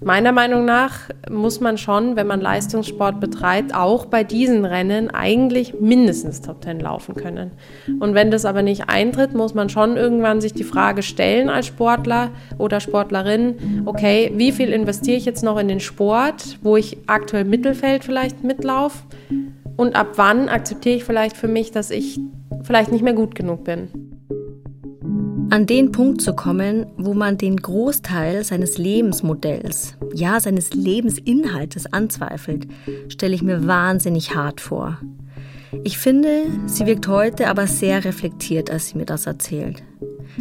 Meiner 0.00 0.30
Meinung 0.30 0.64
nach 0.64 1.10
muss 1.28 1.60
man 1.60 1.76
schon, 1.76 2.14
wenn 2.14 2.28
man 2.28 2.40
Leistungssport 2.40 3.18
betreibt, 3.18 3.74
auch 3.74 4.06
bei 4.06 4.22
diesen 4.22 4.64
Rennen 4.64 5.10
eigentlich 5.10 5.74
mindestens 5.80 6.40
Top 6.40 6.60
Ten 6.60 6.78
laufen 6.78 7.16
können. 7.16 7.50
Und 7.98 8.14
wenn 8.14 8.30
das 8.30 8.44
aber 8.44 8.62
nicht 8.62 8.88
eintritt, 8.88 9.34
muss 9.34 9.54
man 9.54 9.68
schon 9.68 9.96
irgendwann 9.96 10.40
sich 10.40 10.52
die 10.52 10.64
Frage 10.64 11.02
stellen 11.02 11.48
als 11.48 11.66
Sportler 11.66 12.30
oder 12.58 12.78
Sportlerin, 12.78 13.82
okay, 13.86 14.32
wie 14.36 14.52
viel 14.52 14.72
investiere 14.72 15.16
ich 15.16 15.24
jetzt 15.24 15.42
noch 15.42 15.58
in 15.58 15.66
den 15.66 15.80
Sport, 15.80 16.58
wo 16.62 16.76
ich 16.76 16.98
aktuell 17.08 17.44
Mittelfeld 17.44 18.04
vielleicht 18.04 18.44
mitlaufe? 18.44 18.98
Und 19.76 19.96
ab 19.96 20.12
wann 20.14 20.48
akzeptiere 20.48 20.96
ich 20.96 21.04
vielleicht 21.04 21.36
für 21.36 21.48
mich, 21.48 21.72
dass 21.72 21.90
ich 21.90 22.20
vielleicht 22.62 22.92
nicht 22.92 23.02
mehr 23.02 23.14
gut 23.14 23.34
genug 23.34 23.64
bin? 23.64 23.88
An 25.50 25.64
den 25.64 25.92
Punkt 25.92 26.20
zu 26.20 26.34
kommen, 26.34 26.86
wo 26.96 27.14
man 27.14 27.38
den 27.38 27.56
Großteil 27.56 28.44
seines 28.44 28.76
Lebensmodells, 28.76 29.96
ja 30.14 30.40
seines 30.40 30.74
Lebensinhaltes 30.74 31.90
anzweifelt, 31.92 32.66
stelle 33.08 33.34
ich 33.34 33.42
mir 33.42 33.66
wahnsinnig 33.66 34.34
hart 34.34 34.60
vor. 34.60 34.98
Ich 35.84 35.96
finde, 35.98 36.44
sie 36.66 36.86
wirkt 36.86 37.08
heute 37.08 37.48
aber 37.48 37.66
sehr 37.66 38.04
reflektiert, 38.04 38.70
als 38.70 38.88
sie 38.88 38.98
mir 38.98 39.06
das 39.06 39.26
erzählt. 39.26 39.82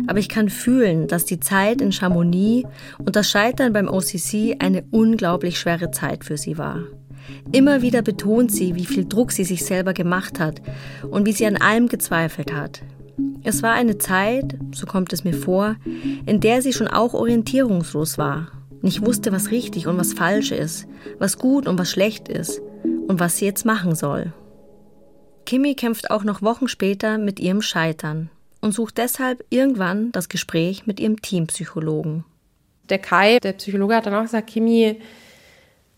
Aber 0.08 0.20
ich 0.20 0.30
kann 0.30 0.50
fühlen, 0.50 1.08
dass 1.08 1.26
die 1.26 1.39
Zeit 1.39 1.82
in 1.82 1.91
Chamonix 1.91 2.67
und 2.98 3.15
das 3.15 3.30
Scheitern 3.30 3.74
beim 3.74 3.88
OCC 3.88 4.58
eine 4.60 4.84
unglaublich 4.91 5.60
schwere 5.60 5.91
Zeit 5.91 6.26
für 6.26 6.38
sie 6.38 6.58
war. 6.58 6.84
Immer 7.52 7.82
wieder 7.82 8.02
betont 8.02 8.52
sie, 8.52 8.75
wie 8.75 8.86
viel 8.86 9.06
Druck 9.06 9.32
sie 9.32 9.44
sich 9.44 9.63
selber 9.65 9.94
gemacht 9.94 10.40
hat 10.40 10.62
und 11.10 11.25
wie 11.25 11.32
sie 11.32 11.46
an 11.46 11.58
allem 11.58 11.88
gezweifelt 11.88 12.54
hat, 12.54 12.82
es 13.44 13.63
war 13.63 13.74
eine 13.74 13.98
Zeit, 13.98 14.58
so 14.74 14.86
kommt 14.86 15.13
es 15.13 15.24
mir 15.24 15.34
vor, 15.34 15.76
in 16.26 16.40
der 16.40 16.62
sie 16.62 16.74
schon 16.74 16.88
auch 16.88 17.13
orientierungslos 17.13 18.18
war, 18.18 18.52
nicht 18.82 19.06
wusste, 19.06 19.32
was 19.32 19.52
richtig 19.52 19.88
und 19.88 19.98
was 19.98 20.13
falsch 20.13 20.52
ist, 20.52 20.88
was 21.18 21.38
gut 21.38 21.68
und 21.68 21.80
was 21.80 21.90
schlecht 21.90 22.28
ist 22.28 22.62
und 23.08 23.20
was 23.20 23.38
sie 23.38 23.46
jetzt 23.46 23.65
machen 23.65 23.96
soll. 23.96 24.34
Kimi 25.46 25.76
kämpft 25.76 26.12
auch 26.12 26.24
noch 26.24 26.42
Wochen 26.42 26.68
später 26.68 27.18
mit 27.18 27.40
ihrem 27.40 27.62
Scheitern 27.62 28.30
und 28.60 28.74
sucht 28.74 28.98
deshalb 28.98 29.46
irgendwann 29.50 30.12
das 30.12 30.30
Gespräch 30.30 30.86
mit 30.86 31.00
ihrem 31.00 31.22
Teampsychologen. 31.22 32.26
Der 32.90 33.00
Kai, 33.00 33.40
der 33.40 33.54
Psychologe, 33.54 33.96
hat 33.96 34.06
dann 34.06 34.13
auch 34.13 34.24
gesagt, 34.24 34.48
Kimi, 34.48 35.00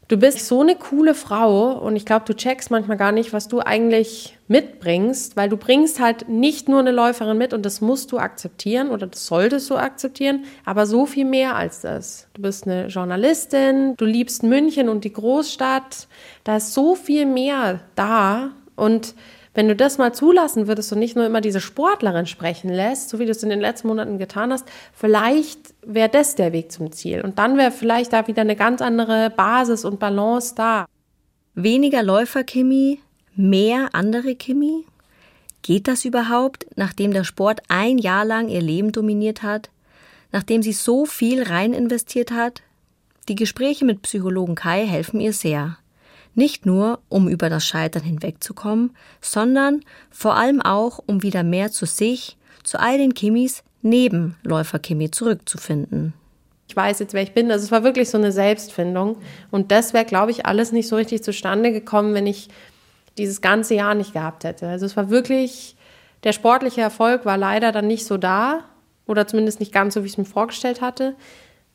Du 0.09 0.17
bist 0.17 0.47
so 0.47 0.61
eine 0.61 0.75
coole 0.75 1.13
Frau 1.13 1.71
und 1.73 1.95
ich 1.95 2.03
glaube, 2.03 2.25
du 2.25 2.33
checkst 2.33 2.71
manchmal 2.71 2.97
gar 2.97 3.11
nicht, 3.11 3.31
was 3.31 3.47
du 3.47 3.59
eigentlich 3.59 4.35
mitbringst, 4.47 5.37
weil 5.37 5.49
du 5.49 5.55
bringst 5.55 5.99
halt 5.99 6.27
nicht 6.27 6.67
nur 6.67 6.79
eine 6.79 6.89
Läuferin 6.89 7.37
mit 7.37 7.53
und 7.53 7.63
das 7.63 7.79
musst 7.79 8.11
du 8.11 8.17
akzeptieren 8.17 8.89
oder 8.89 9.05
das 9.05 9.27
solltest 9.27 9.69
du 9.69 9.75
akzeptieren, 9.75 10.45
aber 10.65 10.87
so 10.87 11.05
viel 11.05 11.25
mehr 11.25 11.55
als 11.55 11.81
das. 11.81 12.27
Du 12.33 12.41
bist 12.41 12.65
eine 12.65 12.87
Journalistin, 12.87 13.93
du 13.97 14.05
liebst 14.05 14.41
München 14.41 14.89
und 14.89 15.03
die 15.03 15.13
Großstadt, 15.13 16.07
da 16.43 16.57
ist 16.57 16.73
so 16.73 16.95
viel 16.95 17.27
mehr 17.27 17.81
da 17.93 18.49
und 18.75 19.13
wenn 19.53 19.67
du 19.67 19.75
das 19.75 19.97
mal 19.97 20.13
zulassen 20.13 20.67
würdest 20.67 20.91
und 20.93 20.99
nicht 20.99 21.15
nur 21.15 21.25
immer 21.25 21.41
diese 21.41 21.59
Sportlerin 21.59 22.27
sprechen 22.27 22.69
lässt, 22.69 23.09
so 23.09 23.19
wie 23.19 23.25
du 23.25 23.31
es 23.31 23.43
in 23.43 23.49
den 23.49 23.59
letzten 23.59 23.87
Monaten 23.87 24.17
getan 24.17 24.51
hast, 24.51 24.65
vielleicht 24.93 25.73
wäre 25.83 26.09
das 26.09 26.35
der 26.35 26.53
Weg 26.53 26.71
zum 26.71 26.91
Ziel. 26.91 27.21
Und 27.21 27.39
dann 27.39 27.57
wäre 27.57 27.71
vielleicht 27.71 28.13
da 28.13 28.27
wieder 28.27 28.41
eine 28.41 28.55
ganz 28.55 28.81
andere 28.81 29.31
Basis 29.31 29.85
und 29.85 29.99
Balance 29.99 30.53
da. 30.55 30.85
Weniger 31.55 32.03
Läufer-Kimi, 32.03 32.99
mehr 33.35 33.89
andere 33.93 34.35
Kimi? 34.35 34.85
Geht 35.61 35.87
das 35.87 36.05
überhaupt, 36.05 36.65
nachdem 36.75 37.11
der 37.11 37.23
Sport 37.23 37.61
ein 37.67 37.97
Jahr 37.97 38.23
lang 38.23 38.49
ihr 38.49 38.61
Leben 38.61 38.91
dominiert 38.91 39.43
hat? 39.43 39.69
Nachdem 40.31 40.61
sie 40.61 40.73
so 40.73 41.05
viel 41.05 41.43
rein 41.43 41.73
investiert 41.73 42.31
hat? 42.31 42.61
Die 43.27 43.35
Gespräche 43.35 43.83
mit 43.83 44.03
Psychologen 44.03 44.55
Kai 44.55 44.85
helfen 44.85 45.19
ihr 45.19 45.33
sehr. 45.33 45.77
Nicht 46.35 46.65
nur, 46.65 46.99
um 47.09 47.27
über 47.27 47.49
das 47.49 47.65
Scheitern 47.65 48.03
hinwegzukommen, 48.03 48.95
sondern 49.21 49.81
vor 50.09 50.35
allem 50.35 50.61
auch, 50.61 50.99
um 51.05 51.23
wieder 51.23 51.43
mehr 51.43 51.71
zu 51.71 51.85
sich, 51.85 52.37
zu 52.63 52.79
all 52.79 52.97
den 52.97 53.13
Kimis 53.13 53.63
neben 53.81 54.35
Läufer-Kimi 54.43 55.11
zurückzufinden. 55.11 56.13
Ich 56.67 56.75
weiß 56.75 56.99
jetzt, 56.99 57.13
wer 57.13 57.23
ich 57.23 57.33
bin. 57.33 57.51
Also 57.51 57.65
es 57.65 57.71
war 57.71 57.83
wirklich 57.83 58.09
so 58.09 58.17
eine 58.17 58.31
Selbstfindung. 58.31 59.17
Und 59.49 59.71
das 59.71 59.93
wäre, 59.93 60.05
glaube 60.05 60.31
ich, 60.31 60.45
alles 60.45 60.71
nicht 60.71 60.87
so 60.87 60.97
richtig 60.97 61.23
zustande 61.23 61.71
gekommen, 61.71 62.13
wenn 62.13 62.27
ich 62.27 62.49
dieses 63.17 63.41
ganze 63.41 63.73
Jahr 63.73 63.95
nicht 63.95 64.13
gehabt 64.13 64.43
hätte. 64.43 64.67
Also 64.67 64.85
es 64.85 64.95
war 64.95 65.09
wirklich, 65.09 65.75
der 66.23 66.31
sportliche 66.31 66.81
Erfolg 66.81 67.25
war 67.25 67.37
leider 67.37 67.71
dann 67.71 67.87
nicht 67.87 68.05
so 68.05 68.17
da 68.17 68.65
oder 69.07 69.25
zumindest 69.25 69.59
nicht 69.59 69.71
ganz 69.71 69.95
so, 69.95 70.03
wie 70.03 70.07
ich 70.07 70.13
es 70.13 70.17
mir 70.19 70.25
vorgestellt 70.25 70.81
hatte. 70.81 71.15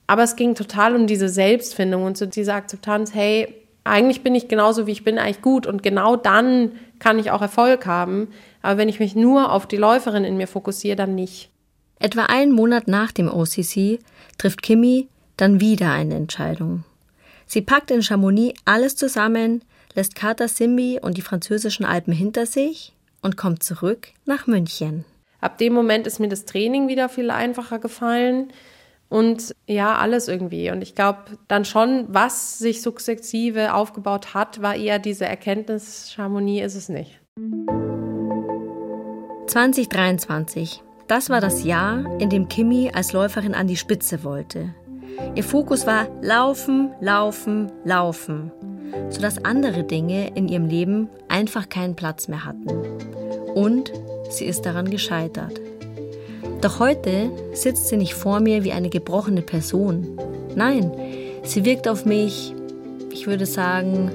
Aber 0.07 0.23
es 0.23 0.37
ging 0.37 0.55
total 0.55 0.95
um 0.95 1.07
diese 1.07 1.29
Selbstfindung 1.29 2.05
und 2.05 2.17
so 2.17 2.27
diese 2.27 2.55
Akzeptanz, 2.55 3.15
hey, 3.15 3.53
eigentlich 3.85 4.23
bin 4.23 4.35
ich 4.35 4.49
genauso, 4.49 4.87
wie 4.87 4.93
ich 4.93 5.05
bin, 5.05 5.19
eigentlich 5.19 5.43
gut 5.43 5.67
und 5.67 5.83
genau 5.83 6.17
dann 6.17 6.73
kann 6.99 7.19
ich 7.19 7.31
auch 7.31 7.43
Erfolg 7.43 7.87
haben. 7.87 8.29
Aber 8.63 8.79
wenn 8.79 8.89
ich 8.89 8.99
mich 8.99 9.15
nur 9.15 9.53
auf 9.53 9.67
die 9.67 9.77
Läuferin 9.77 10.25
in 10.25 10.39
mir 10.39 10.49
fokussiere, 10.49 10.97
dann 10.97 11.15
nicht. 11.15 11.51
Etwa 11.99 12.25
einen 12.25 12.53
Monat 12.53 12.89
nach 12.89 13.13
dem 13.13 13.29
OCC 13.29 13.99
trifft 14.39 14.63
Kimi 14.63 15.09
dann 15.37 15.61
wieder 15.61 15.93
eine 15.93 16.15
Entscheidung. 16.15 16.85
Sie 17.47 17.61
packt 17.61 17.91
in 17.91 18.03
Chamonix 18.03 18.59
alles 18.65 18.97
zusammen, 18.97 19.63
lässt 19.95 20.15
Kater 20.15 20.49
Simbi 20.49 20.99
und 21.01 21.17
die 21.17 21.23
französischen 21.23 21.85
Alpen 21.85 22.13
hinter 22.13 22.47
sich 22.47 22.95
und 23.21 23.37
kommt 23.37 23.63
zurück 23.63 24.09
nach 24.25 24.47
München. 24.47 25.05
Ab 25.41 25.59
dem 25.59 25.75
Moment 25.75 26.07
ist 26.07 26.21
mir 26.21 26.29
das 26.29 26.47
Training 26.47 26.89
wieder 26.89 27.09
viel 27.09 27.31
einfacher 27.31 27.79
gefallen 27.79 28.49
und 29.15 29.55
ja, 29.69 29.97
alles 29.97 30.27
irgendwie. 30.27 30.73
Und 30.73 30.83
ich 30.83 30.97
glaube 30.97 31.39
dann 31.47 31.65
schon, 31.65 32.07
was 32.09 32.59
sich 32.59 32.83
sukzessive 32.83 33.73
aufgebaut 33.73 34.35
hat, 34.35 34.61
war 34.61 34.75
eher 34.75 34.99
diese 34.99 35.25
Erkenntnis, 35.25 36.11
Chamonix 36.13 36.67
ist 36.67 36.75
es 36.75 36.89
nicht. 36.89 37.21
2023. 39.47 40.83
Das 41.07 41.31
war 41.31 41.41
das 41.41 41.63
Jahr, 41.63 42.19
in 42.19 42.29
dem 42.29 42.49
Kimi 42.49 42.91
als 42.93 43.13
Läuferin 43.13 43.55
an 43.55 43.69
die 43.69 43.77
Spitze 43.77 44.25
wollte. 44.25 44.75
Ihr 45.37 45.45
Fokus 45.45 45.87
war 45.87 46.09
Laufen, 46.21 46.91
Laufen, 47.01 47.71
Laufen, 47.85 48.51
sodass 49.11 49.45
andere 49.45 49.85
Dinge 49.85 50.33
in 50.35 50.49
ihrem 50.49 50.67
Leben 50.67 51.09
einfach 51.29 51.69
keinen 51.69 51.95
Platz 51.95 52.27
mehr 52.27 52.45
hatten. 52.45 52.69
Und 53.55 53.93
sie 54.29 54.47
ist 54.47 54.63
daran 54.67 54.91
gescheitert. 54.91 55.61
Doch 56.65 56.79
heute 56.79 57.31
sitzt 57.53 57.89
sie 57.89 57.99
nicht 57.99 58.15
vor 58.15 58.41
mir 58.41 58.65
wie 58.65 58.73
eine 58.73 58.89
gebrochene 58.89 59.43
Person. 59.43 60.19
Nein, 60.55 60.91
sie 61.43 61.67
wirkt 61.67 61.87
auf 61.87 62.07
mich, 62.07 62.55
ich 63.13 63.27
würde 63.27 63.45
sagen, 63.45 64.11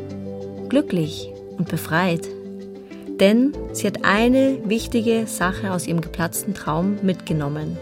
glücklich 0.68 1.32
und 1.60 1.70
befreit. 1.70 2.28
Denn 3.20 3.54
sie 3.72 3.86
hat 3.86 4.04
eine 4.04 4.58
wichtige 4.68 5.28
Sache 5.28 5.72
aus 5.72 5.86
ihrem 5.86 6.02
geplatzten 6.02 6.56
Traum 6.56 6.98
mitgenommen. 7.04 7.78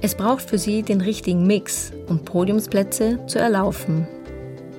Es 0.00 0.14
braucht 0.14 0.48
für 0.48 0.56
sie 0.56 0.82
den 0.82 1.02
richtigen 1.02 1.46
Mix, 1.46 1.92
um 2.08 2.24
Podiumsplätze 2.24 3.18
zu 3.26 3.38
erlaufen. 3.38 4.08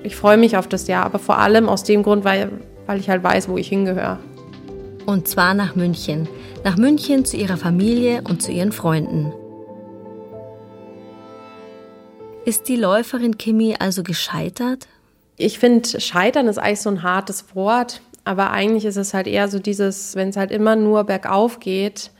Ich 0.02 0.16
freue 0.16 0.36
mich 0.36 0.56
auf 0.56 0.66
das 0.66 0.88
Jahr, 0.88 1.04
aber 1.04 1.20
vor 1.20 1.38
allem 1.38 1.68
aus 1.68 1.84
dem 1.84 2.02
Grund, 2.02 2.24
weil, 2.24 2.50
weil 2.86 2.98
ich 2.98 3.08
halt 3.08 3.22
weiß, 3.22 3.48
wo 3.48 3.56
ich 3.56 3.68
hingehöre. 3.68 4.18
Und 5.06 5.28
zwar 5.28 5.54
nach 5.54 5.76
München. 5.76 6.26
Nach 6.66 6.76
München 6.76 7.24
zu 7.24 7.36
ihrer 7.36 7.56
Familie 7.56 8.22
und 8.22 8.42
zu 8.42 8.50
ihren 8.50 8.72
Freunden. 8.72 9.32
Ist 12.44 12.66
die 12.66 12.74
Läuferin 12.74 13.38
Kimi 13.38 13.76
also 13.78 14.02
gescheitert? 14.02 14.88
Ich 15.36 15.60
finde, 15.60 16.00
scheitern 16.00 16.48
ist 16.48 16.58
eigentlich 16.58 16.80
so 16.80 16.90
ein 16.90 17.04
hartes 17.04 17.54
Wort, 17.54 18.00
aber 18.24 18.50
eigentlich 18.50 18.84
ist 18.84 18.96
es 18.96 19.14
halt 19.14 19.28
eher 19.28 19.46
so 19.46 19.60
dieses, 19.60 20.16
wenn 20.16 20.30
es 20.30 20.36
halt 20.36 20.50
immer 20.50 20.74
nur 20.74 21.04
bergauf 21.04 21.60
geht, 21.60 22.10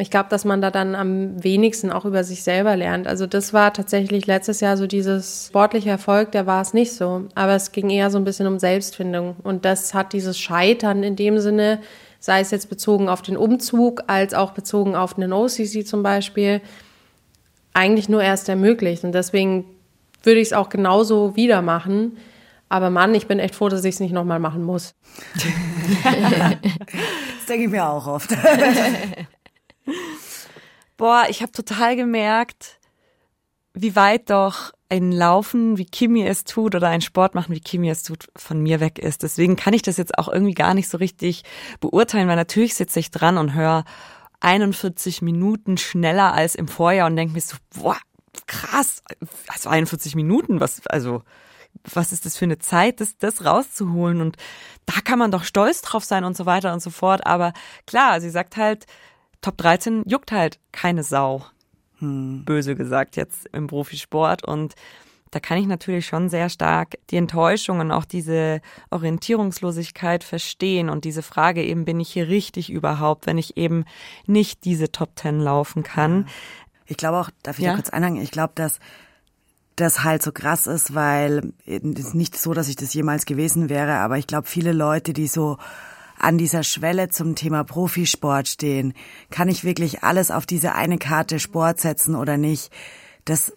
ich 0.00 0.10
glaube, 0.10 0.30
dass 0.30 0.46
man 0.46 0.62
da 0.62 0.70
dann 0.70 0.94
am 0.94 1.44
wenigsten 1.44 1.92
auch 1.92 2.06
über 2.06 2.24
sich 2.24 2.42
selber 2.42 2.74
lernt. 2.74 3.06
Also 3.06 3.26
das 3.26 3.52
war 3.52 3.74
tatsächlich 3.74 4.26
letztes 4.26 4.60
Jahr 4.60 4.78
so 4.78 4.86
dieses 4.86 5.48
sportliche 5.48 5.90
Erfolg, 5.90 6.32
der 6.32 6.46
war 6.46 6.62
es 6.62 6.72
nicht 6.72 6.94
so. 6.94 7.24
Aber 7.34 7.54
es 7.54 7.70
ging 7.72 7.90
eher 7.90 8.10
so 8.10 8.16
ein 8.16 8.24
bisschen 8.24 8.46
um 8.46 8.58
Selbstfindung. 8.58 9.36
Und 9.42 9.66
das 9.66 9.92
hat 9.92 10.14
dieses 10.14 10.38
Scheitern 10.38 11.02
in 11.02 11.16
dem 11.16 11.38
Sinne, 11.38 11.80
sei 12.20 12.40
es 12.40 12.50
jetzt 12.50 12.68
bezogen 12.68 13.08
auf 13.08 13.22
den 13.22 13.36
Umzug, 13.36 14.04
als 14.06 14.34
auch 14.34 14.52
bezogen 14.52 14.94
auf 14.94 15.16
einen 15.16 15.32
OCC 15.32 15.86
zum 15.86 16.02
Beispiel, 16.02 16.60
eigentlich 17.72 18.08
nur 18.08 18.22
erst 18.22 18.48
ermöglicht. 18.48 19.04
Und 19.04 19.12
deswegen 19.12 19.64
würde 20.22 20.40
ich 20.40 20.48
es 20.48 20.52
auch 20.52 20.68
genauso 20.68 21.34
wieder 21.34 21.62
machen. 21.62 22.18
Aber 22.68 22.90
Mann, 22.90 23.14
ich 23.14 23.26
bin 23.26 23.38
echt 23.38 23.54
froh, 23.54 23.68
dass 23.68 23.84
ich 23.84 23.94
es 23.94 24.00
nicht 24.00 24.12
nochmal 24.12 24.38
machen 24.38 24.62
muss. 24.62 24.94
das 25.34 25.42
denke 27.48 27.64
ich 27.64 27.70
mir 27.70 27.88
auch 27.88 28.06
oft. 28.06 28.30
Boah, 30.96 31.24
ich 31.28 31.42
habe 31.42 31.50
total 31.50 31.96
gemerkt, 31.96 32.78
wie 33.72 33.96
weit 33.96 34.28
doch 34.30 34.72
ein 34.90 35.12
Laufen, 35.12 35.78
wie 35.78 35.86
Kimi 35.86 36.26
es 36.26 36.44
tut, 36.44 36.74
oder 36.74 36.88
ein 36.88 37.00
Sport 37.00 37.34
machen, 37.34 37.54
wie 37.54 37.60
Kimi 37.60 37.88
es 37.88 38.02
tut, 38.02 38.28
von 38.36 38.60
mir 38.60 38.80
weg 38.80 38.98
ist. 38.98 39.22
Deswegen 39.22 39.56
kann 39.56 39.72
ich 39.72 39.82
das 39.82 39.96
jetzt 39.96 40.18
auch 40.18 40.28
irgendwie 40.28 40.54
gar 40.54 40.74
nicht 40.74 40.88
so 40.88 40.98
richtig 40.98 41.44
beurteilen, 41.80 42.28
weil 42.28 42.36
natürlich 42.36 42.74
sitze 42.74 42.98
ich 42.98 43.10
dran 43.10 43.38
und 43.38 43.54
höre 43.54 43.84
41 44.40 45.22
Minuten 45.22 45.78
schneller 45.78 46.34
als 46.34 46.54
im 46.54 46.66
Vorjahr 46.66 47.06
und 47.06 47.16
denke 47.16 47.34
mir 47.34 47.40
so, 47.40 47.56
boah, 47.74 47.96
krass, 48.46 49.02
also 49.48 49.68
41 49.68 50.16
Minuten, 50.16 50.60
was, 50.60 50.84
also, 50.88 51.22
was 51.84 52.12
ist 52.12 52.26
das 52.26 52.36
für 52.36 52.46
eine 52.46 52.58
Zeit, 52.58 53.00
das, 53.00 53.16
das 53.16 53.44
rauszuholen? 53.44 54.20
Und 54.20 54.36
da 54.86 54.94
kann 55.04 55.20
man 55.20 55.30
doch 55.30 55.44
stolz 55.44 55.82
drauf 55.82 56.04
sein 56.04 56.24
und 56.24 56.36
so 56.36 56.46
weiter 56.46 56.72
und 56.72 56.82
so 56.82 56.90
fort. 56.90 57.26
Aber 57.26 57.52
klar, 57.86 58.20
sie 58.20 58.30
sagt 58.30 58.56
halt, 58.56 58.86
Top 59.40 59.56
13 59.56 60.02
juckt 60.06 60.32
halt 60.32 60.58
keine 60.72 61.02
Sau. 61.02 61.44
Hm. 62.00 62.44
Böse 62.44 62.74
gesagt 62.76 63.16
jetzt 63.16 63.46
im 63.52 63.66
Profisport. 63.66 64.44
Und 64.44 64.74
da 65.30 65.38
kann 65.38 65.58
ich 65.58 65.66
natürlich 65.66 66.06
schon 66.06 66.28
sehr 66.28 66.48
stark 66.48 66.98
die 67.10 67.16
Enttäuschung 67.16 67.80
und 67.80 67.92
auch 67.92 68.04
diese 68.04 68.60
Orientierungslosigkeit 68.90 70.24
verstehen 70.24 70.88
und 70.88 71.04
diese 71.04 71.22
Frage 71.22 71.62
eben, 71.62 71.84
bin 71.84 72.00
ich 72.00 72.10
hier 72.10 72.28
richtig 72.28 72.70
überhaupt, 72.70 73.26
wenn 73.26 73.38
ich 73.38 73.56
eben 73.56 73.84
nicht 74.26 74.64
diese 74.64 74.90
Top 74.90 75.10
10 75.16 75.38
laufen 75.38 75.82
kann. 75.84 76.26
Ich 76.86 76.96
glaube 76.96 77.18
auch, 77.18 77.30
darf 77.44 77.58
ich 77.58 77.64
ja? 77.64 77.70
da 77.70 77.76
kurz 77.76 77.90
einhaken, 77.90 78.20
ich 78.20 78.32
glaube, 78.32 78.52
dass 78.56 78.80
das 79.76 80.02
halt 80.02 80.22
so 80.22 80.32
krass 80.32 80.66
ist, 80.66 80.94
weil 80.94 81.52
es 81.64 81.80
ist 81.80 82.14
nicht 82.14 82.36
so, 82.36 82.52
dass 82.52 82.68
ich 82.68 82.76
das 82.76 82.92
jemals 82.92 83.24
gewesen 83.24 83.68
wäre, 83.68 83.94
aber 83.94 84.18
ich 84.18 84.26
glaube, 84.26 84.48
viele 84.48 84.72
Leute, 84.72 85.12
die 85.12 85.28
so 85.28 85.58
an 86.20 86.38
dieser 86.38 86.62
Schwelle 86.62 87.08
zum 87.08 87.34
Thema 87.34 87.64
Profisport 87.64 88.48
stehen. 88.48 88.94
Kann 89.30 89.48
ich 89.48 89.64
wirklich 89.64 90.02
alles 90.02 90.30
auf 90.30 90.46
diese 90.46 90.74
eine 90.74 90.98
Karte 90.98 91.38
Sport 91.40 91.80
setzen 91.80 92.14
oder 92.14 92.36
nicht? 92.36 92.70
Das 93.24 93.52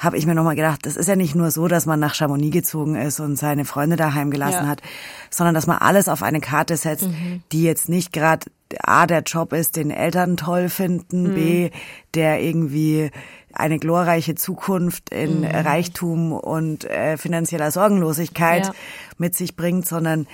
habe 0.00 0.16
ich 0.16 0.26
mir 0.26 0.34
nochmal 0.34 0.56
gedacht, 0.56 0.86
das 0.86 0.96
ist 0.96 1.08
ja 1.08 1.14
nicht 1.14 1.34
nur 1.34 1.50
so, 1.50 1.68
dass 1.68 1.84
man 1.84 2.00
nach 2.00 2.14
Chamonix 2.14 2.52
gezogen 2.52 2.94
ist 2.94 3.20
und 3.20 3.36
seine 3.36 3.66
Freunde 3.66 3.96
daheim 3.96 4.30
gelassen 4.30 4.64
ja. 4.64 4.68
hat, 4.68 4.80
sondern 5.28 5.54
dass 5.54 5.66
man 5.66 5.76
alles 5.76 6.08
auf 6.08 6.22
eine 6.22 6.40
Karte 6.40 6.78
setzt, 6.78 7.08
mhm. 7.08 7.42
die 7.52 7.62
jetzt 7.62 7.90
nicht 7.90 8.10
gerade 8.12 8.46
A, 8.82 9.06
der 9.06 9.22
Job 9.22 9.52
ist, 9.52 9.76
den 9.76 9.90
Eltern 9.90 10.38
toll 10.38 10.70
finden, 10.70 11.24
mhm. 11.24 11.34
B, 11.34 11.70
der 12.14 12.40
irgendwie 12.40 13.10
eine 13.52 13.78
glorreiche 13.78 14.34
Zukunft 14.34 15.10
in 15.10 15.40
mhm. 15.40 15.44
Reichtum 15.44 16.32
und 16.32 16.84
äh, 16.84 17.18
finanzieller 17.18 17.70
Sorgenlosigkeit 17.70 18.66
ja. 18.66 18.72
mit 19.18 19.34
sich 19.34 19.54
bringt, 19.54 19.86
sondern 19.86 20.26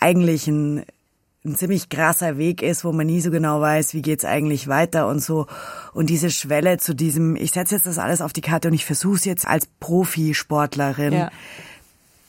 eigentlich 0.00 0.48
ein 0.48 0.84
ein 1.46 1.56
ziemlich 1.56 1.88
krasser 1.88 2.38
Weg 2.38 2.62
ist, 2.62 2.84
wo 2.84 2.92
man 2.92 3.06
nie 3.06 3.20
so 3.20 3.30
genau 3.30 3.60
weiß, 3.60 3.94
wie 3.94 4.02
geht's 4.02 4.24
eigentlich 4.24 4.68
weiter 4.68 5.08
und 5.08 5.20
so. 5.20 5.46
Und 5.92 6.10
diese 6.10 6.30
Schwelle 6.30 6.78
zu 6.78 6.94
diesem, 6.94 7.36
ich 7.36 7.52
setze 7.52 7.76
jetzt 7.76 7.86
das 7.86 7.98
alles 7.98 8.20
auf 8.20 8.32
die 8.32 8.40
Karte 8.40 8.68
und 8.68 8.74
ich 8.74 8.84
versuche 8.84 9.16
es 9.16 9.24
jetzt 9.24 9.46
als 9.46 9.66
Profisportlerin. 9.80 11.12
Ja. 11.12 11.30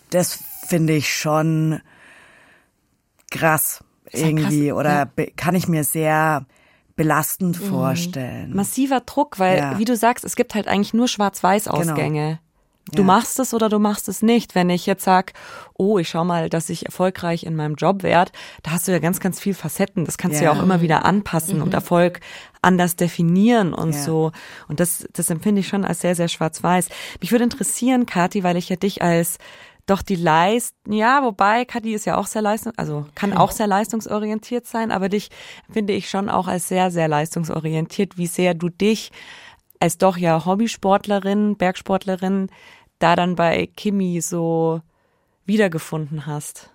das 0.10 0.40
finde 0.68 0.94
ich 0.94 1.14
schon 1.14 1.82
krass 3.32 3.84
irgendwie 4.12 4.68
krass, 4.68 4.78
oder 4.78 5.10
ja. 5.18 5.26
kann 5.36 5.56
ich 5.56 5.68
mir 5.68 5.84
sehr 5.84 6.46
belastend 6.96 7.62
mhm. 7.62 7.66
vorstellen. 7.70 8.56
Massiver 8.56 9.02
Druck, 9.02 9.40
weil 9.40 9.78
wie 9.78 9.86
du 9.86 9.96
sagst, 9.96 10.26
es 10.26 10.36
gibt 10.36 10.56
halt 10.56 10.68
eigentlich 10.68 10.94
nur 10.94 11.08
Schwarz-Weiß-Ausgänge. 11.08 12.28
Genau. 12.28 12.47
Du 12.92 13.02
ja. 13.02 13.06
machst 13.06 13.40
es 13.40 13.54
oder 13.54 13.70
du 13.70 13.80
machst 13.80 14.08
es 14.08 14.22
nicht. 14.22 14.56
Wenn 14.56 14.70
ich 14.70 14.86
jetzt 14.86 15.04
sag, 15.04 15.34
oh, 15.78 16.00
ich 16.00 16.10
schau 16.10 16.24
mal, 16.24 16.50
dass 16.50 16.70
ich 16.70 16.86
erfolgreich 16.86 17.44
in 17.44 17.56
meinem 17.56 17.76
Job 17.76 18.04
werde, 18.04 18.32
da 18.64 18.72
hast 18.72 18.88
du 18.88 18.92
ja 18.92 19.00
ganz, 19.00 19.20
ganz 19.20 19.40
viel 19.40 19.54
Facetten. 19.54 20.06
Das 20.06 20.18
kannst 20.18 20.36
ja. 20.36 20.40
du 20.40 20.46
ja 20.46 20.60
auch 20.60 20.64
immer 20.64 20.82
wieder 20.82 21.06
anpassen 21.06 21.58
mhm. 21.58 21.64
und 21.64 21.74
Erfolg 21.74 22.20
anders 22.62 22.96
definieren 22.96 23.74
und 23.74 23.94
ja. 23.94 24.02
so. 24.02 24.32
Und 24.68 24.80
das, 24.80 25.08
das 25.14 25.30
empfinde 25.30 25.62
ich 25.62 25.68
schon 25.68 25.86
als 25.86 26.02
sehr, 26.02 26.16
sehr 26.16 26.28
schwarz-weiß. 26.28 26.90
Mich 27.22 27.32
würde 27.32 27.44
interessieren, 27.44 28.06
Kathi, 28.06 28.44
weil 28.44 28.58
ich 28.58 28.70
ja 28.70 28.76
dich 28.76 29.02
als 29.02 29.38
doch 29.88 30.02
die 30.02 30.16
Leist, 30.16 30.76
ja, 30.88 31.24
wobei 31.24 31.64
Kadi 31.64 31.94
ist 31.94 32.06
ja 32.06 32.18
auch 32.18 32.28
sehr 32.28 32.42
leistung, 32.42 32.74
also 32.76 33.06
kann 33.16 33.32
auch 33.32 33.52
sehr 33.52 33.68
leistungsorientiert 33.68 34.68
sein, 34.68 34.92
aber 34.92 35.08
dich 35.08 35.30
finde 35.72 35.94
ich 35.94 36.10
schon 36.10 36.28
auch 36.30 36.48
als 36.48 36.68
sehr, 36.68 36.92
sehr 36.92 37.08
leistungsorientiert, 37.08 38.18
wie 38.18 38.28
sehr 38.28 38.54
du 38.54 38.68
dich 38.68 39.12
als 39.80 39.98
doch 39.98 40.18
ja 40.18 40.46
Hobbysportlerin, 40.46 41.56
Bergsportlerin, 41.56 42.50
da 43.00 43.16
dann 43.16 43.36
bei 43.36 43.68
Kimi 43.76 44.22
so 44.22 44.82
wiedergefunden 45.46 46.26
hast. 46.26 46.70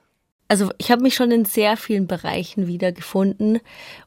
Also 0.48 0.70
ich 0.76 0.90
habe 0.90 1.02
mich 1.02 1.14
schon 1.14 1.30
in 1.30 1.44
sehr 1.44 1.76
vielen 1.76 2.06
Bereichen 2.06 2.66
wiedergefunden 2.66 3.60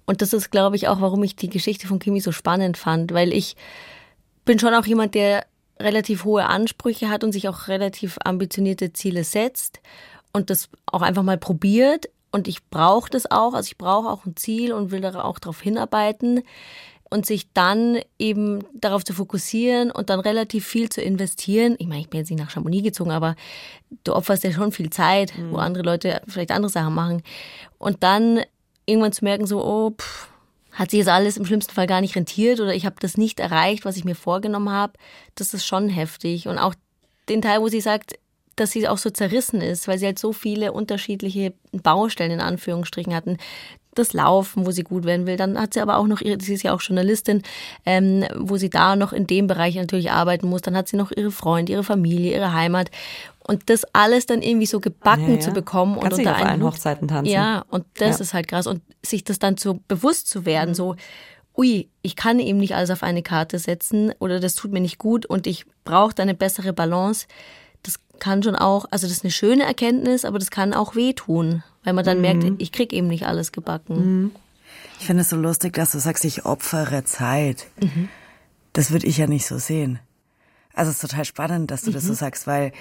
und 0.05 0.21
das 0.21 0.31
ist, 0.31 0.51
glaube 0.51 0.75
ich, 0.75 0.87
auch, 0.87 1.01
warum 1.01 1.23
ich 1.23 1.35
die 1.35 1.49
Geschichte 1.49 1.87
von 1.87 1.99
Kimi 1.99 2.21
so 2.21 2.31
spannend 2.31 2.77
fand, 2.77 3.13
weil 3.13 3.33
ich 3.33 3.55
bin 4.43 4.59
schon 4.59 4.73
auch 4.75 4.85
jemand, 4.85 5.15
der 5.15 5.45
relativ 5.79 6.23
hohe 6.23 6.45
Ansprüche 6.45 7.09
hat 7.09 7.23
und 7.23 7.31
sich 7.31 7.49
auch 7.49 7.67
relativ 7.67 8.17
ambitionierte 8.23 8.93
Ziele 8.93 9.23
setzt 9.23 9.81
und 10.33 10.49
das 10.49 10.69
auch 10.85 11.01
einfach 11.01 11.23
mal 11.23 11.37
probiert. 11.37 12.09
Und 12.31 12.47
ich 12.47 12.65
brauche 12.65 13.09
das 13.09 13.29
auch, 13.31 13.53
also 13.53 13.67
ich 13.67 13.77
brauche 13.77 14.09
auch 14.09 14.25
ein 14.25 14.35
Ziel 14.35 14.73
und 14.73 14.91
will 14.91 15.01
da 15.01 15.23
auch 15.23 15.39
darauf 15.39 15.61
hinarbeiten 15.61 16.43
und 17.09 17.25
sich 17.25 17.51
dann 17.53 17.99
eben 18.17 18.63
darauf 18.73 19.03
zu 19.03 19.13
fokussieren 19.13 19.91
und 19.91 20.09
dann 20.09 20.19
relativ 20.19 20.65
viel 20.65 20.89
zu 20.89 21.01
investieren. 21.01 21.75
Ich 21.79 21.87
meine, 21.87 22.01
ich 22.01 22.09
bin 22.09 22.19
jetzt 22.19 22.29
nicht 22.29 22.39
nach 22.39 22.49
Chamonix 22.49 22.83
gezogen, 22.83 23.11
aber 23.11 23.35
du 24.03 24.13
opferst 24.13 24.43
ja 24.43 24.51
schon 24.51 24.71
viel 24.71 24.89
Zeit, 24.89 25.37
mhm. 25.37 25.51
wo 25.51 25.57
andere 25.57 25.83
Leute 25.83 26.21
vielleicht 26.27 26.51
andere 26.51 26.71
Sachen 26.71 26.93
machen. 26.93 27.21
Und 27.77 28.03
dann 28.03 28.41
irgendwann 28.85 29.11
zu 29.11 29.23
merken, 29.23 29.45
so, 29.45 29.63
oh, 29.63 29.91
pff, 29.91 30.29
hat 30.71 30.91
sich 30.91 30.99
jetzt 30.99 31.09
alles 31.09 31.37
im 31.37 31.45
schlimmsten 31.45 31.73
Fall 31.73 31.87
gar 31.87 32.01
nicht 32.01 32.15
rentiert 32.15 32.59
oder 32.59 32.75
ich 32.75 32.85
habe 32.85 32.97
das 32.99 33.17
nicht 33.17 33.39
erreicht, 33.39 33.85
was 33.85 33.97
ich 33.97 34.03
mir 34.03 34.15
vorgenommen 34.15 34.69
habe, 34.69 34.93
das 35.35 35.53
ist 35.53 35.65
schon 35.65 35.87
heftig. 35.87 36.47
Und 36.47 36.57
auch 36.57 36.75
den 37.29 37.41
Teil, 37.41 37.61
wo 37.61 37.69
sie 37.69 37.81
sagt, 37.81 38.19
dass 38.55 38.71
sie 38.71 38.87
auch 38.87 38.97
so 38.97 39.09
zerrissen 39.09 39.61
ist, 39.61 39.87
weil 39.87 39.97
sie 39.97 40.05
halt 40.05 40.19
so 40.19 40.33
viele 40.33 40.71
unterschiedliche 40.71 41.53
Baustellen 41.71 42.31
in 42.31 42.41
Anführungsstrichen 42.41 43.13
hatten. 43.13 43.37
Das 43.95 44.13
Laufen, 44.13 44.65
wo 44.65 44.71
sie 44.71 44.83
gut 44.83 45.05
werden 45.05 45.25
will. 45.25 45.37
Dann 45.37 45.59
hat 45.59 45.73
sie 45.73 45.81
aber 45.81 45.97
auch 45.97 46.07
noch, 46.07 46.21
ihre, 46.21 46.39
sie 46.41 46.53
ist 46.53 46.63
ja 46.63 46.73
auch 46.73 46.81
Journalistin, 46.81 47.41
ähm, 47.85 48.25
wo 48.35 48.57
sie 48.57 48.69
da 48.69 48.95
noch 48.95 49.13
in 49.13 49.25
dem 49.25 49.47
Bereich 49.47 49.75
natürlich 49.75 50.11
arbeiten 50.11 50.47
muss. 50.47 50.61
Dann 50.61 50.75
hat 50.77 50.87
sie 50.87 50.97
noch 50.97 51.11
ihre 51.11 51.31
Freunde, 51.31 51.71
ihre 51.71 51.83
Familie, 51.83 52.33
ihre 52.33 52.53
Heimat. 52.53 52.91
Und 53.47 53.69
das 53.69 53.83
alles 53.93 54.25
dann 54.25 54.41
irgendwie 54.41 54.65
so 54.65 54.79
gebacken 54.79 55.29
ja, 55.29 55.35
ja. 55.35 55.39
zu 55.39 55.51
bekommen 55.51 55.99
Kannst 55.99 56.19
und 56.19 56.25
unter 56.25 56.35
einen 56.35 56.63
Hochzeiten 56.63 57.07
tanzen. 57.07 57.31
Ja, 57.31 57.63
und 57.69 57.85
das 57.95 58.17
ja. 58.17 58.23
ist 58.23 58.33
halt 58.33 58.47
krass. 58.47 58.67
Und 58.67 58.81
sich 59.03 59.23
das 59.23 59.39
dann 59.39 59.57
so 59.57 59.79
bewusst 59.87 60.27
zu 60.27 60.45
werden, 60.45 60.71
mhm. 60.71 60.75
so, 60.75 60.95
ui, 61.57 61.89
ich 62.01 62.15
kann 62.15 62.39
eben 62.39 62.59
nicht 62.59 62.75
alles 62.75 62.91
auf 62.91 63.03
eine 63.03 63.23
Karte 63.23 63.59
setzen 63.59 64.13
oder 64.19 64.39
das 64.39 64.55
tut 64.55 64.71
mir 64.71 64.81
nicht 64.81 64.97
gut 64.97 65.25
und 65.25 65.47
ich 65.47 65.65
brauche 65.83 66.13
da 66.13 66.23
eine 66.23 66.33
bessere 66.33 66.73
Balance. 66.73 67.27
Das 67.83 67.99
kann 68.19 68.43
schon 68.43 68.55
auch, 68.55 68.85
also 68.91 69.07
das 69.07 69.17
ist 69.17 69.23
eine 69.23 69.31
schöne 69.31 69.63
Erkenntnis, 69.63 70.25
aber 70.25 70.39
das 70.39 70.51
kann 70.51 70.73
auch 70.73 70.95
wehtun, 70.95 71.63
weil 71.85 71.93
man 71.93 72.03
dann 72.03 72.17
mhm. 72.17 72.21
merkt, 72.21 72.43
ich 72.57 72.73
krieg 72.73 72.91
eben 72.91 73.07
nicht 73.07 73.25
alles 73.25 73.53
gebacken. 73.53 73.95
Mhm. 73.95 74.31
Ich 74.99 75.05
finde 75.05 75.21
es 75.21 75.29
so 75.29 75.37
lustig, 75.37 75.73
dass 75.73 75.91
du 75.91 75.99
sagst, 75.99 76.25
ich 76.25 76.45
opfere 76.45 77.05
Zeit. 77.05 77.67
Mhm. 77.81 78.09
Das 78.73 78.91
würde 78.91 79.07
ich 79.07 79.17
ja 79.17 79.27
nicht 79.27 79.45
so 79.45 79.57
sehen. 79.57 79.99
Also 80.73 80.91
es 80.91 81.01
ist 81.01 81.09
total 81.09 81.25
spannend, 81.25 81.71
dass 81.71 81.83
du 81.83 81.91
das 81.91 82.03
so 82.03 82.11
mhm. 82.11 82.17
sagst, 82.17 82.47
weil 82.47 82.73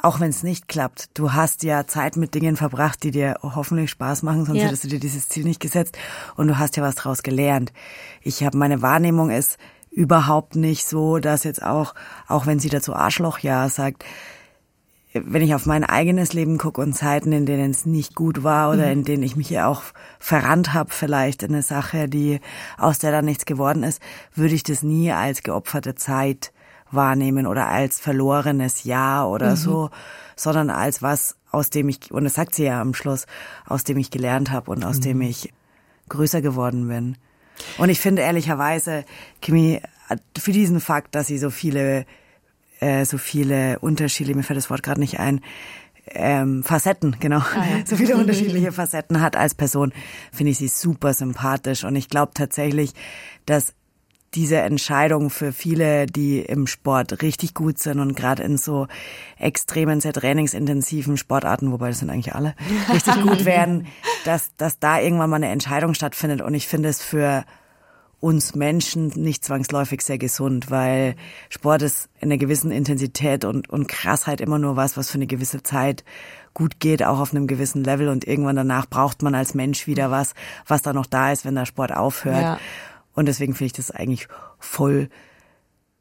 auch 0.00 0.20
wenn 0.20 0.30
es 0.30 0.42
nicht 0.42 0.68
klappt, 0.68 1.10
du 1.14 1.32
hast 1.32 1.64
ja 1.64 1.86
Zeit 1.86 2.16
mit 2.16 2.34
Dingen 2.34 2.56
verbracht, 2.56 3.02
die 3.02 3.10
dir 3.10 3.36
hoffentlich 3.42 3.90
Spaß 3.90 4.22
machen, 4.22 4.44
sonst 4.44 4.58
ja. 4.58 4.66
hättest 4.66 4.84
du 4.84 4.88
dir 4.88 5.00
dieses 5.00 5.28
Ziel 5.28 5.44
nicht 5.44 5.60
gesetzt 5.60 5.98
und 6.36 6.46
du 6.46 6.58
hast 6.58 6.76
ja 6.76 6.82
was 6.82 6.94
draus 6.94 7.22
gelernt. 7.22 7.72
Ich 8.22 8.44
habe 8.44 8.56
meine 8.56 8.80
Wahrnehmung 8.80 9.30
ist 9.30 9.58
überhaupt 9.90 10.54
nicht 10.54 10.86
so, 10.86 11.18
dass 11.18 11.42
jetzt 11.42 11.62
auch 11.62 11.94
auch 12.28 12.46
wenn 12.46 12.60
sie 12.60 12.68
dazu 12.68 12.94
Arschloch 12.94 13.40
ja 13.40 13.68
sagt, 13.68 14.04
wenn 15.26 15.42
ich 15.42 15.54
auf 15.54 15.66
mein 15.66 15.84
eigenes 15.84 16.32
Leben 16.32 16.58
gucke 16.58 16.80
und 16.80 16.94
Zeiten, 16.94 17.32
in 17.32 17.46
denen 17.46 17.70
es 17.70 17.86
nicht 17.86 18.14
gut 18.14 18.42
war 18.44 18.70
oder 18.70 18.86
mhm. 18.86 18.92
in 18.92 19.04
denen 19.04 19.22
ich 19.22 19.36
mich 19.36 19.50
ja 19.50 19.66
auch 19.66 19.82
verrannt 20.18 20.74
habe, 20.74 20.90
vielleicht 20.90 21.42
in 21.42 21.52
eine 21.52 21.62
Sache, 21.62 22.08
die 22.08 22.40
aus 22.76 22.98
der 22.98 23.12
dann 23.12 23.24
nichts 23.24 23.46
geworden 23.46 23.82
ist, 23.82 24.00
würde 24.34 24.54
ich 24.54 24.62
das 24.62 24.82
nie 24.82 25.12
als 25.12 25.42
geopferte 25.42 25.94
Zeit 25.94 26.52
wahrnehmen 26.90 27.46
oder 27.46 27.68
als 27.68 28.00
verlorenes 28.00 28.84
Jahr 28.84 29.30
oder 29.30 29.50
mhm. 29.50 29.56
so, 29.56 29.90
sondern 30.36 30.70
als 30.70 31.02
was, 31.02 31.36
aus 31.50 31.70
dem 31.70 31.88
ich, 31.88 32.10
und 32.10 32.24
das 32.24 32.34
sagt 32.34 32.54
sie 32.54 32.64
ja 32.64 32.80
am 32.80 32.94
Schluss, 32.94 33.26
aus 33.66 33.84
dem 33.84 33.98
ich 33.98 34.10
gelernt 34.10 34.50
habe 34.50 34.70
und 34.70 34.84
aus 34.84 34.98
mhm. 34.98 35.02
dem 35.02 35.20
ich 35.22 35.52
größer 36.08 36.40
geworden 36.40 36.88
bin. 36.88 37.16
Und 37.76 37.88
ich 37.88 38.00
finde 38.00 38.22
ehrlicherweise, 38.22 39.04
Kimi, 39.40 39.80
für 40.38 40.52
diesen 40.52 40.80
Fakt, 40.80 41.14
dass 41.14 41.26
sie 41.26 41.38
so 41.38 41.50
viele, 41.50 42.06
äh, 42.80 43.04
so 43.04 43.18
viele 43.18 43.78
Unterschiede, 43.80 44.34
mir 44.34 44.42
fällt 44.42 44.58
das 44.58 44.70
Wort 44.70 44.82
gerade 44.82 45.00
nicht 45.00 45.18
ein, 45.18 45.40
ähm, 46.14 46.62
Facetten, 46.62 47.16
genau, 47.20 47.38
ah, 47.38 47.66
ja. 47.78 47.82
so 47.86 47.96
viele 47.96 48.16
unterschiedliche 48.16 48.72
Facetten 48.72 49.20
hat 49.20 49.36
als 49.36 49.54
Person, 49.54 49.92
finde 50.32 50.52
ich 50.52 50.58
sie 50.58 50.68
super 50.68 51.12
sympathisch. 51.12 51.84
Und 51.84 51.96
ich 51.96 52.08
glaube 52.08 52.32
tatsächlich, 52.34 52.92
dass 53.46 53.74
diese 54.34 54.58
Entscheidung 54.58 55.30
für 55.30 55.52
viele, 55.52 56.06
die 56.06 56.40
im 56.40 56.66
Sport 56.66 57.22
richtig 57.22 57.54
gut 57.54 57.78
sind 57.78 57.98
und 57.98 58.14
gerade 58.14 58.42
in 58.42 58.58
so 58.58 58.86
extremen, 59.38 60.00
sehr 60.00 60.12
trainingsintensiven 60.12 61.16
Sportarten, 61.16 61.72
wobei 61.72 61.88
das 61.88 62.00
sind 62.00 62.10
eigentlich 62.10 62.34
alle, 62.34 62.54
richtig 62.92 63.22
gut 63.22 63.44
werden, 63.44 63.86
dass, 64.24 64.54
dass 64.56 64.78
da 64.78 65.00
irgendwann 65.00 65.30
mal 65.30 65.36
eine 65.36 65.48
Entscheidung 65.48 65.94
stattfindet. 65.94 66.42
Und 66.42 66.54
ich 66.54 66.68
finde 66.68 66.90
es 66.90 67.02
für 67.02 67.44
uns 68.20 68.56
Menschen 68.56 69.08
nicht 69.14 69.44
zwangsläufig 69.44 70.02
sehr 70.02 70.18
gesund, 70.18 70.70
weil 70.70 71.14
Sport 71.50 71.82
ist 71.82 72.08
in 72.20 72.28
einer 72.28 72.38
gewissen 72.38 72.72
Intensität 72.72 73.44
und, 73.44 73.70
und 73.70 73.86
Krassheit 73.86 74.40
immer 74.40 74.58
nur 74.58 74.76
was, 74.76 74.96
was 74.96 75.10
für 75.10 75.18
eine 75.18 75.28
gewisse 75.28 75.62
Zeit 75.62 76.04
gut 76.52 76.80
geht, 76.80 77.04
auch 77.04 77.20
auf 77.20 77.32
einem 77.32 77.46
gewissen 77.46 77.84
Level 77.84 78.08
und 78.08 78.26
irgendwann 78.26 78.56
danach 78.56 78.86
braucht 78.86 79.22
man 79.22 79.36
als 79.36 79.54
Mensch 79.54 79.86
wieder 79.86 80.10
was, 80.10 80.34
was 80.66 80.82
da 80.82 80.92
noch 80.92 81.06
da 81.06 81.30
ist, 81.30 81.44
wenn 81.44 81.54
der 81.54 81.66
Sport 81.66 81.94
aufhört. 81.94 82.42
Ja. 82.42 82.58
Und 83.14 83.26
deswegen 83.26 83.54
finde 83.54 83.66
ich 83.66 83.72
das 83.72 83.92
eigentlich 83.92 84.26
voll, 84.58 85.08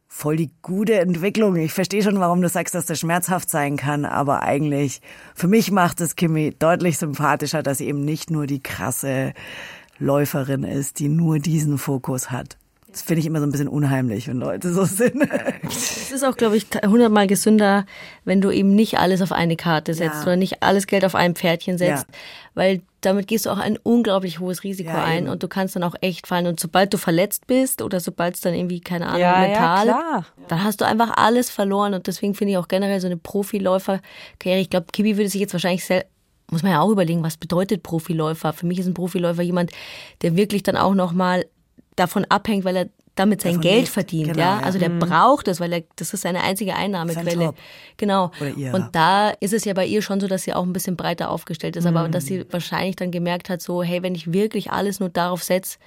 voll 0.07 0.38
die 0.38 0.49
gute 0.63 0.99
Entwicklung. 0.99 1.55
Ich 1.57 1.74
verstehe 1.74 2.01
schon, 2.01 2.20
warum 2.20 2.41
du 2.41 2.49
sagst, 2.49 2.74
dass 2.74 2.88
das 2.88 2.99
schmerzhaft 2.99 3.51
sein 3.51 3.78
kann, 3.78 4.05
aber 4.05 4.41
eigentlich, 4.41 5.01
für 5.36 5.47
mich 5.47 5.70
macht 5.70 6.01
es 6.01 6.15
Kimi 6.15 6.55
deutlich 6.57 6.97
sympathischer, 6.97 7.61
dass 7.61 7.78
sie 7.78 7.88
eben 7.88 8.01
nicht 8.01 8.32
nur 8.32 8.47
die 8.47 8.63
krasse 8.63 9.34
Läuferin 9.99 10.63
ist, 10.63 10.99
die 10.99 11.09
nur 11.09 11.39
diesen 11.39 11.77
Fokus 11.77 12.31
hat. 12.31 12.57
Das 12.97 13.03
finde 13.03 13.19
ich 13.19 13.27
immer 13.27 13.39
so 13.39 13.45
ein 13.45 13.51
bisschen 13.51 13.67
unheimlich, 13.67 14.27
wenn 14.27 14.37
Leute 14.37 14.73
so 14.73 14.85
sind. 14.85 15.29
Es 15.63 16.11
ist 16.11 16.23
auch, 16.23 16.35
glaube 16.35 16.57
ich, 16.57 16.65
hundertmal 16.83 17.27
gesünder, 17.27 17.85
wenn 18.25 18.41
du 18.41 18.49
eben 18.49 18.73
nicht 18.73 18.97
alles 18.97 19.21
auf 19.21 19.31
eine 19.31 19.55
Karte 19.55 19.93
setzt 19.93 20.15
ja. 20.15 20.21
oder 20.23 20.35
nicht 20.35 20.63
alles 20.63 20.87
Geld 20.87 21.05
auf 21.05 21.13
ein 21.13 21.35
Pferdchen 21.35 21.77
setzt, 21.77 22.07
ja. 22.07 22.17
weil 22.55 22.81
damit 23.01 23.27
gehst 23.27 23.45
du 23.45 23.51
auch 23.51 23.59
ein 23.59 23.77
unglaublich 23.83 24.39
hohes 24.39 24.63
Risiko 24.63 24.89
ja, 24.89 25.03
ein 25.03 25.29
und 25.29 25.43
du 25.43 25.47
kannst 25.47 25.75
dann 25.75 25.83
auch 25.83 25.93
echt 26.01 26.25
fallen. 26.25 26.47
Und 26.47 26.59
sobald 26.59 26.91
du 26.91 26.97
verletzt 26.97 27.45
bist 27.45 27.83
oder 27.83 27.99
sobald 27.99 28.33
es 28.33 28.41
dann 28.41 28.55
irgendwie, 28.55 28.79
keine 28.79 29.05
Ahnung, 29.07 29.21
ja, 29.21 29.39
Metall, 29.41 29.87
ja, 29.87 30.25
dann 30.47 30.63
hast 30.63 30.81
du 30.81 30.85
einfach 30.85 31.11
alles 31.17 31.51
verloren. 31.51 31.93
Und 31.93 32.07
deswegen 32.07 32.33
finde 32.33 32.53
ich 32.53 32.57
auch 32.57 32.67
generell 32.67 32.99
so 32.99 33.07
eine 33.07 33.17
Profiläufer-Karriere, 33.17 34.61
ich 34.61 34.69
glaube, 34.71 34.87
Kibi 34.91 35.17
würde 35.17 35.29
sich 35.29 35.41
jetzt 35.41 35.53
wahrscheinlich 35.53 35.85
selbst 35.85 36.09
muss 36.49 36.63
man 36.63 36.71
ja 36.71 36.81
auch 36.81 36.89
überlegen, 36.89 37.23
was 37.23 37.37
bedeutet 37.37 37.83
Profiläufer? 37.83 38.53
Für 38.53 38.65
mich 38.65 38.79
ist 38.79 38.87
ein 38.87 38.93
Profiläufer 38.93 39.41
jemand, 39.41 39.71
der 40.21 40.35
wirklich 40.35 40.63
dann 40.63 40.77
auch 40.77 40.93
nochmal 40.93 41.45
davon 41.95 42.25
abhängt, 42.25 42.63
weil 42.63 42.75
er 42.75 42.89
damit 43.17 43.41
sein 43.41 43.59
Geld 43.59 43.81
lebt. 43.81 43.89
verdient, 43.89 44.33
genau, 44.33 44.39
ja? 44.39 44.59
Also 44.59 44.79
der 44.79 44.89
mhm. 44.89 44.99
braucht 44.99 45.47
es, 45.47 45.59
weil 45.59 45.73
er, 45.73 45.83
das 45.95 46.13
ist 46.13 46.21
seine 46.21 46.43
einzige 46.43 46.75
Einnahmequelle. 46.75 47.53
Genau. 47.97 48.31
Ihr, 48.55 48.73
und 48.73 48.89
da 48.93 49.29
ist 49.29 49.53
es 49.53 49.65
ja 49.65 49.73
bei 49.73 49.85
ihr 49.85 50.01
schon 50.01 50.19
so, 50.19 50.27
dass 50.27 50.43
sie 50.43 50.53
auch 50.53 50.63
ein 50.63 50.73
bisschen 50.73 50.95
breiter 50.95 51.31
aufgestellt 51.31 51.75
ist, 51.75 51.85
mhm. 51.85 51.97
aber 51.97 52.09
dass 52.09 52.25
sie 52.25 52.45
wahrscheinlich 52.51 52.95
dann 52.95 53.11
gemerkt 53.11 53.49
hat, 53.49 53.61
so, 53.61 53.83
hey, 53.83 54.03
wenn 54.03 54.15
ich 54.15 54.31
wirklich 54.33 54.71
alles 54.71 54.99
nur 54.99 55.09
darauf 55.09 55.43
setze, 55.43 55.79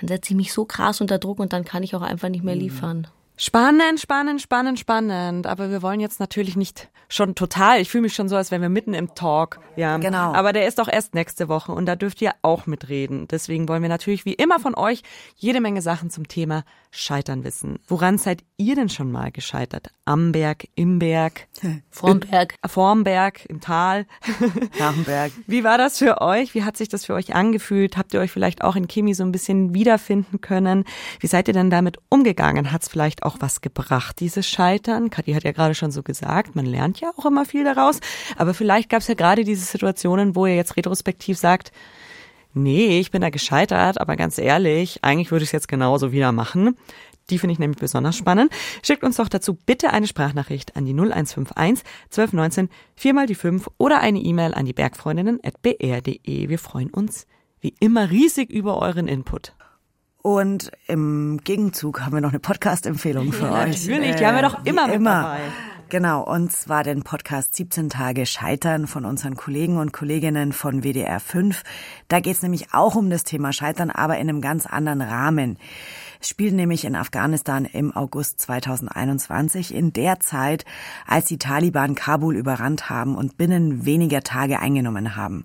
dann 0.00 0.08
setze 0.08 0.32
ich 0.32 0.36
mich 0.36 0.52
so 0.52 0.64
krass 0.64 1.00
unter 1.00 1.18
Druck 1.18 1.38
und 1.38 1.52
dann 1.52 1.64
kann 1.64 1.82
ich 1.82 1.94
auch 1.94 2.02
einfach 2.02 2.28
nicht 2.28 2.44
mehr 2.44 2.56
mhm. 2.56 3.06
Spannend, 3.36 4.00
spannend, 4.00 4.40
spannend, 4.40 4.78
spannend. 4.78 5.46
Aber 5.46 5.70
wir 5.70 5.82
wollen 5.82 6.00
jetzt 6.00 6.20
natürlich 6.20 6.56
nicht 6.56 6.88
schon 7.08 7.34
total. 7.34 7.80
Ich 7.80 7.90
fühle 7.90 8.02
mich 8.02 8.14
schon 8.14 8.28
so, 8.28 8.36
als 8.36 8.50
wären 8.50 8.62
wir 8.62 8.68
mitten 8.68 8.94
im 8.94 9.14
Talk. 9.14 9.60
Ja, 9.76 9.96
Genau. 9.98 10.32
Aber 10.34 10.52
der 10.52 10.66
ist 10.66 10.78
doch 10.78 10.88
erst 10.88 11.14
nächste 11.14 11.48
Woche 11.48 11.72
und 11.72 11.86
da 11.86 11.96
dürft 11.96 12.20
ihr 12.22 12.32
auch 12.42 12.66
mitreden. 12.66 13.28
Deswegen 13.28 13.68
wollen 13.68 13.82
wir 13.82 13.88
natürlich 13.88 14.24
wie 14.24 14.34
immer 14.34 14.58
von 14.60 14.74
euch 14.74 15.02
jede 15.36 15.60
Menge 15.60 15.82
Sachen 15.82 16.10
zum 16.10 16.28
Thema 16.28 16.64
Scheitern 16.90 17.44
wissen. 17.44 17.78
Woran 17.88 18.18
seid 18.18 18.44
ihr 18.56 18.76
denn 18.76 18.88
schon 18.88 19.10
mal 19.10 19.32
gescheitert? 19.32 19.90
Am 20.04 20.32
Berg, 20.32 20.68
im 20.76 20.98
Berg, 20.98 21.48
Fromberg. 21.90 22.54
vorm 22.66 23.04
Berg, 23.04 23.44
im 23.46 23.60
Tal? 23.60 24.06
Nachenberg. 24.78 25.32
Wie 25.46 25.64
war 25.64 25.76
das 25.78 25.98
für 25.98 26.20
euch? 26.20 26.54
Wie 26.54 26.62
hat 26.62 26.76
sich 26.76 26.88
das 26.88 27.04
für 27.04 27.14
euch 27.14 27.34
angefühlt? 27.34 27.96
Habt 27.96 28.14
ihr 28.14 28.20
euch 28.20 28.30
vielleicht 28.30 28.62
auch 28.62 28.76
in 28.76 28.86
Kimi 28.88 29.14
so 29.14 29.24
ein 29.24 29.32
bisschen 29.32 29.74
wiederfinden 29.74 30.40
können? 30.40 30.84
Wie 31.20 31.26
seid 31.26 31.48
ihr 31.48 31.54
denn 31.54 31.70
damit 31.70 31.98
umgegangen? 32.10 32.70
Hat 32.70 32.82
es 32.82 32.88
vielleicht 32.88 33.23
auch 33.24 33.36
was 33.40 33.60
gebracht, 33.60 34.20
dieses 34.20 34.46
Scheitern? 34.48 35.10
Kathi 35.10 35.32
hat 35.32 35.44
ja 35.44 35.52
gerade 35.52 35.74
schon 35.74 35.90
so 35.90 36.02
gesagt, 36.02 36.54
man 36.54 36.66
lernt 36.66 37.00
ja 37.00 37.10
auch 37.16 37.26
immer 37.26 37.44
viel 37.44 37.64
daraus. 37.64 38.00
Aber 38.36 38.54
vielleicht 38.54 38.90
gab 38.90 39.00
es 39.00 39.08
ja 39.08 39.14
gerade 39.14 39.44
diese 39.44 39.64
Situationen, 39.64 40.36
wo 40.36 40.46
ihr 40.46 40.56
jetzt 40.56 40.76
retrospektiv 40.76 41.38
sagt, 41.38 41.72
nee, 42.52 43.00
ich 43.00 43.10
bin 43.10 43.20
da 43.22 43.30
gescheitert, 43.30 44.00
aber 44.00 44.16
ganz 44.16 44.38
ehrlich, 44.38 45.02
eigentlich 45.02 45.30
würde 45.30 45.42
ich 45.42 45.48
es 45.48 45.52
jetzt 45.52 45.68
genauso 45.68 46.12
wieder 46.12 46.32
machen. 46.32 46.76
Die 47.30 47.38
finde 47.38 47.54
ich 47.54 47.58
nämlich 47.58 47.80
besonders 47.80 48.16
spannend. 48.16 48.52
Schickt 48.82 49.02
uns 49.02 49.16
doch 49.16 49.28
dazu 49.28 49.54
bitte 49.54 49.90
eine 49.90 50.06
Sprachnachricht 50.06 50.76
an 50.76 50.84
die 50.84 50.92
0151 50.92 51.84
1219 52.10 52.68
4 52.96 53.14
mal 53.14 53.26
die 53.26 53.34
5 53.34 53.70
oder 53.78 54.00
eine 54.00 54.20
E-Mail 54.20 54.54
an 54.54 54.66
die 54.66 54.74
bergfreundinnen.br.de. 54.74 56.48
Wir 56.48 56.58
freuen 56.58 56.90
uns 56.90 57.26
wie 57.60 57.74
immer 57.80 58.10
riesig 58.10 58.50
über 58.50 58.78
euren 58.78 59.08
Input. 59.08 59.54
Und 60.26 60.72
im 60.86 61.38
Gegenzug 61.44 62.00
haben 62.00 62.14
wir 62.14 62.22
noch 62.22 62.30
eine 62.30 62.38
Podcast-Empfehlung 62.38 63.30
für 63.30 63.52
euch. 63.52 63.86
natürlich, 63.86 64.16
die 64.16 64.26
haben 64.26 64.36
wir 64.36 64.42
doch 64.42 64.64
immer 64.64 64.86
mit 64.86 65.04
dabei. 65.04 65.38
Genau, 65.90 66.22
und 66.22 66.50
zwar 66.50 66.82
den 66.82 67.02
Podcast 67.02 67.54
17 67.54 67.90
Tage 67.90 68.24
Scheitern 68.24 68.86
von 68.86 69.04
unseren 69.04 69.36
Kollegen 69.36 69.76
und 69.76 69.92
Kolleginnen 69.92 70.54
von 70.54 70.82
WDR 70.82 71.20
5. 71.20 71.62
Da 72.08 72.20
geht's 72.20 72.40
nämlich 72.40 72.72
auch 72.72 72.94
um 72.94 73.10
das 73.10 73.24
Thema 73.24 73.52
Scheitern, 73.52 73.90
aber 73.90 74.14
in 74.14 74.30
einem 74.30 74.40
ganz 74.40 74.64
anderen 74.64 75.02
Rahmen. 75.02 75.58
Es 76.22 76.30
spielt 76.30 76.54
nämlich 76.54 76.86
in 76.86 76.96
Afghanistan 76.96 77.66
im 77.66 77.94
August 77.94 78.40
2021, 78.40 79.74
in 79.74 79.92
der 79.92 80.20
Zeit, 80.20 80.64
als 81.06 81.26
die 81.26 81.36
Taliban 81.36 81.94
Kabul 81.94 82.34
überrannt 82.34 82.88
haben 82.88 83.14
und 83.14 83.36
binnen 83.36 83.84
weniger 83.84 84.22
Tage 84.22 84.58
eingenommen 84.58 85.16
haben. 85.16 85.44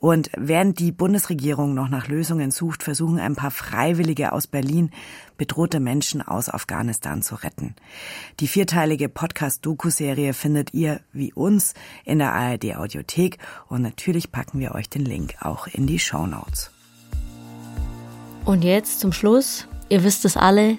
Und 0.00 0.30
während 0.36 0.78
die 0.78 0.92
Bundesregierung 0.92 1.74
noch 1.74 1.88
nach 1.88 2.06
Lösungen 2.06 2.52
sucht, 2.52 2.84
versuchen 2.84 3.18
ein 3.18 3.34
paar 3.34 3.50
Freiwillige 3.50 4.32
aus 4.32 4.46
Berlin, 4.46 4.90
bedrohte 5.36 5.80
Menschen 5.80 6.22
aus 6.22 6.48
Afghanistan 6.48 7.20
zu 7.20 7.34
retten. 7.34 7.74
Die 8.38 8.46
vierteilige 8.46 9.08
Podcast-Doku-Serie 9.08 10.34
findet 10.34 10.72
ihr 10.72 11.00
wie 11.12 11.32
uns 11.32 11.74
in 12.04 12.18
der 12.18 12.32
ARD 12.32 12.76
Audiothek 12.76 13.38
und 13.68 13.82
natürlich 13.82 14.30
packen 14.30 14.60
wir 14.60 14.74
euch 14.76 14.88
den 14.88 15.04
Link 15.04 15.34
auch 15.40 15.66
in 15.66 15.88
die 15.88 15.98
Show 15.98 16.26
Notes. 16.26 16.70
Und 18.44 18.62
jetzt 18.62 19.00
zum 19.00 19.12
Schluss, 19.12 19.66
ihr 19.88 20.04
wisst 20.04 20.24
es 20.24 20.36
alle, 20.36 20.78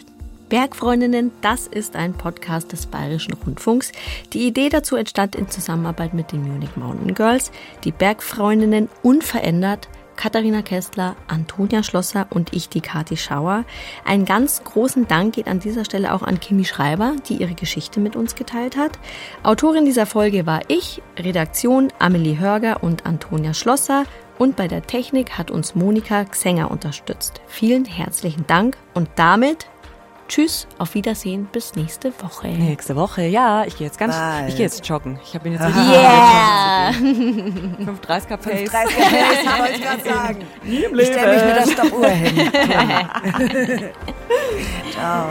Bergfreundinnen, 0.50 1.32
das 1.42 1.68
ist 1.68 1.96
ein 1.96 2.14
Podcast 2.14 2.72
des 2.72 2.88
Bayerischen 2.88 3.34
Rundfunks. 3.34 3.92
Die 4.34 4.48
Idee 4.48 4.70
dazu 4.70 4.96
entstand 4.96 5.36
in 5.36 5.48
Zusammenarbeit 5.50 6.16
mit 6.16 6.32
den 6.32 6.42
Munich 6.42 6.76
Mountain 6.76 7.14
Girls. 7.14 7.52
Die 7.84 7.92
Bergfreundinnen 7.92 8.90
unverändert. 9.04 9.88
Katharina 10.16 10.62
Kessler, 10.62 11.16
Antonia 11.30 11.82
Schlosser 11.82 12.28
und 12.30 12.54
ich, 12.54 12.68
die 12.68 12.82
Kati 12.82 13.16
Schauer. 13.16 13.64
Einen 14.04 14.26
ganz 14.26 14.66
großen 14.66 15.08
Dank 15.08 15.36
geht 15.36 15.48
an 15.48 15.62
dieser 15.62 15.86
Stelle 15.86 16.14
auch 16.14 16.24
an 16.24 16.42
Kimi 16.42 16.66
Schreiber, 16.66 17.16
die 17.30 17.36
ihre 17.36 17.54
Geschichte 17.54 18.02
mit 18.02 18.18
uns 18.18 18.36
geteilt 18.36 18.76
hat. 18.76 19.00
Autorin 19.44 19.86
dieser 19.86 20.06
Folge 20.06 20.46
war 20.46 20.60
ich, 20.68 21.02
Redaktion 21.18 21.88
Amelie 22.00 22.38
Hörger 22.38 22.84
und 22.84 23.06
Antonia 23.06 23.54
Schlosser. 23.54 24.04
Und 24.38 24.58
bei 24.58 24.68
der 24.68 24.82
Technik 24.82 25.38
hat 25.38 25.52
uns 25.52 25.74
Monika 25.76 26.26
Xenger 26.26 26.70
unterstützt. 26.70 27.40
Vielen 27.48 27.86
herzlichen 27.86 28.46
Dank 28.46 28.76
und 28.94 29.08
damit 29.16 29.68
Tschüss, 30.30 30.68
auf 30.78 30.94
Wiedersehen, 30.94 31.50
bis 31.52 31.74
nächste 31.76 32.14
Woche. 32.22 32.48
Nächste 32.50 32.96
Woche, 32.96 33.24
ja, 33.24 33.66
ich 33.66 33.76
gehe 33.78 33.88
jetzt 33.88 33.98
ganz, 33.98 34.16
Bald. 34.16 34.48
ich 34.50 34.56
gehe 34.58 34.66
jetzt 34.66 34.88
joggen. 34.88 35.20
Ich 35.24 35.34
habe 35.34 35.48
ihn 35.50 35.54
jetzt 35.56 35.66
richtig 35.66 35.90
Yeah! 35.90 36.92
5,30er 36.92 38.38
Pace. 38.38 38.70
30 38.70 38.98
ich 38.98 39.60
wollte 39.60 39.80
gerade 39.82 40.04
sagen. 40.08 40.48
Ich 40.64 41.08
stelle 41.08 41.34
mich 41.36 41.44
mit 41.46 41.56
der 41.56 41.72
Stoppuhr 41.72 42.08
hin. 42.10 42.52
Ciao. 44.92 45.30